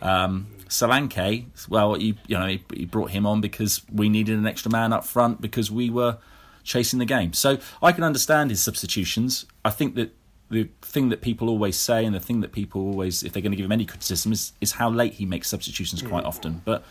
Um, 0.02 0.48
Solanke, 0.68 1.46
well, 1.68 1.94
he, 1.94 2.18
you 2.26 2.38
know, 2.38 2.46
he, 2.46 2.62
he 2.74 2.84
brought 2.84 3.10
him 3.10 3.26
on 3.26 3.40
because 3.40 3.82
we 3.92 4.08
needed 4.08 4.38
an 4.38 4.46
extra 4.46 4.70
man 4.70 4.92
up 4.92 5.04
front 5.04 5.40
because 5.40 5.70
we 5.70 5.90
were 5.90 6.18
chasing 6.62 6.98
the 6.98 7.04
game. 7.04 7.32
So 7.32 7.58
I 7.82 7.92
can 7.92 8.04
understand 8.04 8.50
his 8.50 8.62
substitutions. 8.62 9.46
I 9.64 9.70
think 9.70 9.94
that 9.96 10.14
the 10.54 10.68
thing 10.82 11.10
that 11.10 11.20
people 11.20 11.48
always 11.48 11.76
say 11.76 12.04
and 12.04 12.14
the 12.14 12.20
thing 12.20 12.40
that 12.40 12.52
people 12.52 12.80
always, 12.82 13.22
if 13.22 13.32
they're 13.32 13.42
going 13.42 13.52
to 13.52 13.56
give 13.56 13.66
him 13.66 13.72
any 13.72 13.84
criticism, 13.84 14.32
is, 14.32 14.52
is 14.60 14.72
how 14.72 14.88
late 14.88 15.14
he 15.14 15.26
makes 15.26 15.48
substitutions 15.48 16.02
quite 16.02 16.24
often. 16.24 16.62
But 16.64 16.84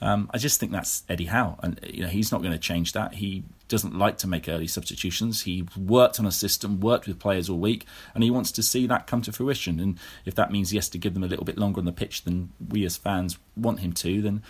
um, 0.00 0.30
I 0.32 0.38
just 0.38 0.60
think 0.60 0.72
that's 0.72 1.02
Eddie 1.08 1.26
Howe, 1.26 1.58
and 1.62 1.80
you 1.82 2.02
know 2.02 2.08
he's 2.08 2.30
not 2.30 2.40
going 2.40 2.52
to 2.52 2.58
change 2.58 2.92
that. 2.92 3.14
He 3.14 3.44
doesn't 3.66 3.98
like 3.98 4.16
to 4.18 4.26
make 4.26 4.48
early 4.48 4.66
substitutions. 4.66 5.42
He 5.42 5.66
worked 5.76 6.20
on 6.20 6.26
a 6.26 6.32
system, 6.32 6.80
worked 6.80 7.06
with 7.06 7.18
players 7.18 7.50
all 7.50 7.58
week, 7.58 7.84
and 8.14 8.22
he 8.22 8.30
wants 8.30 8.52
to 8.52 8.62
see 8.62 8.86
that 8.86 9.06
come 9.06 9.22
to 9.22 9.32
fruition. 9.32 9.80
And 9.80 9.98
if 10.24 10.34
that 10.36 10.52
means 10.52 10.70
he 10.70 10.76
has 10.76 10.88
to 10.90 10.98
give 10.98 11.14
them 11.14 11.24
a 11.24 11.26
little 11.26 11.44
bit 11.44 11.58
longer 11.58 11.80
on 11.80 11.84
the 11.84 11.92
pitch 11.92 12.22
than 12.22 12.50
we 12.68 12.84
as 12.84 12.96
fans 12.96 13.38
want 13.56 13.80
him 13.80 13.92
to, 13.94 14.22
then 14.22 14.42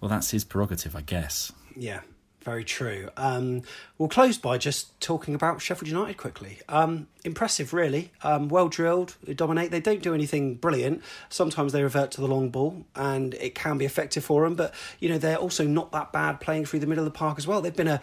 well, 0.00 0.08
that's 0.08 0.30
his 0.30 0.44
prerogative, 0.44 0.94
I 0.94 1.02
guess. 1.02 1.52
Yeah, 1.76 2.00
very 2.42 2.64
true. 2.64 3.10
Um, 3.16 3.62
we'll 3.98 4.08
close 4.08 4.38
by 4.38 4.56
just 4.56 4.98
talking 5.00 5.34
about 5.34 5.60
Sheffield 5.60 5.88
United 5.88 6.16
quickly. 6.16 6.58
Um, 6.68 7.08
impressive, 7.22 7.74
really. 7.74 8.12
Um, 8.22 8.48
well 8.48 8.68
drilled, 8.68 9.16
they 9.22 9.34
dominate. 9.34 9.70
They 9.70 9.80
don't 9.80 10.02
do 10.02 10.14
anything 10.14 10.54
brilliant. 10.54 11.02
Sometimes 11.28 11.72
they 11.72 11.82
revert 11.82 12.10
to 12.12 12.20
the 12.20 12.26
long 12.26 12.48
ball, 12.48 12.86
and 12.96 13.34
it 13.34 13.54
can 13.54 13.76
be 13.76 13.84
effective 13.84 14.24
for 14.24 14.44
them. 14.44 14.54
But 14.54 14.74
you 15.00 15.08
know 15.08 15.18
they're 15.18 15.36
also 15.36 15.66
not 15.66 15.92
that 15.92 16.12
bad 16.12 16.40
playing 16.40 16.64
through 16.64 16.80
the 16.80 16.86
middle 16.86 17.06
of 17.06 17.12
the 17.12 17.16
park 17.16 17.36
as 17.38 17.46
well. 17.46 17.60
They've 17.60 17.76
been 17.76 17.88
a, 17.88 18.00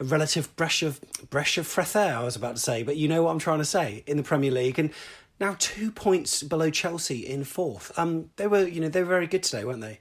a 0.00 0.04
relative 0.04 0.54
bresh 0.56 0.84
of 0.84 1.00
bresh 1.30 1.56
of 1.56 1.66
fresh 1.66 1.94
air. 1.94 2.16
I 2.16 2.24
was 2.24 2.34
about 2.34 2.56
to 2.56 2.62
say, 2.62 2.82
but 2.82 2.96
you 2.96 3.06
know 3.06 3.22
what 3.22 3.30
I'm 3.30 3.38
trying 3.38 3.58
to 3.58 3.64
say 3.64 4.02
in 4.06 4.16
the 4.16 4.22
Premier 4.22 4.50
League 4.50 4.78
and. 4.78 4.90
Now 5.38 5.54
two 5.58 5.90
points 5.90 6.42
below 6.42 6.70
Chelsea 6.70 7.18
in 7.18 7.44
fourth. 7.44 7.92
Um, 7.98 8.30
they 8.36 8.46
were, 8.46 8.66
you 8.66 8.80
know, 8.80 8.88
they 8.88 9.00
were 9.00 9.08
very 9.10 9.26
good 9.26 9.42
today, 9.42 9.66
weren't 9.66 9.82
they? 9.82 10.00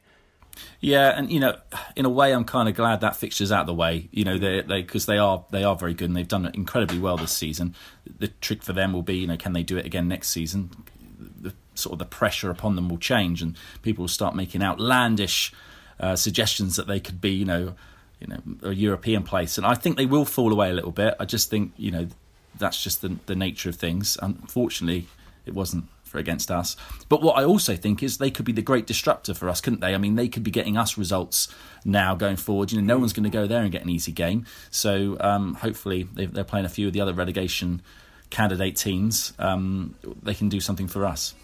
Yeah, 0.80 1.18
and 1.18 1.32
you 1.32 1.39
know, 1.39 1.58
in 1.95 2.06
a 2.06 2.10
way, 2.10 2.34
I'm 2.34 2.45
kind 2.45 2.70
of 2.70 2.76
glad 2.76 3.01
that 3.01 3.16
fixture's 3.16 3.51
out 3.51 3.62
of 3.62 3.68
the 3.68 3.74
way. 3.74 4.10
You 4.12 4.24
know, 4.24 4.38
they 4.38 4.62
they 4.62 4.82
because 4.82 5.06
they, 5.06 5.18
are 5.18 5.45
they 5.51 5.64
are 5.64 5.76
very 5.76 5.93
good 5.93 6.10
and 6.10 6.16
they've 6.16 6.28
done 6.28 6.49
incredibly 6.53 6.99
well 6.99 7.18
this 7.18 7.32
season. 7.32 7.76
The 8.20 8.28
trick 8.28 8.64
for 8.64 8.74
them 8.74 8.93
will 8.93 9.01
be, 9.01 9.18
you 9.18 9.28
know, 9.28 9.38
can 9.38 9.53
they 9.53 9.64
do 9.64 9.78
it 9.78 9.86
again 9.86 10.08
next 10.08 10.30
season? 10.30 10.70
The 11.39 11.53
sort 11.74 11.93
of 11.93 11.99
the 11.99 12.06
pressure 12.06 12.49
upon 12.49 12.76
them 12.76 12.89
will 12.89 12.97
change, 12.97 13.41
and 13.41 13.58
people 13.82 14.03
will 14.03 14.10
start 14.10 14.36
making 14.36 14.62
outlandish 14.62 15.53
uh, 15.99 16.16
suggestions 16.16 16.76
that 16.76 16.88
they 16.88 16.99
could 16.99 17.22
be, 17.22 17.32
you 17.32 17.45
know, 17.45 17.76
you 18.20 18.28
know, 18.28 18.70
a 18.70 18.74
European 18.74 19.24
place. 19.24 19.58
And 19.58 19.66
I 19.66 19.76
think 19.76 19.97
they 19.97 20.06
will 20.06 20.26
fall 20.26 20.51
away 20.51 20.70
a 20.70 20.74
little 20.74 20.91
bit. 20.91 21.16
I 21.20 21.26
just 21.26 21.49
think, 21.49 21.74
you 21.78 21.91
know, 21.91 22.08
that's 22.58 22.82
just 22.82 23.01
the 23.01 23.18
the 23.26 23.36
nature 23.36 23.70
of 23.70 23.76
things. 23.76 24.18
Unfortunately, 24.22 25.08
it 25.45 25.53
wasn't 25.53 25.86
for 26.16 26.20
against 26.20 26.49
us. 26.49 26.78
But 27.09 27.22
what 27.22 27.38
I 27.38 27.43
also 27.43 27.76
think 27.76 28.01
is 28.01 28.18
they 28.18 28.32
could 28.32 28.45
be 28.45 28.53
the 28.53 28.61
great 28.61 28.88
disruptor 28.88 29.34
for 29.34 29.49
us, 29.49 29.61
couldn't 29.61 29.82
they? 29.82 29.93
I 29.93 29.97
mean, 29.97 30.16
they 30.16 30.28
could 30.28 30.43
be 30.43 30.51
getting 30.51 30.78
us 30.78 30.97
results 30.97 31.49
now 31.84 32.16
going 32.16 32.38
forward. 32.38 32.72
You 32.72 32.82
know, 32.82 32.93
no 32.95 32.99
one's 32.99 33.13
going 33.13 33.26
to 33.26 33.30
go 33.30 33.47
there 33.47 33.61
and 33.61 33.72
get 33.72 33.84
an 33.84 33.89
easy 33.89 34.11
game. 34.11 34.45
So 34.72 35.18
um, 35.20 35.55
hopefully 35.55 36.07
they're 36.13 36.43
playing 36.43 36.66
a 36.66 36.70
few 36.70 36.88
of 36.88 36.93
the 36.93 37.01
other 37.01 37.13
relegation 37.13 37.82
candidate 38.30 38.78
teams. 38.78 39.34
Um, 39.38 39.95
they 40.24 40.34
can 40.34 40.49
do 40.49 40.59
something 40.59 40.88
for 40.88 41.05
us. 41.05 41.36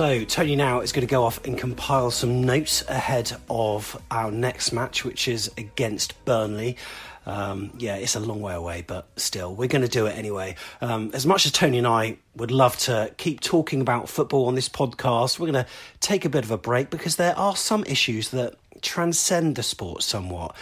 So, 0.00 0.24
Tony 0.24 0.56
now 0.56 0.80
is 0.80 0.92
going 0.92 1.06
to 1.06 1.10
go 1.10 1.24
off 1.24 1.44
and 1.44 1.58
compile 1.58 2.10
some 2.10 2.42
notes 2.42 2.82
ahead 2.88 3.32
of 3.50 4.00
our 4.10 4.30
next 4.30 4.72
match, 4.72 5.04
which 5.04 5.28
is 5.28 5.50
against 5.58 6.24
Burnley. 6.24 6.78
Um, 7.26 7.72
yeah, 7.76 7.96
it's 7.96 8.14
a 8.14 8.20
long 8.20 8.40
way 8.40 8.54
away, 8.54 8.82
but 8.86 9.06
still, 9.16 9.54
we're 9.54 9.68
going 9.68 9.82
to 9.82 9.90
do 9.90 10.06
it 10.06 10.16
anyway. 10.16 10.56
Um, 10.80 11.10
as 11.12 11.26
much 11.26 11.44
as 11.44 11.52
Tony 11.52 11.76
and 11.76 11.86
I 11.86 12.16
would 12.34 12.50
love 12.50 12.78
to 12.78 13.12
keep 13.18 13.40
talking 13.40 13.82
about 13.82 14.08
football 14.08 14.46
on 14.46 14.54
this 14.54 14.70
podcast, 14.70 15.38
we're 15.38 15.52
going 15.52 15.64
to 15.66 15.70
take 16.00 16.24
a 16.24 16.30
bit 16.30 16.44
of 16.44 16.50
a 16.50 16.56
break 16.56 16.88
because 16.88 17.16
there 17.16 17.38
are 17.38 17.54
some 17.54 17.84
issues 17.84 18.30
that 18.30 18.54
transcend 18.80 19.56
the 19.56 19.62
sport 19.62 20.02
somewhat. 20.02 20.56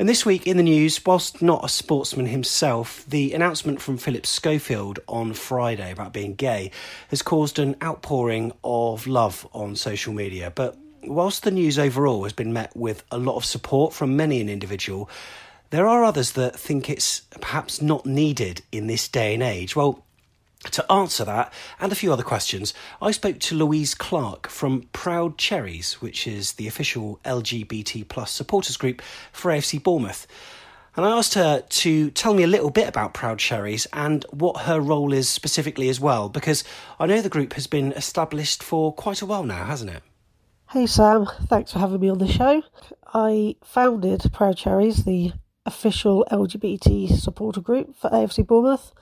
And 0.00 0.08
this 0.08 0.24
week 0.24 0.46
in 0.46 0.56
the 0.56 0.62
news, 0.62 1.04
whilst 1.04 1.42
not 1.42 1.62
a 1.62 1.68
sportsman 1.68 2.24
himself, 2.24 3.04
the 3.06 3.34
announcement 3.34 3.82
from 3.82 3.98
Philip 3.98 4.24
Schofield 4.24 4.98
on 5.06 5.34
Friday 5.34 5.92
about 5.92 6.14
being 6.14 6.34
gay 6.36 6.70
has 7.10 7.20
caused 7.20 7.58
an 7.58 7.76
outpouring 7.82 8.52
of 8.64 9.06
love 9.06 9.46
on 9.52 9.76
social 9.76 10.14
media. 10.14 10.50
But 10.54 10.78
whilst 11.02 11.42
the 11.42 11.50
news 11.50 11.78
overall 11.78 12.22
has 12.22 12.32
been 12.32 12.54
met 12.54 12.74
with 12.74 13.04
a 13.10 13.18
lot 13.18 13.36
of 13.36 13.44
support 13.44 13.92
from 13.92 14.16
many 14.16 14.40
an 14.40 14.48
individual, 14.48 15.10
there 15.68 15.86
are 15.86 16.02
others 16.02 16.32
that 16.32 16.58
think 16.58 16.88
it's 16.88 17.20
perhaps 17.42 17.82
not 17.82 18.06
needed 18.06 18.62
in 18.72 18.86
this 18.86 19.06
day 19.06 19.34
and 19.34 19.42
age. 19.42 19.76
Well, 19.76 20.02
to 20.64 20.92
answer 20.92 21.24
that 21.24 21.52
and 21.78 21.90
a 21.90 21.94
few 21.94 22.12
other 22.12 22.22
questions, 22.22 22.74
I 23.00 23.10
spoke 23.12 23.38
to 23.40 23.54
Louise 23.54 23.94
Clark 23.94 24.48
from 24.48 24.88
Proud 24.92 25.38
Cherries, 25.38 25.94
which 26.02 26.26
is 26.26 26.52
the 26.52 26.68
official 26.68 27.18
LGBT 27.24 28.08
plus 28.08 28.30
supporters 28.30 28.76
group 28.76 29.02
for 29.32 29.50
AFC 29.50 29.82
Bournemouth. 29.82 30.26
And 30.96 31.06
I 31.06 31.16
asked 31.16 31.34
her 31.34 31.60
to 31.60 32.10
tell 32.10 32.34
me 32.34 32.42
a 32.42 32.48
little 32.48 32.70
bit 32.70 32.88
about 32.88 33.14
Proud 33.14 33.38
Cherries 33.38 33.86
and 33.92 34.26
what 34.30 34.62
her 34.62 34.80
role 34.80 35.12
is 35.12 35.28
specifically 35.28 35.88
as 35.88 36.00
well, 36.00 36.28
because 36.28 36.64
I 36.98 37.06
know 37.06 37.22
the 37.22 37.28
group 37.28 37.54
has 37.54 37.66
been 37.66 37.92
established 37.92 38.62
for 38.62 38.92
quite 38.92 39.22
a 39.22 39.26
while 39.26 39.44
now, 39.44 39.64
hasn't 39.64 39.92
it? 39.92 40.02
Hey 40.70 40.86
Sam, 40.86 41.26
thanks 41.46 41.72
for 41.72 41.78
having 41.78 42.00
me 42.00 42.10
on 42.10 42.18
the 42.18 42.28
show. 42.28 42.62
I 43.14 43.56
founded 43.64 44.22
Proud 44.32 44.56
Cherries, 44.56 45.04
the 45.04 45.32
official 45.64 46.24
LGBT 46.30 47.16
supporter 47.16 47.60
group 47.60 47.96
for 47.96 48.10
AFC 48.10 48.46
Bournemouth. 48.46 48.92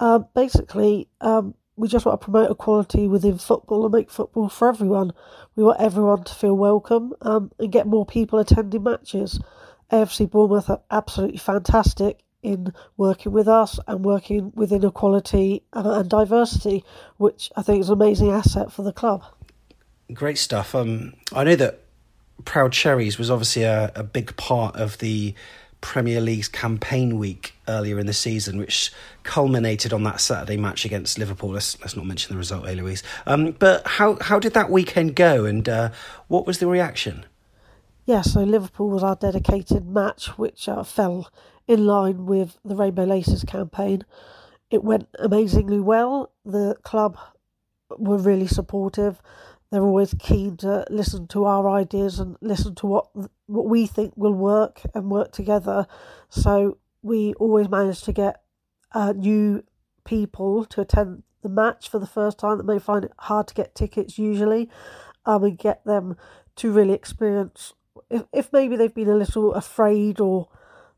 Uh, 0.00 0.20
basically, 0.34 1.08
um, 1.20 1.54
we 1.76 1.86
just 1.86 2.04
want 2.06 2.20
to 2.20 2.24
promote 2.24 2.50
equality 2.50 3.06
within 3.06 3.38
football 3.38 3.84
and 3.84 3.94
make 3.94 4.10
football 4.10 4.48
for 4.48 4.68
everyone. 4.68 5.12
We 5.54 5.62
want 5.62 5.80
everyone 5.80 6.24
to 6.24 6.34
feel 6.34 6.54
welcome 6.54 7.12
um, 7.20 7.52
and 7.58 7.70
get 7.70 7.86
more 7.86 8.06
people 8.06 8.38
attending 8.38 8.82
matches. 8.82 9.38
AFC 9.92 10.30
Bournemouth 10.30 10.70
are 10.70 10.80
absolutely 10.90 11.38
fantastic 11.38 12.22
in 12.42 12.72
working 12.96 13.32
with 13.32 13.46
us 13.46 13.78
and 13.86 14.04
working 14.04 14.52
within 14.54 14.84
equality 14.84 15.62
and 15.74 16.08
diversity, 16.08 16.82
which 17.18 17.50
I 17.54 17.62
think 17.62 17.80
is 17.80 17.90
an 17.90 17.94
amazing 17.94 18.30
asset 18.30 18.72
for 18.72 18.82
the 18.82 18.92
club. 18.92 19.22
Great 20.14 20.38
stuff. 20.38 20.74
Um, 20.74 21.14
I 21.34 21.44
know 21.44 21.56
that 21.56 21.80
Proud 22.46 22.72
Cherries 22.72 23.18
was 23.18 23.30
obviously 23.30 23.64
a, 23.64 23.92
a 23.94 24.02
big 24.02 24.34
part 24.36 24.76
of 24.76 24.96
the 24.98 25.34
Premier 25.80 26.20
League's 26.20 26.48
campaign 26.48 27.18
week 27.18 27.54
earlier 27.68 27.98
in 27.98 28.06
the 28.06 28.12
season, 28.12 28.58
which 28.58 28.92
culminated 29.22 29.92
on 29.92 30.02
that 30.04 30.20
Saturday 30.20 30.56
match 30.56 30.84
against 30.84 31.18
Liverpool. 31.18 31.50
Let's, 31.50 31.78
let's 31.80 31.96
not 31.96 32.06
mention 32.06 32.32
the 32.34 32.38
result, 32.38 32.66
eh, 32.66 32.74
Louise? 32.74 33.02
Um, 33.26 33.52
but 33.52 33.86
how, 33.86 34.18
how 34.20 34.38
did 34.38 34.54
that 34.54 34.70
weekend 34.70 35.16
go 35.16 35.44
and 35.44 35.68
uh, 35.68 35.90
what 36.28 36.46
was 36.46 36.58
the 36.58 36.66
reaction? 36.66 37.24
Yeah, 38.06 38.22
so 38.22 38.42
Liverpool 38.42 38.90
was 38.90 39.02
our 39.02 39.16
dedicated 39.16 39.86
match, 39.86 40.36
which 40.38 40.68
uh, 40.68 40.82
fell 40.82 41.30
in 41.68 41.86
line 41.86 42.26
with 42.26 42.58
the 42.64 42.74
Rainbow 42.74 43.04
Laces 43.04 43.44
campaign. 43.44 44.04
It 44.70 44.82
went 44.82 45.08
amazingly 45.18 45.80
well. 45.80 46.32
The 46.44 46.74
club 46.82 47.16
were 47.98 48.18
really 48.18 48.46
supportive 48.46 49.20
they're 49.70 49.82
always 49.82 50.14
keen 50.18 50.56
to 50.58 50.84
listen 50.90 51.28
to 51.28 51.44
our 51.44 51.68
ideas 51.70 52.18
and 52.18 52.36
listen 52.40 52.74
to 52.76 52.86
what 52.86 53.06
what 53.46 53.66
we 53.66 53.86
think 53.86 54.12
will 54.16 54.34
work 54.34 54.82
and 54.94 55.10
work 55.10 55.32
together. 55.32 55.86
So 56.28 56.78
we 57.02 57.34
always 57.34 57.68
manage 57.68 58.02
to 58.02 58.12
get 58.12 58.42
uh, 58.92 59.12
new 59.12 59.62
people 60.04 60.64
to 60.66 60.80
attend 60.80 61.22
the 61.42 61.48
match 61.48 61.88
for 61.88 61.98
the 61.98 62.06
first 62.06 62.38
time 62.38 62.58
that 62.58 62.66
may 62.66 62.78
find 62.78 63.04
it 63.04 63.12
hard 63.18 63.46
to 63.48 63.54
get 63.54 63.74
tickets 63.74 64.18
usually, 64.18 64.68
um, 65.24 65.44
and 65.44 65.58
get 65.58 65.84
them 65.84 66.16
to 66.56 66.72
really 66.72 66.94
experience. 66.94 67.72
If 68.10 68.24
if 68.32 68.52
maybe 68.52 68.76
they've 68.76 68.94
been 68.94 69.08
a 69.08 69.14
little 69.14 69.54
afraid 69.54 70.20
or 70.20 70.48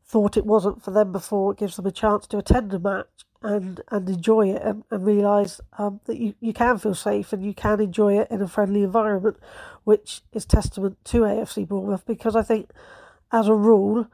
thought 0.05 0.35
it 0.35 0.45
wasn't 0.45 0.83
for 0.83 0.91
them 0.91 1.11
before, 1.11 1.51
it 1.51 1.59
gives 1.59 1.75
them 1.75 1.85
a 1.85 1.91
chance 1.91 2.27
to 2.27 2.37
attend 2.37 2.73
a 2.73 2.79
match 2.79 3.25
and 3.43 3.81
and 3.89 4.09
enjoy 4.09 4.49
it 4.49 4.61
and, 4.61 4.83
and 4.89 5.05
realise 5.05 5.61
um, 5.77 5.99
that 6.05 6.17
you, 6.17 6.33
you 6.39 6.53
can 6.53 6.77
feel 6.77 6.95
safe 6.95 7.33
and 7.33 7.43
you 7.45 7.53
can 7.53 7.79
enjoy 7.79 8.17
it 8.17 8.29
in 8.31 8.41
a 8.41 8.47
friendly 8.47 8.83
environment, 8.83 9.37
which 9.83 10.21
is 10.31 10.45
testament 10.45 10.97
to 11.05 11.21
AFC 11.21 11.67
Bournemouth 11.67 12.05
because 12.05 12.35
I 12.35 12.41
think, 12.41 12.69
as 13.31 13.47
a 13.47 13.53
rule, 13.53 14.07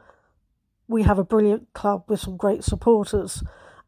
we 0.88 1.04
have 1.04 1.20
a 1.20 1.24
brilliant 1.24 1.72
club 1.74 2.04
with 2.08 2.20
some 2.20 2.36
great 2.36 2.64
supporters. 2.64 3.44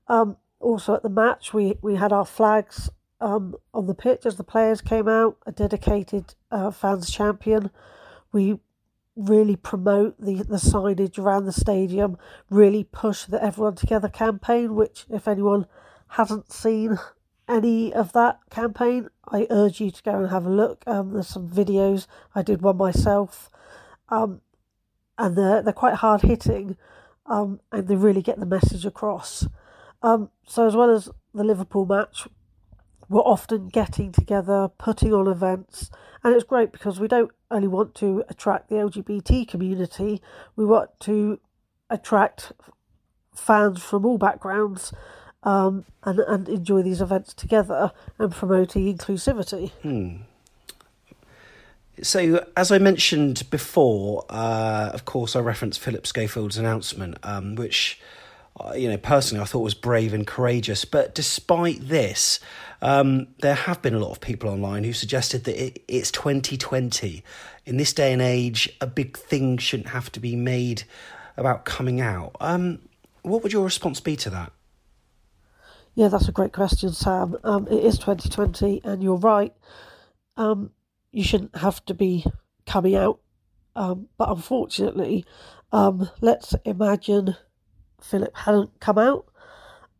Um, 0.07 0.37
also 0.59 0.93
at 0.93 1.03
the 1.03 1.09
match, 1.09 1.53
we, 1.53 1.75
we 1.81 1.95
had 1.95 2.13
our 2.13 2.25
flags 2.25 2.89
um, 3.19 3.55
on 3.73 3.87
the 3.87 3.95
pitch 3.95 4.25
as 4.25 4.35
the 4.37 4.43
players 4.43 4.81
came 4.81 5.07
out, 5.07 5.37
a 5.45 5.51
dedicated 5.51 6.35
uh, 6.51 6.71
fans 6.71 7.09
champion. 7.09 7.71
We 8.31 8.59
really 9.15 9.55
promote 9.55 10.19
the, 10.19 10.35
the 10.43 10.57
signage 10.57 11.19
around 11.19 11.45
the 11.45 11.51
stadium, 11.51 12.17
really 12.49 12.83
push 12.83 13.25
the 13.25 13.43
Everyone 13.43 13.75
Together 13.75 14.09
campaign, 14.09 14.75
which, 14.75 15.05
if 15.09 15.27
anyone 15.27 15.65
hasn't 16.09 16.51
seen 16.51 16.97
any 17.47 17.93
of 17.93 18.13
that 18.13 18.39
campaign, 18.49 19.09
I 19.27 19.47
urge 19.49 19.81
you 19.81 19.91
to 19.91 20.03
go 20.03 20.19
and 20.19 20.29
have 20.29 20.45
a 20.45 20.49
look. 20.49 20.83
Um, 20.87 21.13
there's 21.13 21.27
some 21.27 21.49
videos, 21.49 22.07
I 22.33 22.41
did 22.41 22.61
one 22.61 22.77
myself, 22.77 23.49
um, 24.09 24.41
and 25.17 25.35
they're, 25.35 25.61
they're 25.61 25.73
quite 25.73 25.95
hard 25.95 26.21
hitting, 26.21 26.77
um, 27.25 27.59
and 27.71 27.87
they 27.87 27.95
really 27.95 28.21
get 28.21 28.39
the 28.39 28.45
message 28.45 28.85
across. 28.85 29.47
Um, 30.01 30.29
so, 30.47 30.65
as 30.65 30.75
well 30.75 30.89
as 30.89 31.09
the 31.33 31.43
Liverpool 31.43 31.85
match, 31.85 32.27
we're 33.09 33.21
often 33.21 33.67
getting 33.67 34.11
together, 34.11 34.69
putting 34.77 35.13
on 35.13 35.27
events, 35.27 35.91
and 36.23 36.33
it's 36.33 36.45
great 36.45 36.71
because 36.71 36.99
we 36.99 37.07
don't 37.07 37.31
only 37.51 37.67
want 37.67 37.93
to 37.95 38.23
attract 38.29 38.69
the 38.69 38.75
LGBT 38.75 39.47
community, 39.47 40.21
we 40.55 40.65
want 40.65 40.89
to 41.01 41.39
attract 41.89 42.53
fans 43.35 43.81
from 43.81 44.05
all 44.05 44.17
backgrounds 44.17 44.93
um, 45.43 45.85
and, 46.03 46.19
and 46.19 46.49
enjoy 46.49 46.81
these 46.81 47.01
events 47.01 47.33
together 47.33 47.91
and 48.17 48.31
promoting 48.31 48.97
inclusivity. 48.97 49.71
Hmm. 49.81 50.17
So, 52.01 52.45
as 52.57 52.71
I 52.71 52.79
mentioned 52.79 53.49
before, 53.49 54.25
uh, 54.29 54.89
of 54.93 55.05
course, 55.05 55.35
I 55.35 55.39
referenced 55.39 55.79
Philip 55.79 56.07
Schofield's 56.07 56.57
announcement, 56.57 57.17
um, 57.21 57.55
which, 57.55 57.99
you 58.75 58.89
know, 58.89 58.97
personally 58.97 59.41
I 59.41 59.45
thought 59.45 59.61
was 59.61 59.73
brave 59.73 60.13
and 60.13 60.25
courageous. 60.25 60.85
But 60.85 61.15
despite 61.15 61.87
this, 61.87 62.39
um, 62.81 63.27
there 63.39 63.55
have 63.55 63.81
been 63.81 63.93
a 63.93 63.99
lot 63.99 64.11
of 64.11 64.21
people 64.21 64.49
online 64.49 64.83
who 64.83 64.93
suggested 64.93 65.43
that 65.45 65.63
it, 65.63 65.83
it's 65.87 66.11
2020. 66.11 67.23
In 67.65 67.77
this 67.77 67.93
day 67.93 68.11
and 68.11 68.21
age, 68.21 68.69
a 68.81 68.87
big 68.87 69.17
thing 69.17 69.57
shouldn't 69.57 69.89
have 69.89 70.11
to 70.13 70.19
be 70.19 70.35
made 70.35 70.83
about 71.37 71.65
coming 71.65 72.01
out. 72.01 72.35
Um, 72.39 72.79
what 73.21 73.43
would 73.43 73.53
your 73.53 73.63
response 73.63 73.99
be 73.99 74.15
to 74.17 74.29
that? 74.31 74.51
Yeah, 75.93 76.07
that's 76.07 76.27
a 76.27 76.31
great 76.31 76.53
question, 76.53 76.91
Sam. 76.91 77.37
Um, 77.43 77.67
it 77.67 77.83
is 77.83 77.97
2020, 77.97 78.81
and 78.83 79.03
you're 79.03 79.17
right. 79.17 79.53
Um, 80.37 80.71
you 81.11 81.23
shouldn't 81.23 81.55
have 81.57 81.83
to 81.85 81.93
be 81.93 82.25
coming 82.65 82.95
out. 82.95 83.19
Um, 83.75 84.07
but 84.17 84.29
unfortunately, 84.29 85.25
um, 85.71 86.09
let's 86.21 86.55
imagine 86.65 87.35
Philip 88.03 88.35
hadn't 88.35 88.79
come 88.79 88.97
out. 88.97 89.25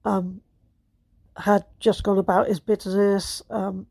Um, 0.03 0.41
had 1.37 1.65
just 1.79 2.03
gone 2.03 2.17
about 2.17 2.47
his 2.47 2.59
business. 2.59 3.41
Um, 3.49 3.87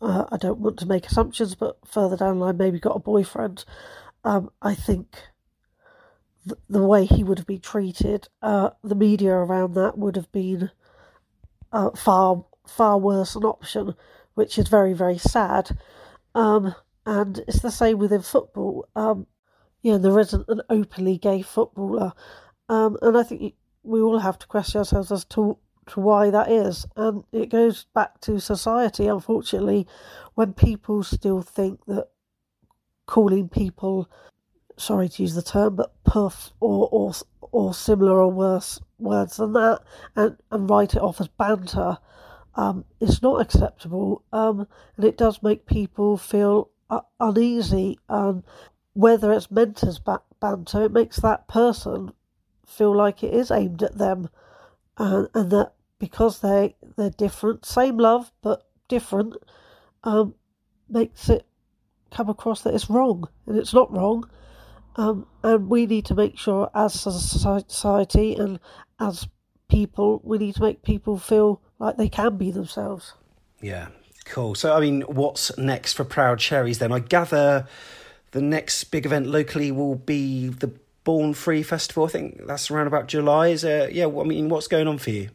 uh, 0.00 0.24
I 0.30 0.36
don't 0.36 0.58
want 0.58 0.78
to 0.78 0.86
make 0.86 1.06
assumptions, 1.06 1.54
but 1.54 1.78
further 1.86 2.16
down 2.16 2.38
the 2.38 2.44
line, 2.44 2.56
maybe 2.56 2.78
got 2.78 2.96
a 2.96 3.00
boyfriend. 3.00 3.64
Um, 4.24 4.50
I 4.60 4.74
think 4.74 5.16
th- 6.44 6.60
the 6.68 6.82
way 6.82 7.04
he 7.04 7.24
would 7.24 7.38
have 7.38 7.46
been 7.46 7.60
treated, 7.60 8.28
uh, 8.42 8.70
the 8.82 8.94
media 8.94 9.32
around 9.32 9.74
that 9.74 9.96
would 9.96 10.16
have 10.16 10.30
been 10.32 10.70
uh, 11.72 11.90
far 11.92 12.44
far 12.66 12.98
worse 12.98 13.36
an 13.36 13.44
option, 13.44 13.94
which 14.34 14.58
is 14.58 14.68
very 14.68 14.92
very 14.92 15.18
sad. 15.18 15.78
Um, 16.34 16.74
and 17.06 17.38
it's 17.46 17.60
the 17.60 17.70
same 17.70 17.98
within 17.98 18.22
football. 18.22 18.88
Um, 18.96 19.26
yeah, 19.82 19.96
there 19.98 20.18
isn't 20.18 20.48
an 20.48 20.62
openly 20.68 21.16
gay 21.16 21.42
footballer, 21.42 22.12
um, 22.68 22.96
and 23.02 23.16
I 23.16 23.22
think 23.22 23.54
we 23.82 24.00
all 24.00 24.18
have 24.18 24.38
to 24.40 24.46
question 24.46 24.78
ourselves 24.78 25.12
as 25.12 25.24
to 25.26 25.58
to 25.88 26.00
why 26.00 26.30
that 26.30 26.50
is. 26.50 26.84
And 26.96 27.22
it 27.32 27.48
goes 27.48 27.86
back 27.94 28.20
to 28.22 28.40
society, 28.40 29.06
unfortunately, 29.06 29.86
when 30.34 30.52
people 30.52 31.04
still 31.04 31.42
think 31.42 31.84
that 31.86 32.08
calling 33.06 33.48
people, 33.48 34.10
sorry 34.76 35.08
to 35.08 35.22
use 35.22 35.36
the 35.36 35.42
term, 35.42 35.76
but 35.76 35.92
puff 36.02 36.50
or, 36.58 36.88
or, 36.90 37.12
or 37.40 37.72
similar 37.72 38.20
or 38.20 38.32
worse 38.32 38.80
words 38.98 39.36
than 39.36 39.52
that 39.52 39.80
and, 40.16 40.36
and 40.50 40.68
write 40.68 40.94
it 40.94 41.02
off 41.02 41.20
as 41.20 41.28
banter 41.28 41.98
um, 42.56 42.84
not 43.22 43.40
acceptable, 43.40 44.22
um, 44.32 44.66
and 44.96 45.04
it 45.04 45.18
does 45.18 45.42
make 45.42 45.66
people 45.66 46.16
feel 46.16 46.70
uh, 46.88 47.00
uneasy. 47.20 47.98
And 48.08 48.42
whether 48.94 49.32
it's 49.32 49.50
meant 49.50 49.82
as 49.82 49.98
ba- 49.98 50.22
banter, 50.40 50.84
it 50.84 50.92
makes 50.92 51.18
that 51.18 51.48
person 51.48 52.12
feel 52.66 52.94
like 52.94 53.22
it 53.22 53.32
is 53.32 53.50
aimed 53.50 53.82
at 53.82 53.96
them, 53.96 54.28
and, 54.98 55.28
and 55.34 55.50
that 55.50 55.72
because 55.98 56.40
they 56.40 56.76
they're 56.96 57.10
different, 57.10 57.64
same 57.64 57.96
love 57.96 58.32
but 58.42 58.66
different, 58.88 59.34
um, 60.04 60.34
makes 60.88 61.28
it 61.28 61.46
come 62.10 62.28
across 62.28 62.62
that 62.62 62.74
it's 62.74 62.90
wrong, 62.90 63.28
and 63.46 63.56
it's 63.56 63.74
not 63.74 63.92
wrong. 63.92 64.28
Um, 64.96 65.26
and 65.42 65.68
we 65.68 65.86
need 65.86 66.06
to 66.06 66.14
make 66.14 66.38
sure, 66.38 66.70
as 66.74 67.06
a 67.06 67.12
society 67.12 68.34
and 68.34 68.58
as 68.98 69.28
people, 69.68 70.20
we 70.24 70.38
need 70.38 70.54
to 70.54 70.62
make 70.62 70.82
people 70.82 71.18
feel 71.18 71.60
like 71.78 71.96
they 71.96 72.08
can 72.08 72.36
be 72.36 72.50
themselves. 72.50 73.12
Yeah, 73.60 73.88
cool. 74.24 74.54
So, 74.54 74.74
I 74.74 74.80
mean, 74.80 75.02
what's 75.02 75.56
next 75.58 75.94
for 75.94 76.04
Proud 76.04 76.38
Cherries 76.38 76.78
then? 76.78 76.92
I 76.92 77.00
gather 77.00 77.66
the 78.30 78.40
next 78.40 78.84
big 78.84 79.04
event 79.04 79.26
locally 79.26 79.70
will 79.70 79.96
be 79.96 80.48
the 80.48 80.72
Born 81.06 81.34
Free 81.34 81.62
Festival. 81.62 82.04
I 82.04 82.08
think 82.08 82.46
that's 82.48 82.68
around 82.68 82.88
about 82.88 83.06
July. 83.06 83.48
Is 83.48 83.62
there, 83.62 83.88
yeah, 83.88 84.08
I 84.08 84.24
mean, 84.24 84.48
what's 84.48 84.66
going 84.66 84.88
on 84.88 84.98
for 84.98 85.10
you? 85.10 85.30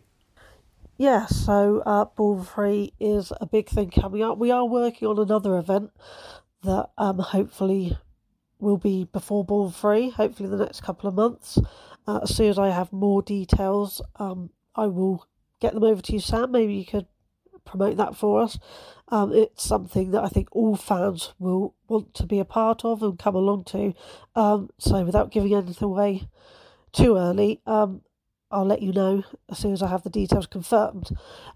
Yeah, 0.98 1.28
so 1.28 1.82
uh, 1.86 2.06
Born 2.06 2.44
Free 2.44 2.92
is 3.00 3.32
a 3.40 3.46
big 3.46 3.70
thing 3.70 3.90
coming 3.90 4.22
up. 4.22 4.38
We 4.38 4.52
are 4.52 4.66
working 4.66 5.08
on 5.08 5.18
another 5.18 5.58
event 5.58 5.92
that 6.64 6.90
um, 6.98 7.20
hopefully 7.20 7.98
will 8.60 8.78
be 8.78 9.06
before 9.06 9.46
Born 9.46 9.72
Free, 9.72 10.10
hopefully 10.10 10.50
the 10.50 10.58
next 10.58 10.82
couple 10.82 11.08
of 11.08 11.16
months. 11.16 11.58
Uh, 12.06 12.20
as 12.24 12.36
soon 12.36 12.50
as 12.50 12.60
I 12.60 12.70
have 12.70 12.92
more 12.92 13.22
details, 13.22 14.02
um, 14.18 14.50
I 14.76 14.88
will 14.88 15.26
get 15.62 15.74
them 15.74 15.86
over 15.86 16.02
to 16.02 16.14
you, 16.14 16.20
Sam. 16.20 16.52
Maybe 16.52 16.74
you 16.74 16.86
could 16.86 17.08
promote 17.66 17.98
that 17.98 18.16
for 18.16 18.42
us. 18.42 18.58
Um, 19.10 19.34
it's 19.34 19.64
something 19.64 20.12
that 20.12 20.24
I 20.24 20.30
think 20.30 20.50
all 20.52 20.76
fans 20.76 21.34
will 21.38 21.76
want 21.88 22.14
to 22.16 22.26
be 22.26 22.40
a 22.40 22.46
part 22.46 22.86
of 22.86 23.04
and 23.04 23.20
come 23.20 23.36
along 23.36 23.66
to. 23.66 23.94
Um, 24.36 24.70
so, 24.78 25.04
without 25.04 25.32
giving 25.32 25.54
anything 25.54 25.86
away 25.86 26.28
too 26.94 27.18
early, 27.18 27.62
um, 27.66 28.02
I'll 28.50 28.66
let 28.66 28.82
you 28.82 28.92
know 28.92 29.24
as 29.50 29.58
soon 29.58 29.74
as 29.74 29.82
I 29.82 29.88
have 29.88 30.04
the 30.04 30.10
details 30.10 30.48
confirmed. 30.48 31.10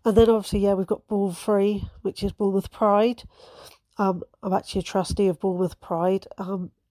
And 0.03 0.15
then, 0.17 0.29
obviously, 0.29 0.59
yeah, 0.59 0.73
we've 0.73 0.87
got 0.87 1.07
Born 1.07 1.33
Free, 1.33 1.87
which 2.01 2.23
is 2.23 2.31
Bournemouth 2.31 2.71
Pride. 2.71 3.23
Um, 3.97 4.23
I'm 4.43 4.53
actually 4.53 4.79
a 4.79 4.83
trustee 4.83 5.27
of 5.27 5.39
Bournemouth 5.39 5.79
Pride. 5.79 6.27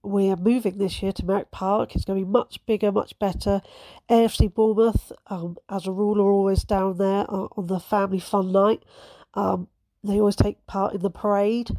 We're 0.04 0.36
moving 0.36 0.76
this 0.76 1.02
year 1.02 1.12
to 1.12 1.24
Meyrick 1.24 1.50
Park. 1.50 1.96
It's 1.96 2.04
going 2.04 2.20
to 2.20 2.26
be 2.26 2.30
much 2.30 2.64
bigger, 2.66 2.92
much 2.92 3.18
better. 3.18 3.62
AFC 4.10 4.52
Bournemouth, 4.52 5.12
um, 5.28 5.56
as 5.68 5.86
a 5.86 5.92
rule, 5.92 6.20
are 6.20 6.30
always 6.30 6.62
down 6.62 6.98
there 6.98 7.24
uh, 7.28 7.48
on 7.56 7.66
the 7.68 7.80
family 7.80 8.20
fun 8.20 8.52
night. 8.52 8.82
Um, 9.32 9.68
they 10.04 10.20
always 10.20 10.36
take 10.36 10.66
part 10.66 10.94
in 10.94 11.00
the 11.00 11.10
parade. 11.10 11.70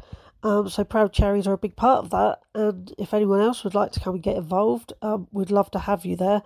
Um, 0.42 0.68
so 0.68 0.82
Proud 0.82 1.12
Cherries 1.12 1.46
are 1.46 1.52
a 1.52 1.58
big 1.58 1.76
part 1.76 2.04
of 2.04 2.10
that. 2.10 2.40
And 2.54 2.92
if 2.98 3.14
anyone 3.14 3.40
else 3.40 3.62
would 3.62 3.74
like 3.74 3.92
to 3.92 4.00
come 4.00 4.14
and 4.14 4.22
get 4.22 4.36
involved, 4.36 4.92
um, 5.02 5.28
we'd 5.30 5.50
love 5.50 5.70
to 5.70 5.78
have 5.78 6.04
you 6.04 6.16
there. 6.16 6.42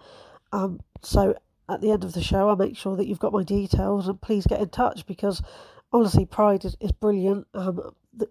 Um, 0.52 0.80
so 1.02 1.34
at 1.68 1.80
the 1.80 1.92
end 1.92 2.04
of 2.04 2.12
the 2.12 2.22
show, 2.22 2.48
I'll 2.48 2.56
make 2.56 2.76
sure 2.76 2.96
that 2.96 3.06
you've 3.06 3.18
got 3.18 3.32
my 3.32 3.42
details 3.42 4.06
and 4.06 4.20
please 4.20 4.46
get 4.46 4.60
in 4.60 4.68
touch 4.68 5.06
because 5.06 5.42
honestly, 5.92 6.26
Pride 6.26 6.64
is, 6.64 6.76
is 6.80 6.92
brilliant. 6.92 7.46
Um, 7.54 7.94
the, 8.12 8.28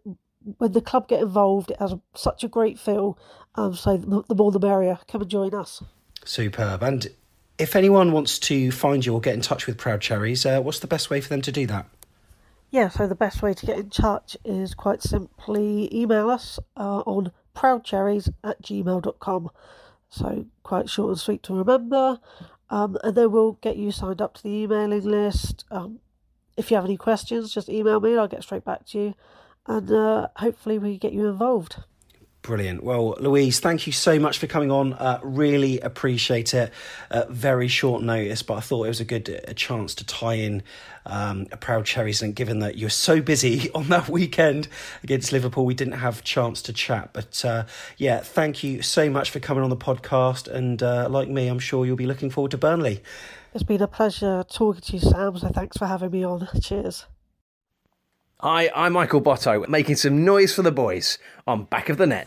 when 0.57 0.71
the 0.71 0.81
club 0.81 1.07
get 1.07 1.21
involved, 1.21 1.71
it 1.71 1.79
has 1.79 1.91
a, 1.91 1.99
such 2.15 2.43
a 2.43 2.47
great 2.47 2.79
feel. 2.79 3.17
Um, 3.55 3.75
so 3.75 3.97
the, 3.97 4.23
the 4.27 4.35
more 4.35 4.51
the 4.51 4.59
merrier. 4.59 4.99
Come 5.07 5.21
and 5.21 5.29
join 5.29 5.53
us. 5.53 5.83
Superb. 6.25 6.83
And 6.83 7.07
if 7.57 7.75
anyone 7.75 8.11
wants 8.11 8.39
to 8.39 8.71
find 8.71 9.05
you 9.05 9.13
or 9.13 9.21
get 9.21 9.33
in 9.33 9.41
touch 9.41 9.67
with 9.67 9.77
Proud 9.77 10.01
Cherries, 10.01 10.45
uh, 10.45 10.61
what's 10.61 10.79
the 10.79 10.87
best 10.87 11.09
way 11.09 11.21
for 11.21 11.29
them 11.29 11.41
to 11.41 11.51
do 11.51 11.67
that? 11.67 11.85
Yeah, 12.71 12.89
so 12.89 13.07
the 13.07 13.15
best 13.15 13.41
way 13.41 13.53
to 13.53 13.65
get 13.65 13.79
in 13.79 13.89
touch 13.89 14.37
is 14.45 14.75
quite 14.75 15.01
simply 15.01 15.93
email 15.93 16.29
us 16.29 16.59
uh, 16.77 16.99
on 16.99 17.31
proudcherries 17.55 18.31
at 18.43 18.61
gmail.com. 18.61 19.49
So 20.09 20.45
quite 20.63 20.89
short 20.89 21.09
and 21.09 21.19
sweet 21.19 21.43
to 21.43 21.55
remember. 21.55 22.19
Um, 22.69 22.97
and 23.03 23.15
then 23.15 23.31
we'll 23.31 23.53
get 23.53 23.77
you 23.77 23.91
signed 23.91 24.21
up 24.21 24.35
to 24.35 24.43
the 24.43 24.49
emailing 24.49 25.03
list. 25.03 25.65
Um, 25.71 25.99
if 26.55 26.69
you 26.69 26.75
have 26.75 26.85
any 26.85 26.97
questions, 26.97 27.53
just 27.53 27.69
email 27.69 27.99
me 27.99 28.11
and 28.11 28.19
I'll 28.19 28.27
get 28.27 28.43
straight 28.43 28.65
back 28.65 28.85
to 28.87 28.99
you 28.99 29.15
and 29.69 29.91
uh, 29.91 30.27
hopefully 30.35 30.79
we 30.79 30.97
get 30.97 31.13
you 31.13 31.27
involved. 31.27 31.77
Brilliant. 32.41 32.83
Well, 32.83 33.15
Louise, 33.19 33.59
thank 33.59 33.85
you 33.85 33.93
so 33.93 34.17
much 34.17 34.39
for 34.39 34.47
coming 34.47 34.71
on. 34.71 34.93
Uh, 34.93 35.19
really 35.21 35.79
appreciate 35.81 36.53
it. 36.53 36.71
Uh, 37.11 37.25
very 37.29 37.67
short 37.67 38.01
notice, 38.01 38.41
but 38.41 38.55
I 38.55 38.59
thought 38.61 38.85
it 38.85 38.87
was 38.87 39.01
a 39.01 39.05
good 39.05 39.29
a 39.29 39.53
chance 39.53 39.93
to 39.95 40.05
tie 40.05 40.35
in 40.35 40.63
um, 41.05 41.47
a 41.51 41.57
proud 41.57 41.85
cherries. 41.85 42.21
And 42.21 42.33
given 42.33 42.59
that 42.59 42.77
you're 42.77 42.89
so 42.89 43.21
busy 43.21 43.69
on 43.75 43.89
that 43.89 44.09
weekend 44.09 44.69
against 45.03 45.31
Liverpool, 45.31 45.65
we 45.65 45.75
didn't 45.75 45.95
have 45.95 46.23
chance 46.23 46.61
to 46.63 46.73
chat. 46.73 47.11
But 47.13 47.45
uh, 47.45 47.65
yeah, 47.97 48.21
thank 48.21 48.63
you 48.63 48.81
so 48.81 49.09
much 49.09 49.29
for 49.29 49.39
coming 49.39 49.63
on 49.63 49.69
the 49.69 49.77
podcast. 49.77 50.47
And 50.47 50.81
uh, 50.81 51.09
like 51.09 51.29
me, 51.29 51.47
I'm 51.47 51.59
sure 51.59 51.85
you'll 51.85 51.97
be 51.97 52.07
looking 52.07 52.31
forward 52.31 52.51
to 52.51 52.57
Burnley. 52.57 53.03
It's 53.53 53.63
been 53.63 53.81
a 53.81 53.87
pleasure 53.87 54.43
talking 54.49 54.81
to 54.81 54.93
you, 54.93 54.99
Sam. 54.99 55.37
So 55.37 55.49
thanks 55.49 55.77
for 55.77 55.85
having 55.85 56.09
me 56.09 56.23
on. 56.23 56.47
Cheers. 56.61 57.05
Hi, 58.41 58.71
I'm 58.73 58.93
Michael 58.93 59.19
Botto, 59.19 59.67
making 59.67 59.97
some 59.97 60.23
noise 60.23 60.53
for 60.53 60.61
the 60.61 60.71
boys 60.71 61.17
on 61.45 61.65
Back 61.65 61.89
of 61.89 61.97
the 61.97 62.07
Net. 62.07 62.25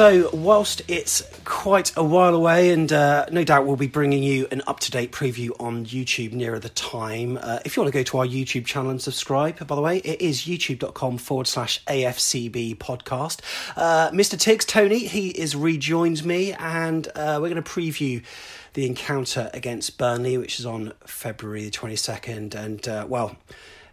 So, 0.00 0.30
whilst 0.32 0.80
it's 0.88 1.22
quite 1.44 1.94
a 1.94 2.02
while 2.02 2.34
away, 2.34 2.70
and 2.70 2.90
uh, 2.90 3.26
no 3.30 3.44
doubt 3.44 3.66
we'll 3.66 3.76
be 3.76 3.86
bringing 3.86 4.22
you 4.22 4.48
an 4.50 4.62
up 4.66 4.80
to 4.80 4.90
date 4.90 5.12
preview 5.12 5.50
on 5.60 5.84
YouTube 5.84 6.32
nearer 6.32 6.58
the 6.58 6.70
time. 6.70 7.38
Uh, 7.38 7.58
if 7.66 7.76
you 7.76 7.82
want 7.82 7.92
to 7.92 7.98
go 7.98 8.02
to 8.04 8.18
our 8.20 8.24
YouTube 8.24 8.64
channel 8.64 8.90
and 8.90 9.02
subscribe, 9.02 9.58
by 9.66 9.74
the 9.74 9.82
way, 9.82 9.98
it 9.98 10.22
is 10.22 10.44
youtube.com 10.46 11.18
forward 11.18 11.46
slash 11.46 11.84
AFCB 11.84 12.78
podcast. 12.78 13.42
Uh, 13.76 14.10
Mr. 14.12 14.40
Tiggs, 14.40 14.64
Tony, 14.64 15.00
he 15.00 15.28
is 15.28 15.54
rejoined 15.54 16.24
me, 16.24 16.54
and 16.54 17.06
uh, 17.08 17.38
we're 17.38 17.50
going 17.50 17.62
to 17.62 17.70
preview 17.70 18.24
the 18.72 18.86
encounter 18.86 19.50
against 19.52 19.98
Burnley, 19.98 20.38
which 20.38 20.58
is 20.58 20.64
on 20.64 20.94
February 21.04 21.64
the 21.64 21.70
22nd. 21.70 22.54
And, 22.54 22.88
uh, 22.88 23.04
well, 23.06 23.36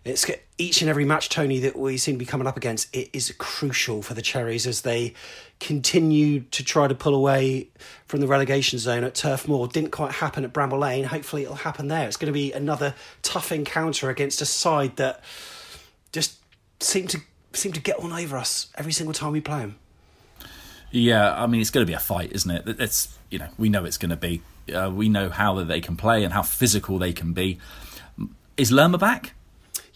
it's 0.05 0.25
each 0.57 0.81
and 0.81 0.89
every 0.89 1.03
match, 1.03 1.27
Tony, 1.27 1.59
that 1.59 1.77
we 1.77 1.97
seem 1.97 2.15
to 2.15 2.19
be 2.19 2.25
coming 2.25 2.47
up 2.47 2.55
against. 2.55 2.95
It 2.95 3.09
is 3.11 3.33
crucial 3.37 4.01
for 4.01 4.13
the 4.13 4.21
Cherries 4.21 4.65
as 4.65 4.81
they 4.81 5.13
continue 5.59 6.41
to 6.41 6.63
try 6.63 6.87
to 6.87 6.95
pull 6.95 7.15
away 7.15 7.69
from 8.05 8.19
the 8.19 8.27
relegation 8.27 8.79
zone 8.79 9.03
at 9.03 9.15
Turf 9.15 9.47
Moor. 9.47 9.67
Didn't 9.67 9.91
quite 9.91 10.13
happen 10.13 10.43
at 10.43 10.53
Bramall 10.53 10.79
Lane. 10.79 11.03
Hopefully, 11.03 11.43
it'll 11.43 11.55
happen 11.55 11.87
there. 11.87 12.07
It's 12.07 12.17
going 12.17 12.31
to 12.31 12.33
be 12.33 12.51
another 12.53 12.93
tough 13.21 13.51
encounter 13.51 14.09
against 14.09 14.41
a 14.41 14.45
side 14.45 14.95
that 14.97 15.23
just 16.11 16.37
seem 16.79 17.07
to 17.07 17.19
seem 17.53 17.73
to 17.73 17.81
get 17.81 17.97
on 17.99 18.11
over 18.11 18.37
us 18.37 18.67
every 18.75 18.91
single 18.91 19.13
time 19.13 19.31
we 19.31 19.41
play 19.41 19.59
them. 19.59 19.77
Yeah, 20.91 21.33
I 21.33 21.47
mean, 21.47 21.59
it's 21.59 21.69
going 21.69 21.85
to 21.85 21.89
be 21.89 21.95
a 21.95 21.99
fight, 21.99 22.31
isn't 22.31 22.49
it? 22.49 22.79
It's 22.79 23.17
you 23.29 23.39
know 23.39 23.47
we 23.57 23.69
know 23.69 23.85
it's 23.85 23.97
going 23.97 24.11
to 24.11 24.15
be. 24.15 24.41
Uh, 24.73 24.91
we 24.93 25.09
know 25.09 25.29
how 25.29 25.63
they 25.63 25.79
can 25.79 25.95
play 25.95 26.23
and 26.23 26.33
how 26.33 26.43
physical 26.43 26.97
they 26.97 27.13
can 27.13 27.33
be. 27.33 27.57
Is 28.57 28.71
Lerma 28.71 28.97
back? 28.97 29.33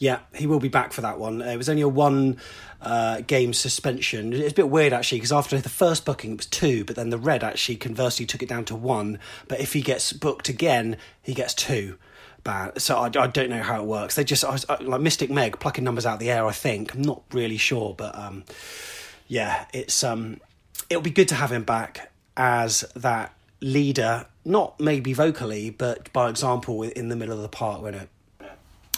Yeah, 0.01 0.21
he 0.33 0.47
will 0.47 0.59
be 0.59 0.67
back 0.67 0.93
for 0.93 1.01
that 1.01 1.19
one. 1.19 1.43
It 1.43 1.57
was 1.57 1.69
only 1.69 1.83
a 1.83 1.87
one 1.87 2.37
uh, 2.81 3.21
game 3.21 3.53
suspension. 3.53 4.33
It's 4.33 4.51
a 4.51 4.55
bit 4.55 4.67
weird 4.67 4.93
actually 4.93 5.19
because 5.19 5.31
after 5.31 5.59
the 5.59 5.69
first 5.69 6.05
booking 6.05 6.31
it 6.31 6.37
was 6.37 6.47
two, 6.47 6.83
but 6.85 6.95
then 6.95 7.11
the 7.11 7.19
red 7.19 7.43
actually 7.43 7.75
conversely 7.75 8.25
took 8.25 8.41
it 8.41 8.49
down 8.49 8.65
to 8.65 8.75
one. 8.75 9.19
But 9.47 9.59
if 9.59 9.73
he 9.73 9.83
gets 9.83 10.11
booked 10.11 10.49
again, 10.49 10.97
he 11.21 11.35
gets 11.35 11.53
two. 11.53 11.99
Bad. 12.43 12.81
So 12.81 12.97
I, 12.97 13.11
I 13.15 13.27
don't 13.27 13.51
know 13.51 13.61
how 13.61 13.79
it 13.79 13.85
works. 13.85 14.15
They 14.15 14.23
just 14.23 14.43
I, 14.43 14.57
I, 14.67 14.81
like 14.81 15.01
Mystic 15.01 15.29
Meg 15.29 15.59
plucking 15.59 15.83
numbers 15.83 16.07
out 16.07 16.13
of 16.13 16.19
the 16.19 16.31
air. 16.31 16.47
I 16.47 16.51
think 16.51 16.95
I'm 16.95 17.03
not 17.03 17.21
really 17.31 17.57
sure, 17.57 17.93
but 17.95 18.17
um, 18.17 18.43
yeah, 19.27 19.65
it's 19.71 20.03
um, 20.03 20.41
it'll 20.89 21.03
be 21.03 21.11
good 21.11 21.27
to 21.27 21.35
have 21.35 21.51
him 21.51 21.63
back 21.63 22.11
as 22.35 22.79
that 22.95 23.35
leader. 23.59 24.25
Not 24.45 24.79
maybe 24.79 25.13
vocally, 25.13 25.69
but 25.69 26.11
by 26.11 26.27
example 26.27 26.81
in 26.81 27.09
the 27.09 27.15
middle 27.15 27.35
of 27.35 27.43
the 27.43 27.49
park, 27.49 27.83
won't 27.83 27.97
it? 27.97 28.09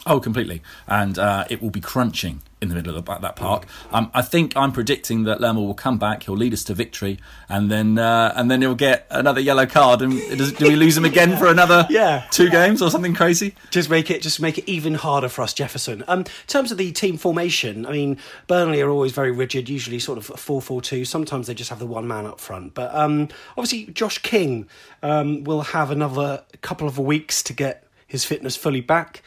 Oh, 0.05 0.19
completely. 0.19 0.61
And 0.87 1.17
uh, 1.17 1.45
it 1.49 1.61
will 1.61 1.69
be 1.69 1.79
crunching 1.79 2.41
in 2.61 2.69
the 2.69 2.75
middle 2.75 2.95
of 2.95 3.05
the, 3.05 3.15
that 3.19 3.35
park. 3.35 3.65
Um, 3.91 4.09
I 4.13 4.21
think 4.21 4.55
I'm 4.55 4.71
predicting 4.71 5.23
that 5.23 5.39
Lerma 5.39 5.61
will 5.61 5.73
come 5.73 5.97
back. 5.97 6.23
He'll 6.23 6.35
lead 6.35 6.53
us 6.53 6.63
to 6.65 6.73
victory, 6.73 7.19
and 7.47 7.69
then 7.69 7.97
uh, 7.97 8.33
and 8.35 8.49
then 8.49 8.61
he'll 8.61 8.75
get 8.75 9.05
another 9.09 9.39
yellow 9.39 9.65
card. 9.65 10.01
And 10.01 10.13
does, 10.37 10.53
do 10.53 10.67
we 10.67 10.75
lose 10.75 10.97
him 10.97 11.05
again 11.05 11.37
for 11.37 11.47
another 11.47 11.85
yeah. 11.89 12.25
two 12.31 12.49
games 12.49 12.81
or 12.81 12.89
something 12.89 13.13
crazy? 13.13 13.55
Just 13.69 13.89
make 13.89 14.09
it 14.09 14.21
just 14.21 14.41
make 14.41 14.57
it 14.57 14.69
even 14.69 14.95
harder 14.95 15.29
for 15.29 15.41
us, 15.41 15.53
Jefferson. 15.53 16.03
Um, 16.07 16.19
in 16.19 16.25
terms 16.47 16.71
of 16.71 16.77
the 16.77 16.91
team 16.91 17.17
formation, 17.17 17.85
I 17.85 17.91
mean, 17.91 18.17
Burnley 18.47 18.81
are 18.81 18.89
always 18.89 19.11
very 19.11 19.31
rigid. 19.31 19.69
Usually, 19.69 19.99
sort 19.99 20.17
of 20.17 20.25
four 20.25 20.61
four 20.61 20.81
two. 20.81 21.05
Sometimes 21.05 21.47
they 21.47 21.53
just 21.53 21.69
have 21.69 21.79
the 21.79 21.85
one 21.85 22.07
man 22.07 22.25
up 22.25 22.39
front. 22.39 22.73
But 22.73 22.93
um, 22.95 23.29
obviously, 23.57 23.85
Josh 23.93 24.17
King 24.17 24.67
um, 25.01 25.43
will 25.43 25.61
have 25.61 25.91
another 25.91 26.43
couple 26.61 26.87
of 26.87 26.97
weeks 26.97 27.43
to 27.43 27.53
get 27.53 27.87
his 28.07 28.23
fitness 28.23 28.55
fully 28.55 28.81
back. 28.81 29.21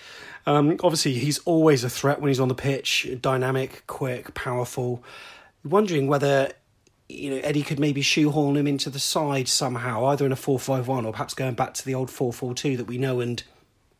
Um, 0.46 0.76
obviously, 0.82 1.14
he's 1.14 1.38
always 1.40 1.82
a 1.82 1.90
threat 1.90 2.20
when 2.20 2.28
he's 2.28 2.40
on 2.40 2.48
the 2.48 2.54
pitch, 2.54 3.08
dynamic, 3.20 3.84
quick, 3.86 4.34
powerful. 4.34 5.02
Wondering 5.64 6.06
whether 6.06 6.52
you 7.08 7.30
know 7.30 7.40
Eddie 7.42 7.62
could 7.62 7.80
maybe 7.80 8.02
shoehorn 8.02 8.56
him 8.56 8.66
into 8.66 8.88
the 8.88 9.00
side 9.00 9.48
somehow, 9.48 10.06
either 10.06 10.24
in 10.24 10.32
a 10.32 10.36
four-five-one 10.36 11.04
or 11.04 11.12
perhaps 11.12 11.34
going 11.34 11.54
back 11.54 11.74
to 11.74 11.84
the 11.84 11.94
old 11.94 12.10
four-four-two 12.10 12.76
that 12.76 12.84
we 12.84 12.98
know 12.98 13.20
and 13.20 13.42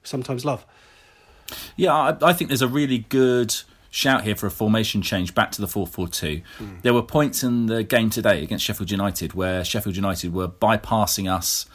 sometimes 0.05 0.45
love. 0.45 0.65
Yeah, 1.77 1.93
I, 1.95 2.17
I 2.23 2.33
think 2.33 2.49
there's 2.49 2.63
a 2.63 2.69
really 2.69 2.99
good 2.99 3.55
shout 3.91 4.25
here 4.25 4.37
for 4.37 4.47
a 4.47 4.51
formation 4.51 5.01
change 5.01 5.35
back 5.35 5.51
to 5.53 5.61
the 5.61 5.69
4 5.69 5.87
4 5.87 6.09
2. 6.09 6.43
Mm. 6.59 6.83
There 6.83 6.93
were 6.93 7.03
points 7.03 7.43
in 7.43 7.67
the 7.67 7.83
game 7.83 8.11
today 8.11 8.43
against 8.43 8.65
Sheffield 8.65 8.91
United 8.91 9.33
where 9.33 9.65
Sheffield 9.65 9.97
United 9.97 10.35
were 10.35 10.49
bypassing 10.49 11.33
us 11.33 11.67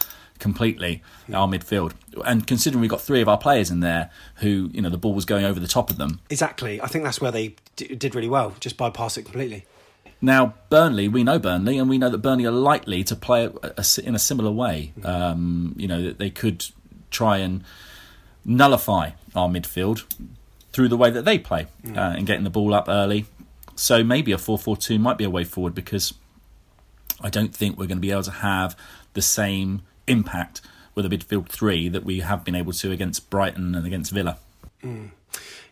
completely 0.41 1.01
mm. 1.29 1.35
our 1.35 1.47
midfield 1.47 1.93
and 2.25 2.45
considering 2.45 2.81
we 2.81 2.87
got 2.87 2.99
three 2.99 3.21
of 3.21 3.29
our 3.29 3.37
players 3.37 3.71
in 3.71 3.79
there 3.79 4.11
who 4.37 4.69
you 4.73 4.81
know 4.81 4.89
the 4.89 4.97
ball 4.97 5.13
was 5.13 5.23
going 5.23 5.45
over 5.45 5.59
the 5.59 5.67
top 5.67 5.89
of 5.89 5.97
them 5.97 6.19
exactly 6.29 6.81
i 6.81 6.87
think 6.87 7.05
that's 7.05 7.21
where 7.21 7.31
they 7.31 7.55
d- 7.77 7.95
did 7.95 8.13
really 8.13 8.27
well 8.27 8.53
just 8.59 8.75
bypass 8.75 9.17
it 9.17 9.23
completely 9.23 9.65
now 10.19 10.53
burnley 10.69 11.07
we 11.07 11.23
know 11.23 11.39
burnley 11.39 11.77
and 11.77 11.89
we 11.89 11.97
know 11.97 12.09
that 12.09 12.17
burnley 12.17 12.45
are 12.45 12.51
likely 12.51 13.03
to 13.03 13.15
play 13.15 13.45
a, 13.45 13.51
a, 13.77 13.85
in 14.03 14.15
a 14.15 14.19
similar 14.19 14.51
way 14.51 14.91
mm. 14.99 15.05
um, 15.05 15.73
you 15.77 15.87
know 15.87 16.11
they 16.11 16.29
could 16.29 16.65
try 17.11 17.37
and 17.37 17.63
nullify 18.43 19.11
our 19.35 19.47
midfield 19.47 20.03
through 20.71 20.87
the 20.87 20.97
way 20.97 21.09
that 21.11 21.25
they 21.25 21.37
play 21.37 21.67
mm. 21.83 21.97
uh, 21.97 22.15
and 22.17 22.25
getting 22.25 22.43
the 22.43 22.49
ball 22.49 22.73
up 22.73 22.87
early. 22.87 23.25
So 23.75 24.03
maybe 24.03 24.31
a 24.31 24.37
4 24.37 24.57
4 24.57 24.77
2 24.77 24.99
might 24.99 25.17
be 25.17 25.23
a 25.23 25.29
way 25.29 25.43
forward 25.43 25.75
because 25.75 26.13
I 27.19 27.29
don't 27.29 27.53
think 27.53 27.77
we're 27.77 27.87
going 27.87 27.97
to 27.97 28.01
be 28.01 28.11
able 28.11 28.23
to 28.23 28.31
have 28.31 28.75
the 29.13 29.21
same 29.21 29.81
impact 30.11 30.61
with 30.93 31.05
a 31.05 31.09
midfield 31.09 31.47
three 31.47 31.89
that 31.89 32.03
we 32.03 32.19
have 32.19 32.43
been 32.43 32.55
able 32.55 32.73
to 32.73 32.91
against 32.91 33.29
Brighton 33.29 33.73
and 33.75 33.85
against 33.85 34.11
Villa. 34.11 34.37
Mm. 34.83 35.11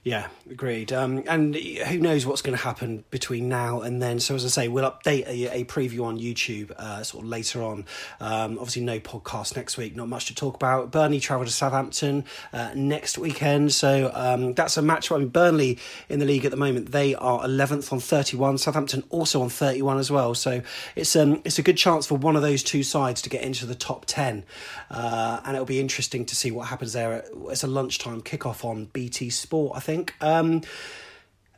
Yeah, 0.10 0.26
agreed. 0.50 0.92
Um, 0.92 1.24
and 1.28 1.56
who 1.56 2.00
knows 2.00 2.26
what's 2.26 2.42
going 2.42 2.58
to 2.58 2.64
happen 2.64 3.04
between 3.12 3.48
now 3.48 3.82
and 3.82 4.02
then. 4.02 4.20
So, 4.20 4.34
as 4.34 4.44
I 4.44 4.48
say, 4.48 4.68
we'll 4.68 4.90
update 4.90 5.28
a, 5.28 5.60
a 5.60 5.66
preview 5.66 6.04
on 6.04 6.18
YouTube 6.18 6.72
uh, 6.72 7.04
sort 7.04 7.26
of 7.26 7.30
later 7.30 7.62
on. 7.62 7.86
Um, 8.20 8.58
obviously, 8.58 8.82
no 8.82 9.00
podcast 9.00 9.56
next 9.56 9.78
week, 9.78 9.96
not 9.96 10.08
much 10.08 10.26
to 10.26 10.34
talk 10.34 10.56
about. 10.56 10.90
Burnley 10.90 11.20
travel 11.20 11.46
to 11.46 11.52
Southampton 11.52 12.26
uh, 12.54 12.72
next 12.74 13.20
weekend. 13.20 13.72
So, 13.72 14.10
um, 14.16 14.56
that's 14.56 14.78
a 14.78 14.82
match. 14.82 15.12
I 15.12 15.20
mean, 15.20 15.28
Burnley 15.28 15.78
in 16.10 16.18
the 16.18 16.26
league 16.26 16.44
at 16.44 16.50
the 16.50 16.58
moment, 16.58 16.92
they 16.92 17.14
are 17.14 17.44
11th 17.44 17.94
on 17.94 18.00
31. 18.00 18.58
Southampton 18.58 19.04
also 19.12 19.44
on 19.44 19.50
31 19.50 20.00
as 20.00 20.10
well. 20.10 20.34
So, 20.34 20.64
it's, 20.96 21.16
um, 21.16 21.40
it's 21.46 21.60
a 21.60 21.62
good 21.62 21.78
chance 21.78 22.08
for 22.08 22.18
one 22.18 22.36
of 22.36 22.42
those 22.42 22.64
two 22.64 22.82
sides 22.82 23.22
to 23.22 23.30
get 23.30 23.44
into 23.44 23.68
the 23.68 23.76
top 23.76 24.06
10. 24.08 24.44
Uh, 24.90 25.40
and 25.46 25.56
it'll 25.56 25.68
be 25.68 25.80
interesting 25.80 26.26
to 26.26 26.36
see 26.36 26.50
what 26.50 26.70
happens 26.70 26.94
there. 26.94 27.26
It's 27.50 27.64
a 27.64 27.68
lunchtime 27.68 28.24
kickoff 28.24 28.66
on 28.66 28.86
BT 28.86 29.30
Sport, 29.30 29.78
I 29.78 29.80
think 29.80 29.99
think. 30.00 30.16
Um, 30.22 30.62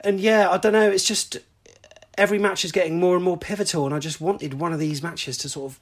and 0.01 0.19
yeah, 0.19 0.49
I 0.49 0.57
don't 0.57 0.73
know. 0.73 0.89
It's 0.89 1.05
just 1.05 1.37
every 2.17 2.39
match 2.39 2.65
is 2.65 2.71
getting 2.71 2.99
more 2.99 3.15
and 3.15 3.23
more 3.23 3.37
pivotal, 3.37 3.85
and 3.85 3.93
I 3.93 3.99
just 3.99 4.19
wanted 4.19 4.55
one 4.55 4.73
of 4.73 4.79
these 4.79 5.03
matches 5.03 5.37
to 5.39 5.49
sort 5.49 5.71
of 5.71 5.79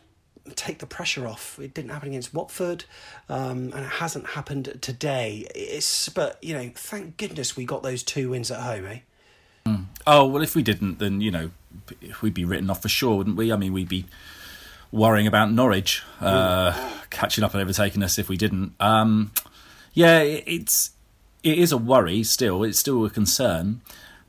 take 0.56 0.80
the 0.80 0.86
pressure 0.86 1.28
off. 1.28 1.60
It 1.60 1.74
didn't 1.74 1.92
happen 1.92 2.10
against 2.10 2.34
Watford, 2.34 2.86
um, 3.30 3.72
and 3.74 3.86
it 3.86 3.92
hasn't 3.94 4.28
happened 4.28 4.78
today. 4.82 5.48
It's 5.56 6.10
but 6.10 6.38
you 6.44 6.54
know, 6.54 6.72
thank 6.76 7.18
goodness 7.18 7.56
we 7.56 7.66
got 7.66 7.84
those 7.84 8.04
two 8.04 8.32
wins 8.32 8.52
at 8.52 8.60
home, 8.60 8.86
eh? 8.86 9.00
Mm. 9.66 9.86
Oh 10.06 10.28
well, 10.28 10.44
if 10.44 10.56
we 10.56 10.64
didn't, 10.64 11.00
then 11.00 11.22
you 11.22 11.32
know, 11.32 11.52
we'd 12.22 12.34
be 12.34 12.46
written 12.46 12.70
off 12.70 12.82
for 12.82 12.90
sure, 12.90 13.18
wouldn't 13.18 13.38
we? 13.38 13.54
I 13.54 13.56
mean, 13.56 13.74
we'd 13.74 13.90
be 13.90 14.06
worrying 14.92 15.28
about 15.28 15.52
Norwich 15.52 16.02
uh, 16.20 16.92
catching 17.12 17.44
up 17.44 17.54
and 17.54 17.62
overtaking 17.62 18.02
us 18.04 18.18
if 18.18 18.28
we 18.28 18.38
didn't. 18.38 18.74
Um, 18.80 19.32
yeah, 19.94 20.22
it's 20.22 20.92
it 21.44 21.58
is 21.58 21.72
a 21.72 21.78
worry 21.78 22.24
still. 22.24 22.64
It's 22.64 22.80
still 22.80 23.06
a 23.06 23.10
concern. 23.10 23.82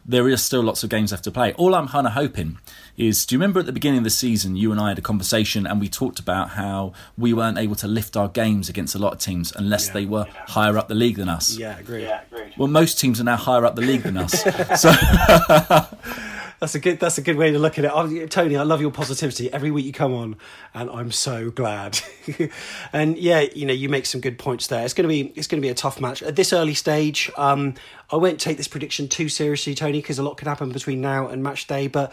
There 0.07 0.29
is 0.29 0.43
still 0.43 0.63
lots 0.63 0.83
of 0.83 0.91
games 0.91 1.13
left 1.13 1.25
to 1.25 1.31
play. 1.31 1.53
All 1.55 1.75
I'm 1.75 1.89
kind 1.89 2.07
of 2.07 2.15
hoping 2.15 2.59
is 2.97 3.27
do 3.27 3.35
you 3.35 3.39
remember 3.39 3.61
at 3.61 3.67
the 3.67 3.73
beginning 3.73 3.99
of 3.99 4.05
the 4.05 4.11
season, 4.11 4.57
you 4.57 4.73
and 4.73 4.81
I 4.81 4.89
had 4.89 4.99
a 4.99 5.03
conversation 5.03 5.67
and 5.67 5.79
we 5.79 5.89
talked 5.89 6.19
about 6.19 6.51
how 6.51 6.93
we 7.19 7.33
weren't 7.33 7.59
able 7.59 7.77
to 7.77 7.87
lift 7.87 8.17
our 8.17 8.29
games 8.29 8.69
against 8.69 8.95
a 8.95 8.99
lot 8.99 9.13
of 9.13 9.19
teams 9.19 9.53
unless 9.55 9.89
yeah, 9.89 9.93
they 9.93 10.07
were 10.07 10.25
yeah. 10.27 10.45
higher 10.49 10.79
up 10.79 10.89
the 10.89 10.95
league 10.95 11.17
than 11.17 11.29
us? 11.29 11.57
Yeah, 11.57 11.79
agreed. 11.79 12.05
Yeah, 12.05 12.23
agreed. 12.33 12.55
Well, 12.57 12.69
most 12.69 12.99
teams 12.99 13.21
are 13.21 13.25
now 13.25 13.37
higher 13.37 13.65
up 13.65 13.77
the 13.77 13.83
league 13.83 14.03
than 14.03 14.17
us. 14.17 14.43
so. 14.81 14.91
That's 16.61 16.75
a 16.75 16.79
good. 16.79 17.01
That's 17.01 17.17
a 17.17 17.23
good 17.23 17.37
way 17.37 17.51
to 17.51 17.59
look 17.59 17.79
at 17.79 17.87
it. 17.87 17.91
Oh, 17.93 18.27
Tony, 18.27 18.55
I 18.55 18.65
love 18.65 18.83
your 18.83 18.91
positivity. 18.91 19.51
Every 19.51 19.71
week 19.71 19.87
you 19.87 19.93
come 19.95 20.13
on, 20.13 20.37
and 20.75 20.91
I'm 20.91 21.11
so 21.11 21.51
glad. 21.51 21.99
and 22.93 23.17
yeah, 23.17 23.41
you 23.41 23.65
know, 23.65 23.73
you 23.73 23.89
make 23.89 24.05
some 24.05 24.21
good 24.21 24.39
points 24.39 24.67
there. 24.67 24.85
It's 24.85 24.93
going 24.93 25.05
to 25.05 25.09
be. 25.09 25.33
It's 25.35 25.49
to 25.49 25.59
be 25.59 25.71
a 25.71 25.75
tough 25.75 26.03
match 26.03 26.23
at 26.23 26.37
this 26.37 26.53
early 26.53 26.75
stage. 26.75 27.31
Um, 27.39 27.75
I 28.11 28.17
won't 28.17 28.39
take 28.39 28.59
this 28.59 28.69
prediction 28.69 29.09
too 29.09 29.31
seriously, 29.31 29.75
Tony, 29.75 30.03
because 30.03 30.19
a 30.19 30.23
lot 30.23 30.37
could 30.37 30.49
happen 30.49 30.71
between 30.71 31.01
now 31.01 31.29
and 31.29 31.43
match 31.43 31.67
day. 31.67 31.87
But 31.87 32.13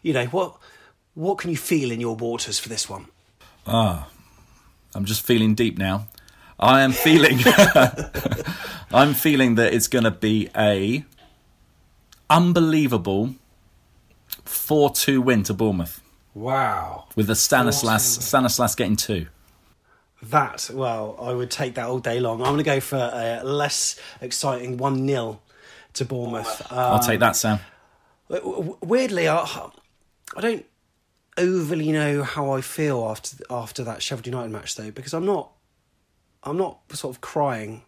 you 0.00 0.14
know 0.14 0.24
what? 0.26 0.56
What 1.12 1.36
can 1.36 1.50
you 1.50 1.58
feel 1.58 1.90
in 1.90 2.00
your 2.00 2.16
waters 2.16 2.58
for 2.58 2.70
this 2.70 2.88
one? 2.88 3.08
Ah, 3.66 4.08
I'm 4.94 5.04
just 5.04 5.20
feeling 5.20 5.54
deep 5.54 5.76
now. 5.76 6.06
I 6.58 6.80
am 6.80 6.92
feeling. 6.92 7.40
I'm 8.90 9.12
feeling 9.12 9.56
that 9.56 9.74
it's 9.74 9.88
going 9.88 10.04
to 10.04 10.10
be 10.10 10.48
a 10.56 11.04
unbelievable 12.30 13.34
4 14.44 14.90
2 14.90 15.20
win 15.20 15.42
to 15.44 15.54
Bournemouth. 15.54 16.00
Wow. 16.34 17.06
With 17.14 17.26
the 17.26 17.34
Stanislas, 17.34 18.04
Stanislas 18.26 18.74
getting 18.74 18.96
two. 18.96 19.26
That, 20.22 20.70
well, 20.72 21.18
I 21.20 21.32
would 21.32 21.50
take 21.50 21.74
that 21.74 21.86
all 21.86 21.98
day 21.98 22.20
long. 22.20 22.40
I'm 22.40 22.48
going 22.48 22.58
to 22.58 22.64
go 22.64 22.80
for 22.80 23.10
a 23.12 23.42
less 23.42 23.98
exciting 24.20 24.76
1 24.76 25.06
0 25.06 25.40
to 25.94 26.04
Bournemouth. 26.04 26.72
Um, 26.72 26.78
I'll 26.78 27.00
take 27.00 27.20
that, 27.20 27.36
Sam. 27.36 27.58
Weirdly, 28.28 29.28
I, 29.28 29.70
I 30.36 30.40
don't 30.40 30.64
overly 31.36 31.92
know 31.92 32.22
how 32.22 32.52
I 32.52 32.60
feel 32.60 33.04
after 33.08 33.36
after 33.50 33.84
that 33.84 34.02
Sheffield 34.02 34.26
United 34.26 34.50
match 34.50 34.74
though 34.76 34.90
because 34.90 35.14
I'm 35.14 35.24
not 35.24 35.52
I'm 36.42 36.56
not 36.56 36.80
sort 36.92 37.14
of 37.14 37.20
crying 37.20 37.82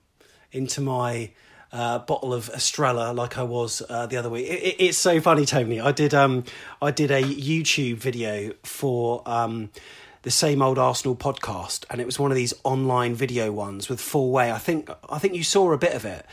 into 0.52 0.80
my 0.80 1.30
uh, 1.74 1.98
bottle 1.98 2.32
of 2.32 2.48
Estrella 2.50 3.12
like 3.12 3.36
I 3.36 3.42
was 3.42 3.82
uh, 3.90 4.06
the 4.06 4.16
other 4.16 4.30
week. 4.30 4.46
It, 4.46 4.62
it, 4.62 4.76
it's 4.78 4.98
so 4.98 5.20
funny, 5.20 5.44
Tony. 5.44 5.80
I 5.80 5.92
did 5.92 6.14
um 6.14 6.44
I 6.80 6.92
did 6.92 7.10
a 7.10 7.22
YouTube 7.22 7.96
video 7.96 8.52
for 8.62 9.22
um 9.26 9.70
the 10.24 10.30
same 10.30 10.62
old 10.62 10.78
Arsenal 10.78 11.14
podcast, 11.14 11.84
and 11.90 12.00
it 12.00 12.06
was 12.06 12.18
one 12.18 12.30
of 12.30 12.34
these 12.34 12.54
online 12.64 13.14
video 13.14 13.52
ones 13.52 13.90
with 13.90 14.00
full 14.00 14.30
way. 14.30 14.50
I 14.50 14.58
think 14.58 14.90
I 15.08 15.18
think 15.18 15.34
you 15.34 15.44
saw 15.44 15.70
a 15.72 15.78
bit 15.78 15.92
of 15.92 16.06
it, 16.06 16.24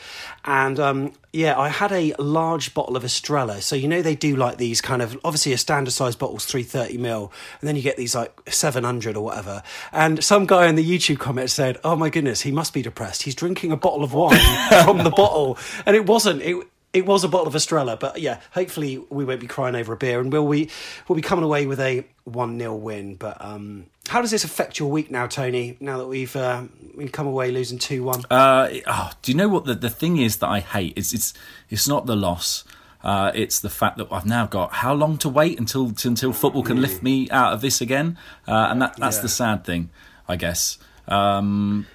and 0.46 0.80
um, 0.80 1.12
yeah, 1.30 1.58
I 1.58 1.68
had 1.68 1.92
a 1.92 2.14
large 2.18 2.72
bottle 2.72 2.96
of 2.96 3.04
Estrella. 3.04 3.60
So 3.60 3.76
you 3.76 3.86
know 3.86 4.00
they 4.00 4.16
do 4.16 4.34
like 4.34 4.56
these 4.56 4.80
kind 4.80 5.02
of 5.02 5.18
obviously 5.24 5.52
a 5.52 5.58
standard 5.58 5.92
size 5.92 6.16
bottle's 6.16 6.46
three 6.46 6.62
thirty 6.62 6.96
mil, 6.96 7.30
and 7.60 7.68
then 7.68 7.76
you 7.76 7.82
get 7.82 7.98
these 7.98 8.14
like 8.14 8.32
seven 8.50 8.82
hundred 8.82 9.14
or 9.14 9.24
whatever. 9.24 9.62
And 9.92 10.24
some 10.24 10.46
guy 10.46 10.68
in 10.68 10.74
the 10.74 10.84
YouTube 10.84 11.18
comment 11.18 11.50
said, 11.50 11.78
"Oh 11.84 11.94
my 11.94 12.08
goodness, 12.08 12.40
he 12.40 12.50
must 12.50 12.72
be 12.72 12.80
depressed. 12.80 13.22
He's 13.22 13.34
drinking 13.34 13.72
a 13.72 13.76
bottle 13.76 14.04
of 14.04 14.14
wine 14.14 14.40
from 14.84 15.04
the 15.04 15.10
bottle," 15.10 15.58
and 15.84 15.94
it 15.94 16.06
wasn't. 16.06 16.40
It 16.40 16.66
it 16.92 17.06
was 17.06 17.24
a 17.24 17.28
bottle 17.28 17.46
of 17.46 17.54
Estrella, 17.54 17.96
but 17.96 18.20
yeah, 18.20 18.40
hopefully 18.50 19.02
we 19.08 19.24
won't 19.24 19.40
be 19.40 19.46
crying 19.46 19.74
over 19.74 19.94
a 19.94 19.96
beer, 19.96 20.20
and 20.20 20.30
will 20.30 20.46
we? 20.46 20.68
We'll 21.08 21.16
be 21.16 21.22
coming 21.22 21.44
away 21.44 21.66
with 21.66 21.80
a 21.80 22.04
one 22.24 22.58
0 22.58 22.74
win. 22.74 23.14
But 23.14 23.42
um, 23.42 23.86
how 24.08 24.20
does 24.20 24.30
this 24.30 24.44
affect 24.44 24.78
your 24.78 24.90
week 24.90 25.10
now, 25.10 25.26
Tony? 25.26 25.76
Now 25.80 25.98
that 25.98 26.06
we've 26.06 26.34
uh, 26.36 26.64
we've 26.94 27.12
come 27.12 27.26
away 27.26 27.50
losing 27.50 27.78
two 27.78 28.02
one. 28.02 28.24
Uh, 28.30 28.68
oh, 28.86 29.10
do 29.22 29.32
you 29.32 29.38
know 29.38 29.48
what 29.48 29.64
the 29.64 29.74
the 29.74 29.90
thing 29.90 30.18
is 30.18 30.36
that 30.38 30.48
I 30.48 30.60
hate? 30.60 30.92
It's 30.96 31.14
it's 31.14 31.32
it's 31.70 31.88
not 31.88 32.06
the 32.06 32.16
loss. 32.16 32.64
Uh, 33.02 33.32
it's 33.34 33.58
the 33.58 33.70
fact 33.70 33.96
that 33.96 34.06
I've 34.12 34.26
now 34.26 34.46
got 34.46 34.74
how 34.74 34.94
long 34.94 35.18
to 35.18 35.28
wait 35.28 35.58
until 35.58 35.92
until 36.04 36.32
football 36.32 36.62
can 36.62 36.80
lift 36.80 37.02
me 37.02 37.28
out 37.30 37.52
of 37.52 37.60
this 37.62 37.80
again, 37.80 38.18
uh, 38.46 38.68
and 38.70 38.82
that 38.82 38.96
that's 38.98 39.16
yeah. 39.16 39.22
the 39.22 39.28
sad 39.28 39.64
thing, 39.64 39.88
I 40.28 40.36
guess. 40.36 40.78
Um, 41.08 41.86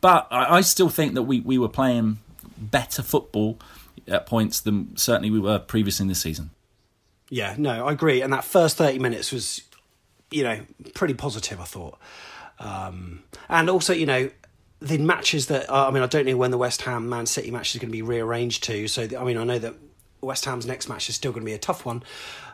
but 0.00 0.28
I, 0.30 0.58
I 0.58 0.60
still 0.62 0.88
think 0.88 1.14
that 1.14 1.24
we, 1.24 1.40
we 1.40 1.58
were 1.58 1.68
playing 1.68 2.18
better 2.56 3.02
football 3.02 3.58
at 4.08 4.26
points 4.26 4.60
than 4.60 4.96
certainly 4.96 5.30
we 5.30 5.40
were 5.40 5.58
previously 5.58 6.04
in 6.04 6.08
this 6.08 6.20
season. 6.20 6.50
Yeah, 7.30 7.54
no, 7.58 7.86
I 7.86 7.92
agree. 7.92 8.22
And 8.22 8.32
that 8.32 8.44
first 8.44 8.76
30 8.78 8.98
minutes 8.98 9.32
was, 9.32 9.62
you 10.30 10.42
know, 10.42 10.60
pretty 10.94 11.14
positive, 11.14 11.60
I 11.60 11.64
thought. 11.64 11.98
Um, 12.58 13.22
and 13.48 13.68
also, 13.68 13.92
you 13.92 14.06
know, 14.06 14.30
the 14.80 14.98
matches 14.98 15.46
that, 15.48 15.68
uh, 15.68 15.88
I 15.88 15.90
mean, 15.90 16.02
I 16.02 16.06
don't 16.06 16.26
know 16.26 16.36
when 16.36 16.50
the 16.50 16.58
West 16.58 16.82
Ham 16.82 17.08
Man 17.08 17.26
City 17.26 17.50
match 17.50 17.74
is 17.74 17.80
going 17.80 17.90
to 17.90 17.92
be 17.92 18.02
rearranged 18.02 18.64
to. 18.64 18.88
So, 18.88 19.02
I 19.18 19.24
mean, 19.24 19.36
I 19.36 19.44
know 19.44 19.58
that 19.58 19.74
West 20.20 20.44
Ham's 20.44 20.66
next 20.66 20.88
match 20.88 21.08
is 21.08 21.14
still 21.14 21.32
going 21.32 21.42
to 21.42 21.46
be 21.46 21.54
a 21.54 21.58
tough 21.58 21.84
one. 21.84 22.02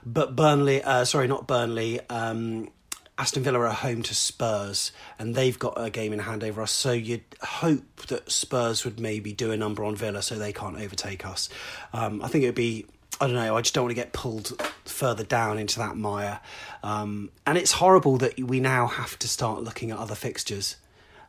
But 0.04 0.36
Burnley, 0.36 0.82
uh, 0.82 1.04
sorry, 1.04 1.28
not 1.28 1.46
Burnley, 1.46 2.00
um, 2.10 2.70
Aston 3.16 3.44
Villa 3.44 3.60
are 3.60 3.72
home 3.72 4.02
to 4.02 4.14
Spurs, 4.14 4.90
and 5.18 5.34
they've 5.34 5.58
got 5.58 5.74
a 5.76 5.88
game 5.88 6.12
in 6.12 6.18
hand 6.18 6.42
over 6.42 6.62
us. 6.62 6.72
So 6.72 6.92
you'd 6.92 7.22
hope 7.42 8.06
that 8.06 8.30
Spurs 8.30 8.84
would 8.84 8.98
maybe 8.98 9.32
do 9.32 9.52
a 9.52 9.56
number 9.56 9.84
on 9.84 9.94
Villa 9.94 10.20
so 10.20 10.36
they 10.36 10.52
can't 10.52 10.76
overtake 10.76 11.24
us. 11.24 11.48
Um, 11.92 12.22
I 12.22 12.28
think 12.28 12.44
it 12.44 12.48
would 12.48 12.54
be. 12.54 12.86
I 13.20 13.26
don't 13.26 13.36
know. 13.36 13.56
I 13.56 13.60
just 13.60 13.74
don't 13.74 13.84
want 13.84 13.92
to 13.92 14.02
get 14.02 14.12
pulled 14.12 14.60
further 14.84 15.22
down 15.22 15.58
into 15.58 15.78
that 15.78 15.96
mire. 15.96 16.40
Um, 16.82 17.30
and 17.46 17.56
it's 17.56 17.72
horrible 17.72 18.16
that 18.18 18.40
we 18.40 18.58
now 18.58 18.88
have 18.88 19.16
to 19.20 19.28
start 19.28 19.62
looking 19.62 19.92
at 19.92 19.98
other 19.98 20.16
fixtures. 20.16 20.76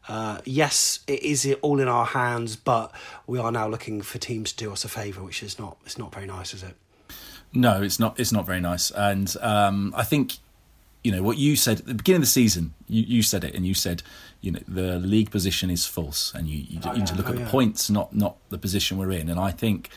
Uh, 0.08 0.40
yes, 0.46 1.00
it 1.06 1.22
is 1.22 1.56
all 1.62 1.80
in 1.80 1.88
our 1.88 2.06
hands, 2.06 2.56
but 2.56 2.92
we 3.28 3.38
are 3.38 3.52
now 3.52 3.68
looking 3.68 4.02
for 4.02 4.18
teams 4.18 4.52
to 4.54 4.66
do 4.66 4.72
us 4.72 4.84
a 4.84 4.90
favour, 4.90 5.24
which 5.24 5.44
is 5.44 5.60
not 5.60 5.78
it's 5.86 6.00
not 6.00 6.12
very 6.14 6.26
nice, 6.26 6.56
is 6.56 6.64
it? 6.64 6.76
No, 7.54 7.84
it's 7.84 8.00
not. 8.00 8.20
It's 8.20 8.32
not 8.32 8.46
very 8.46 8.62
nice, 8.62 8.90
and 8.92 9.34
um, 9.42 9.94
I 9.96 10.04
think 10.04 10.38
you 11.06 11.12
know 11.12 11.22
what 11.22 11.38
you 11.38 11.56
said 11.56 11.80
at 11.80 11.86
the 11.86 11.94
beginning 11.94 12.18
of 12.18 12.24
the 12.24 12.28
season. 12.28 12.74
You, 12.88 13.04
you 13.04 13.22
said 13.22 13.44
it, 13.44 13.54
and 13.54 13.66
you 13.66 13.76
said 13.76 14.02
you 14.42 14.52
know 14.52 14.60
the 14.68 14.98
league 14.98 15.30
position 15.30 15.70
is 15.70 15.86
false, 15.86 16.34
and 16.34 16.48
you, 16.48 16.66
you, 16.68 16.80
oh, 16.84 16.94
you 16.94 17.00
need 17.00 17.08
to 17.08 17.16
look 17.16 17.28
oh, 17.28 17.34
at 17.34 17.38
yeah. 17.38 17.46
the 17.46 17.50
points, 17.52 17.92
not 17.92 18.16
not 18.16 18.38
the 18.50 18.58
position 18.58 18.98
we're 18.98 19.12
in. 19.12 19.30
And 19.30 19.40
I 19.40 19.52
think 19.52 19.92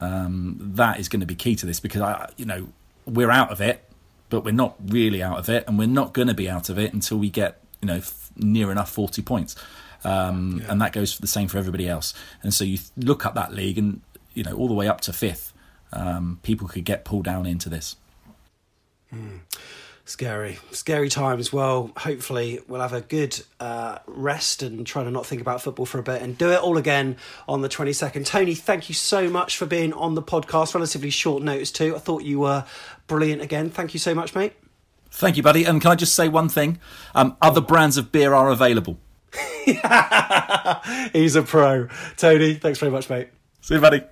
um, 0.00 0.56
that 0.58 0.98
is 0.98 1.10
going 1.10 1.20
to 1.20 1.26
be 1.26 1.34
key 1.34 1.54
to 1.56 1.66
this 1.66 1.78
because 1.78 2.00
I, 2.00 2.30
you 2.38 2.46
know, 2.46 2.68
we're 3.04 3.30
out 3.30 3.50
of 3.50 3.60
it, 3.60 3.84
but 4.30 4.42
we're 4.42 4.52
not 4.52 4.76
really 4.86 5.22
out 5.22 5.38
of 5.38 5.50
it, 5.50 5.64
and 5.68 5.78
we're 5.78 5.86
not 5.86 6.14
going 6.14 6.28
to 6.28 6.34
be 6.34 6.48
out 6.48 6.70
of 6.70 6.78
it 6.78 6.94
until 6.94 7.18
we 7.18 7.28
get 7.28 7.62
you 7.82 7.86
know 7.86 7.96
f- 7.96 8.30
near 8.36 8.72
enough 8.72 8.90
forty 8.90 9.20
points. 9.20 9.54
Um, 10.04 10.62
yeah. 10.62 10.72
And 10.72 10.80
that 10.80 10.92
goes 10.92 11.12
for 11.12 11.20
the 11.20 11.28
same 11.28 11.48
for 11.48 11.58
everybody 11.58 11.86
else. 11.86 12.14
And 12.42 12.54
so 12.54 12.64
you 12.64 12.78
look 12.96 13.26
up 13.26 13.34
that 13.34 13.52
league, 13.52 13.76
and 13.76 14.00
you 14.32 14.42
know 14.42 14.54
all 14.56 14.68
the 14.68 14.74
way 14.74 14.88
up 14.88 15.02
to 15.02 15.12
fifth 15.12 15.52
um, 15.92 16.40
people 16.42 16.66
could 16.66 16.86
get 16.86 17.04
pulled 17.04 17.26
down 17.26 17.44
into 17.44 17.68
this. 17.68 17.96
Mm. 19.14 19.40
Scary, 20.10 20.58
scary 20.72 21.08
times. 21.08 21.52
Well, 21.52 21.92
hopefully 21.96 22.58
we'll 22.66 22.80
have 22.80 22.92
a 22.92 23.00
good 23.00 23.40
uh, 23.60 23.98
rest 24.08 24.60
and 24.60 24.84
try 24.84 25.04
to 25.04 25.10
not 25.10 25.24
think 25.24 25.40
about 25.40 25.62
football 25.62 25.86
for 25.86 26.00
a 26.00 26.02
bit 26.02 26.20
and 26.20 26.36
do 26.36 26.50
it 26.50 26.58
all 26.58 26.76
again 26.76 27.16
on 27.48 27.60
the 27.60 27.68
22nd. 27.68 28.26
Tony, 28.26 28.56
thank 28.56 28.88
you 28.88 28.94
so 28.96 29.30
much 29.30 29.56
for 29.56 29.66
being 29.66 29.92
on 29.92 30.16
the 30.16 30.22
podcast. 30.22 30.74
Relatively 30.74 31.10
short 31.10 31.44
notice 31.44 31.70
too. 31.70 31.94
I 31.94 32.00
thought 32.00 32.24
you 32.24 32.40
were 32.40 32.64
brilliant 33.06 33.40
again. 33.40 33.70
Thank 33.70 33.94
you 33.94 34.00
so 34.00 34.12
much, 34.12 34.34
mate. 34.34 34.54
Thank 35.12 35.36
you, 35.36 35.44
buddy. 35.44 35.62
And 35.64 35.80
can 35.80 35.92
I 35.92 35.94
just 35.94 36.16
say 36.16 36.26
one 36.26 36.48
thing? 36.48 36.80
Um, 37.14 37.36
other 37.40 37.60
brands 37.60 37.96
of 37.96 38.10
beer 38.10 38.34
are 38.34 38.50
available. 38.50 38.98
He's 41.12 41.36
a 41.36 41.42
pro. 41.46 41.86
Tony, 42.16 42.54
thanks 42.54 42.80
very 42.80 42.90
much, 42.90 43.08
mate. 43.08 43.28
See 43.60 43.74
you, 43.74 43.80
buddy. 43.80 44.02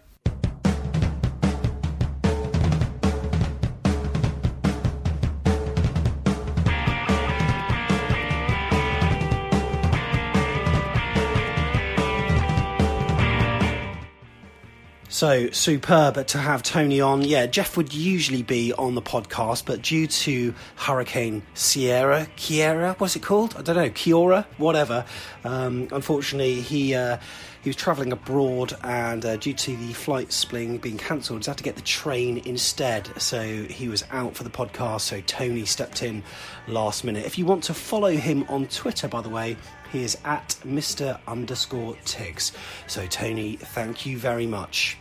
So 15.18 15.50
superb 15.50 16.24
to 16.28 16.38
have 16.38 16.62
Tony 16.62 17.00
on. 17.00 17.22
Yeah, 17.22 17.46
Jeff 17.46 17.76
would 17.76 17.92
usually 17.92 18.44
be 18.44 18.72
on 18.72 18.94
the 18.94 19.02
podcast, 19.02 19.64
but 19.66 19.82
due 19.82 20.06
to 20.06 20.54
Hurricane 20.76 21.42
Sierra, 21.54 22.28
Kiera, 22.36 22.94
what's 23.00 23.16
it 23.16 23.22
called? 23.22 23.56
I 23.58 23.62
don't 23.62 23.74
know, 23.74 23.90
Kiora, 23.90 24.44
whatever. 24.58 25.04
Um, 25.42 25.88
unfortunately, 25.90 26.60
he 26.60 26.94
uh, 26.94 27.18
he 27.62 27.68
was 27.68 27.74
travelling 27.74 28.12
abroad, 28.12 28.76
and 28.84 29.24
uh, 29.26 29.36
due 29.38 29.54
to 29.54 29.76
the 29.76 29.92
flight 29.92 30.32
spling 30.32 30.78
being 30.78 30.98
cancelled, 30.98 31.40
he's 31.40 31.46
had 31.48 31.58
to 31.58 31.64
get 31.64 31.74
the 31.74 31.82
train 31.82 32.40
instead. 32.44 33.20
So 33.20 33.42
he 33.42 33.88
was 33.88 34.04
out 34.12 34.36
for 34.36 34.44
the 34.44 34.50
podcast. 34.50 35.00
So 35.00 35.20
Tony 35.22 35.64
stepped 35.64 36.04
in 36.04 36.22
last 36.68 37.02
minute. 37.02 37.26
If 37.26 37.38
you 37.38 37.44
want 37.44 37.64
to 37.64 37.74
follow 37.74 38.12
him 38.12 38.44
on 38.48 38.68
Twitter, 38.68 39.08
by 39.08 39.22
the 39.22 39.30
way, 39.30 39.56
he 39.92 40.02
is 40.02 40.18
at 40.24 40.56
Mr. 40.64 41.18
underscore 41.26 41.96
Tiggs. 42.04 42.52
So, 42.86 43.06
Tony, 43.06 43.56
thank 43.56 44.06
you 44.06 44.18
very 44.18 44.46
much. 44.46 44.98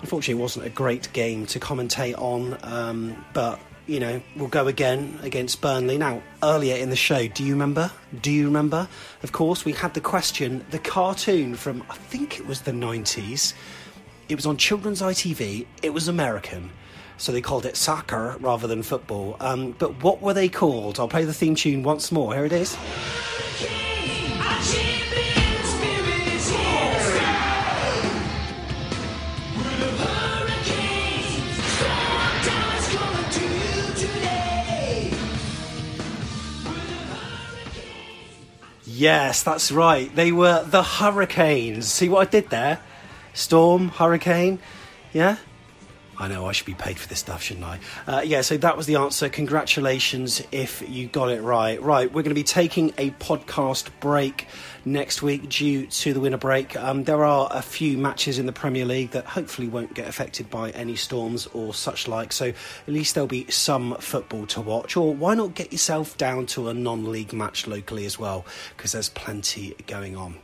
Unfortunately, 0.00 0.40
it 0.40 0.42
wasn't 0.42 0.66
a 0.66 0.70
great 0.70 1.12
game 1.12 1.46
to 1.46 1.60
commentate 1.60 2.18
on, 2.18 2.58
um, 2.62 3.24
but 3.32 3.60
you 3.86 3.98
know, 3.98 4.22
we'll 4.36 4.48
go 4.48 4.68
again 4.68 5.18
against 5.22 5.60
Burnley. 5.60 5.98
Now, 5.98 6.22
earlier 6.44 6.76
in 6.76 6.90
the 6.90 6.96
show, 6.96 7.26
do 7.26 7.42
you 7.42 7.54
remember? 7.54 7.90
Do 8.22 8.30
you 8.30 8.44
remember? 8.44 8.88
Of 9.24 9.32
course, 9.32 9.64
we 9.64 9.72
had 9.72 9.94
the 9.94 10.00
question, 10.00 10.64
the 10.70 10.78
cartoon 10.78 11.56
from, 11.56 11.82
I 11.90 11.96
think 11.96 12.38
it 12.38 12.46
was 12.46 12.60
the 12.60 12.70
90s. 12.70 13.52
It 14.28 14.36
was 14.36 14.46
on 14.46 14.56
children's 14.56 15.02
ITV, 15.02 15.66
it 15.82 15.92
was 15.92 16.06
American. 16.06 16.70
So 17.16 17.32
they 17.32 17.40
called 17.40 17.66
it 17.66 17.76
soccer 17.76 18.36
rather 18.40 18.68
than 18.68 18.82
football. 18.84 19.36
Um, 19.40 19.72
but 19.72 20.02
what 20.04 20.22
were 20.22 20.34
they 20.34 20.48
called? 20.48 21.00
I'll 21.00 21.08
play 21.08 21.24
the 21.24 21.34
theme 21.34 21.54
tune 21.56 21.82
once 21.82 22.12
more. 22.12 22.32
Here 22.32 22.44
it 22.44 22.52
is. 22.52 22.76
Yes, 39.00 39.42
that's 39.42 39.72
right. 39.72 40.14
They 40.14 40.30
were 40.30 40.62
the 40.62 40.82
Hurricanes. 40.82 41.90
See 41.90 42.10
what 42.10 42.28
I 42.28 42.30
did 42.30 42.50
there? 42.50 42.80
Storm, 43.32 43.88
Hurricane. 43.88 44.58
Yeah? 45.14 45.36
I 46.20 46.28
know 46.28 46.46
I 46.46 46.52
should 46.52 46.66
be 46.66 46.74
paid 46.74 46.98
for 46.98 47.08
this 47.08 47.20
stuff, 47.20 47.42
shouldn't 47.42 47.64
I? 47.64 47.78
Uh, 48.06 48.20
yeah, 48.20 48.42
so 48.42 48.58
that 48.58 48.76
was 48.76 48.84
the 48.84 48.96
answer. 48.96 49.30
Congratulations 49.30 50.42
if 50.52 50.86
you 50.86 51.06
got 51.06 51.30
it 51.30 51.40
right. 51.40 51.80
Right, 51.80 52.12
we're 52.12 52.22
going 52.22 52.28
to 52.28 52.34
be 52.34 52.44
taking 52.44 52.90
a 52.98 53.10
podcast 53.12 53.88
break 54.00 54.46
next 54.84 55.22
week 55.22 55.48
due 55.48 55.86
to 55.86 56.12
the 56.12 56.20
winter 56.20 56.36
break. 56.36 56.76
Um, 56.76 57.04
there 57.04 57.24
are 57.24 57.48
a 57.50 57.62
few 57.62 57.96
matches 57.96 58.38
in 58.38 58.44
the 58.44 58.52
Premier 58.52 58.84
League 58.84 59.12
that 59.12 59.24
hopefully 59.24 59.66
won't 59.66 59.94
get 59.94 60.08
affected 60.08 60.50
by 60.50 60.68
any 60.70 60.94
storms 60.94 61.46
or 61.48 61.72
such 61.72 62.06
like, 62.06 62.34
so 62.34 62.48
at 62.48 62.54
least 62.86 63.14
there'll 63.14 63.26
be 63.26 63.50
some 63.50 63.94
football 63.96 64.46
to 64.48 64.60
watch. 64.60 64.98
Or 64.98 65.14
why 65.14 65.34
not 65.34 65.54
get 65.54 65.72
yourself 65.72 66.18
down 66.18 66.44
to 66.48 66.68
a 66.68 66.74
non 66.74 67.10
league 67.10 67.32
match 67.32 67.66
locally 67.66 68.04
as 68.04 68.18
well, 68.18 68.44
because 68.76 68.92
there's 68.92 69.08
plenty 69.08 69.74
going 69.86 70.16
on. 70.16 70.36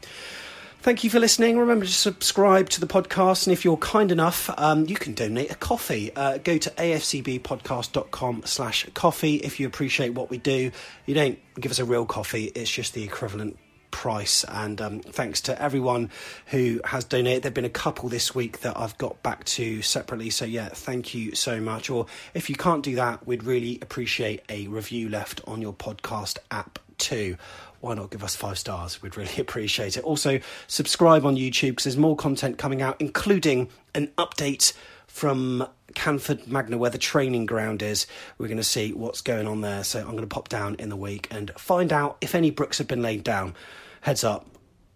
Thank 0.86 1.02
you 1.02 1.10
for 1.10 1.18
listening. 1.18 1.58
Remember 1.58 1.84
to 1.84 1.90
subscribe 1.90 2.68
to 2.68 2.80
the 2.80 2.86
podcast, 2.86 3.48
and 3.48 3.52
if 3.52 3.64
you're 3.64 3.76
kind 3.76 4.12
enough, 4.12 4.48
um, 4.56 4.86
you 4.86 4.94
can 4.94 5.14
donate 5.14 5.50
a 5.50 5.56
coffee. 5.56 6.14
Uh, 6.14 6.38
go 6.38 6.58
to 6.58 6.70
afcbpodcast.com 6.70 8.42
slash 8.44 8.86
coffee 8.94 9.34
if 9.34 9.58
you 9.58 9.66
appreciate 9.66 10.10
what 10.10 10.30
we 10.30 10.38
do. 10.38 10.70
You 11.04 11.14
don't 11.16 11.40
give 11.58 11.72
us 11.72 11.80
a 11.80 11.84
real 11.84 12.06
coffee, 12.06 12.52
it's 12.54 12.70
just 12.70 12.94
the 12.94 13.02
equivalent 13.02 13.58
price. 13.90 14.44
And 14.44 14.80
um, 14.80 15.00
thanks 15.00 15.40
to 15.40 15.60
everyone 15.60 16.08
who 16.46 16.80
has 16.84 17.02
donated. 17.02 17.42
There 17.42 17.48
have 17.48 17.54
been 17.54 17.64
a 17.64 17.68
couple 17.68 18.08
this 18.08 18.32
week 18.32 18.60
that 18.60 18.78
I've 18.78 18.96
got 18.96 19.20
back 19.24 19.42
to 19.56 19.82
separately. 19.82 20.30
So, 20.30 20.44
yeah, 20.44 20.68
thank 20.68 21.16
you 21.16 21.34
so 21.34 21.60
much. 21.60 21.90
Or 21.90 22.06
if 22.32 22.48
you 22.48 22.54
can't 22.54 22.84
do 22.84 22.94
that, 22.94 23.26
we'd 23.26 23.42
really 23.42 23.80
appreciate 23.82 24.44
a 24.48 24.68
review 24.68 25.08
left 25.08 25.40
on 25.48 25.60
your 25.60 25.72
podcast 25.72 26.38
app 26.52 26.78
too 26.98 27.36
why 27.80 27.94
not 27.94 28.10
give 28.10 28.24
us 28.24 28.34
five 28.34 28.58
stars? 28.58 29.00
We'd 29.02 29.16
really 29.16 29.30
appreciate 29.38 29.96
it. 29.96 30.04
Also, 30.04 30.40
subscribe 30.66 31.24
on 31.24 31.36
YouTube 31.36 31.70
because 31.70 31.84
there's 31.84 31.96
more 31.96 32.16
content 32.16 32.58
coming 32.58 32.82
out, 32.82 32.96
including 33.00 33.68
an 33.94 34.08
update 34.18 34.72
from 35.06 35.66
Canford 35.94 36.46
Magna, 36.46 36.78
where 36.78 36.90
the 36.90 36.98
training 36.98 37.46
ground 37.46 37.82
is. 37.82 38.06
We're 38.38 38.48
going 38.48 38.56
to 38.58 38.64
see 38.64 38.92
what's 38.92 39.20
going 39.20 39.46
on 39.46 39.60
there. 39.60 39.84
So 39.84 40.00
I'm 40.00 40.10
going 40.10 40.20
to 40.22 40.26
pop 40.26 40.48
down 40.48 40.74
in 40.76 40.88
the 40.88 40.96
week 40.96 41.28
and 41.30 41.50
find 41.56 41.92
out 41.92 42.18
if 42.20 42.34
any 42.34 42.50
bricks 42.50 42.78
have 42.78 42.88
been 42.88 43.02
laid 43.02 43.24
down. 43.24 43.54
Heads 44.02 44.24
up, 44.24 44.46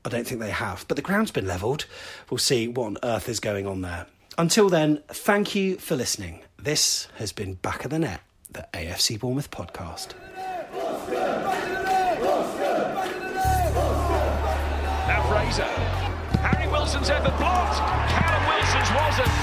I 0.05 0.09
don't 0.09 0.26
think 0.26 0.40
they 0.40 0.51
have, 0.51 0.84
but 0.88 0.96
the 0.96 1.03
ground's 1.03 1.30
been 1.30 1.46
levelled. 1.46 1.86
We'll 2.28 2.38
see 2.38 2.68
what 2.68 2.86
on 2.86 2.98
earth 3.03 3.28
is 3.28 3.40
going 3.40 3.66
on 3.66 3.80
there. 3.82 4.07
Until 4.38 4.68
then, 4.68 5.03
thank 5.09 5.55
you 5.55 5.76
for 5.76 5.96
listening. 5.96 6.40
This 6.59 7.09
has 7.16 7.32
been 7.32 7.55
Back 7.55 7.84
of 7.84 7.90
the 7.90 7.98
Net, 7.98 8.20
the 8.51 8.66
AFC 8.72 9.18
Bournemouth 9.18 9.51
podcast. 9.51 10.14
Fraser. 15.51 15.66
Harry 16.46 16.70
Wilson's 16.70 17.11
ever 17.11 17.34
blocked. 17.34 17.82
Callum 18.14 18.42
Wilson's 18.46 18.90
wasn't. 18.94 19.34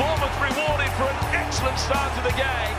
Bournemouth 0.00 0.36
rewarded 0.40 0.88
for 0.96 1.04
an 1.04 1.20
excellent 1.36 1.76
start 1.76 2.08
to 2.16 2.22
the 2.24 2.32
game. 2.32 2.76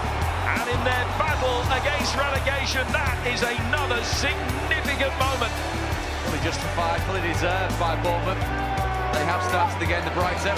And 0.49 0.65
in 0.65 0.81
their 0.81 1.05
battle 1.21 1.61
against 1.69 2.17
relegation, 2.17 2.81
that 2.89 3.21
is 3.29 3.45
another 3.45 4.01
significant 4.01 5.13
moment. 5.21 5.53
Fully 6.25 6.41
justified, 6.41 7.05
fully 7.05 7.21
deserved 7.21 7.77
by 7.77 7.93
Bournemouth. 8.01 8.41
They 9.13 9.21
have 9.29 9.45
started 9.45 9.77
again 9.77 10.01
the 10.05 10.15
brighter. 10.17 10.57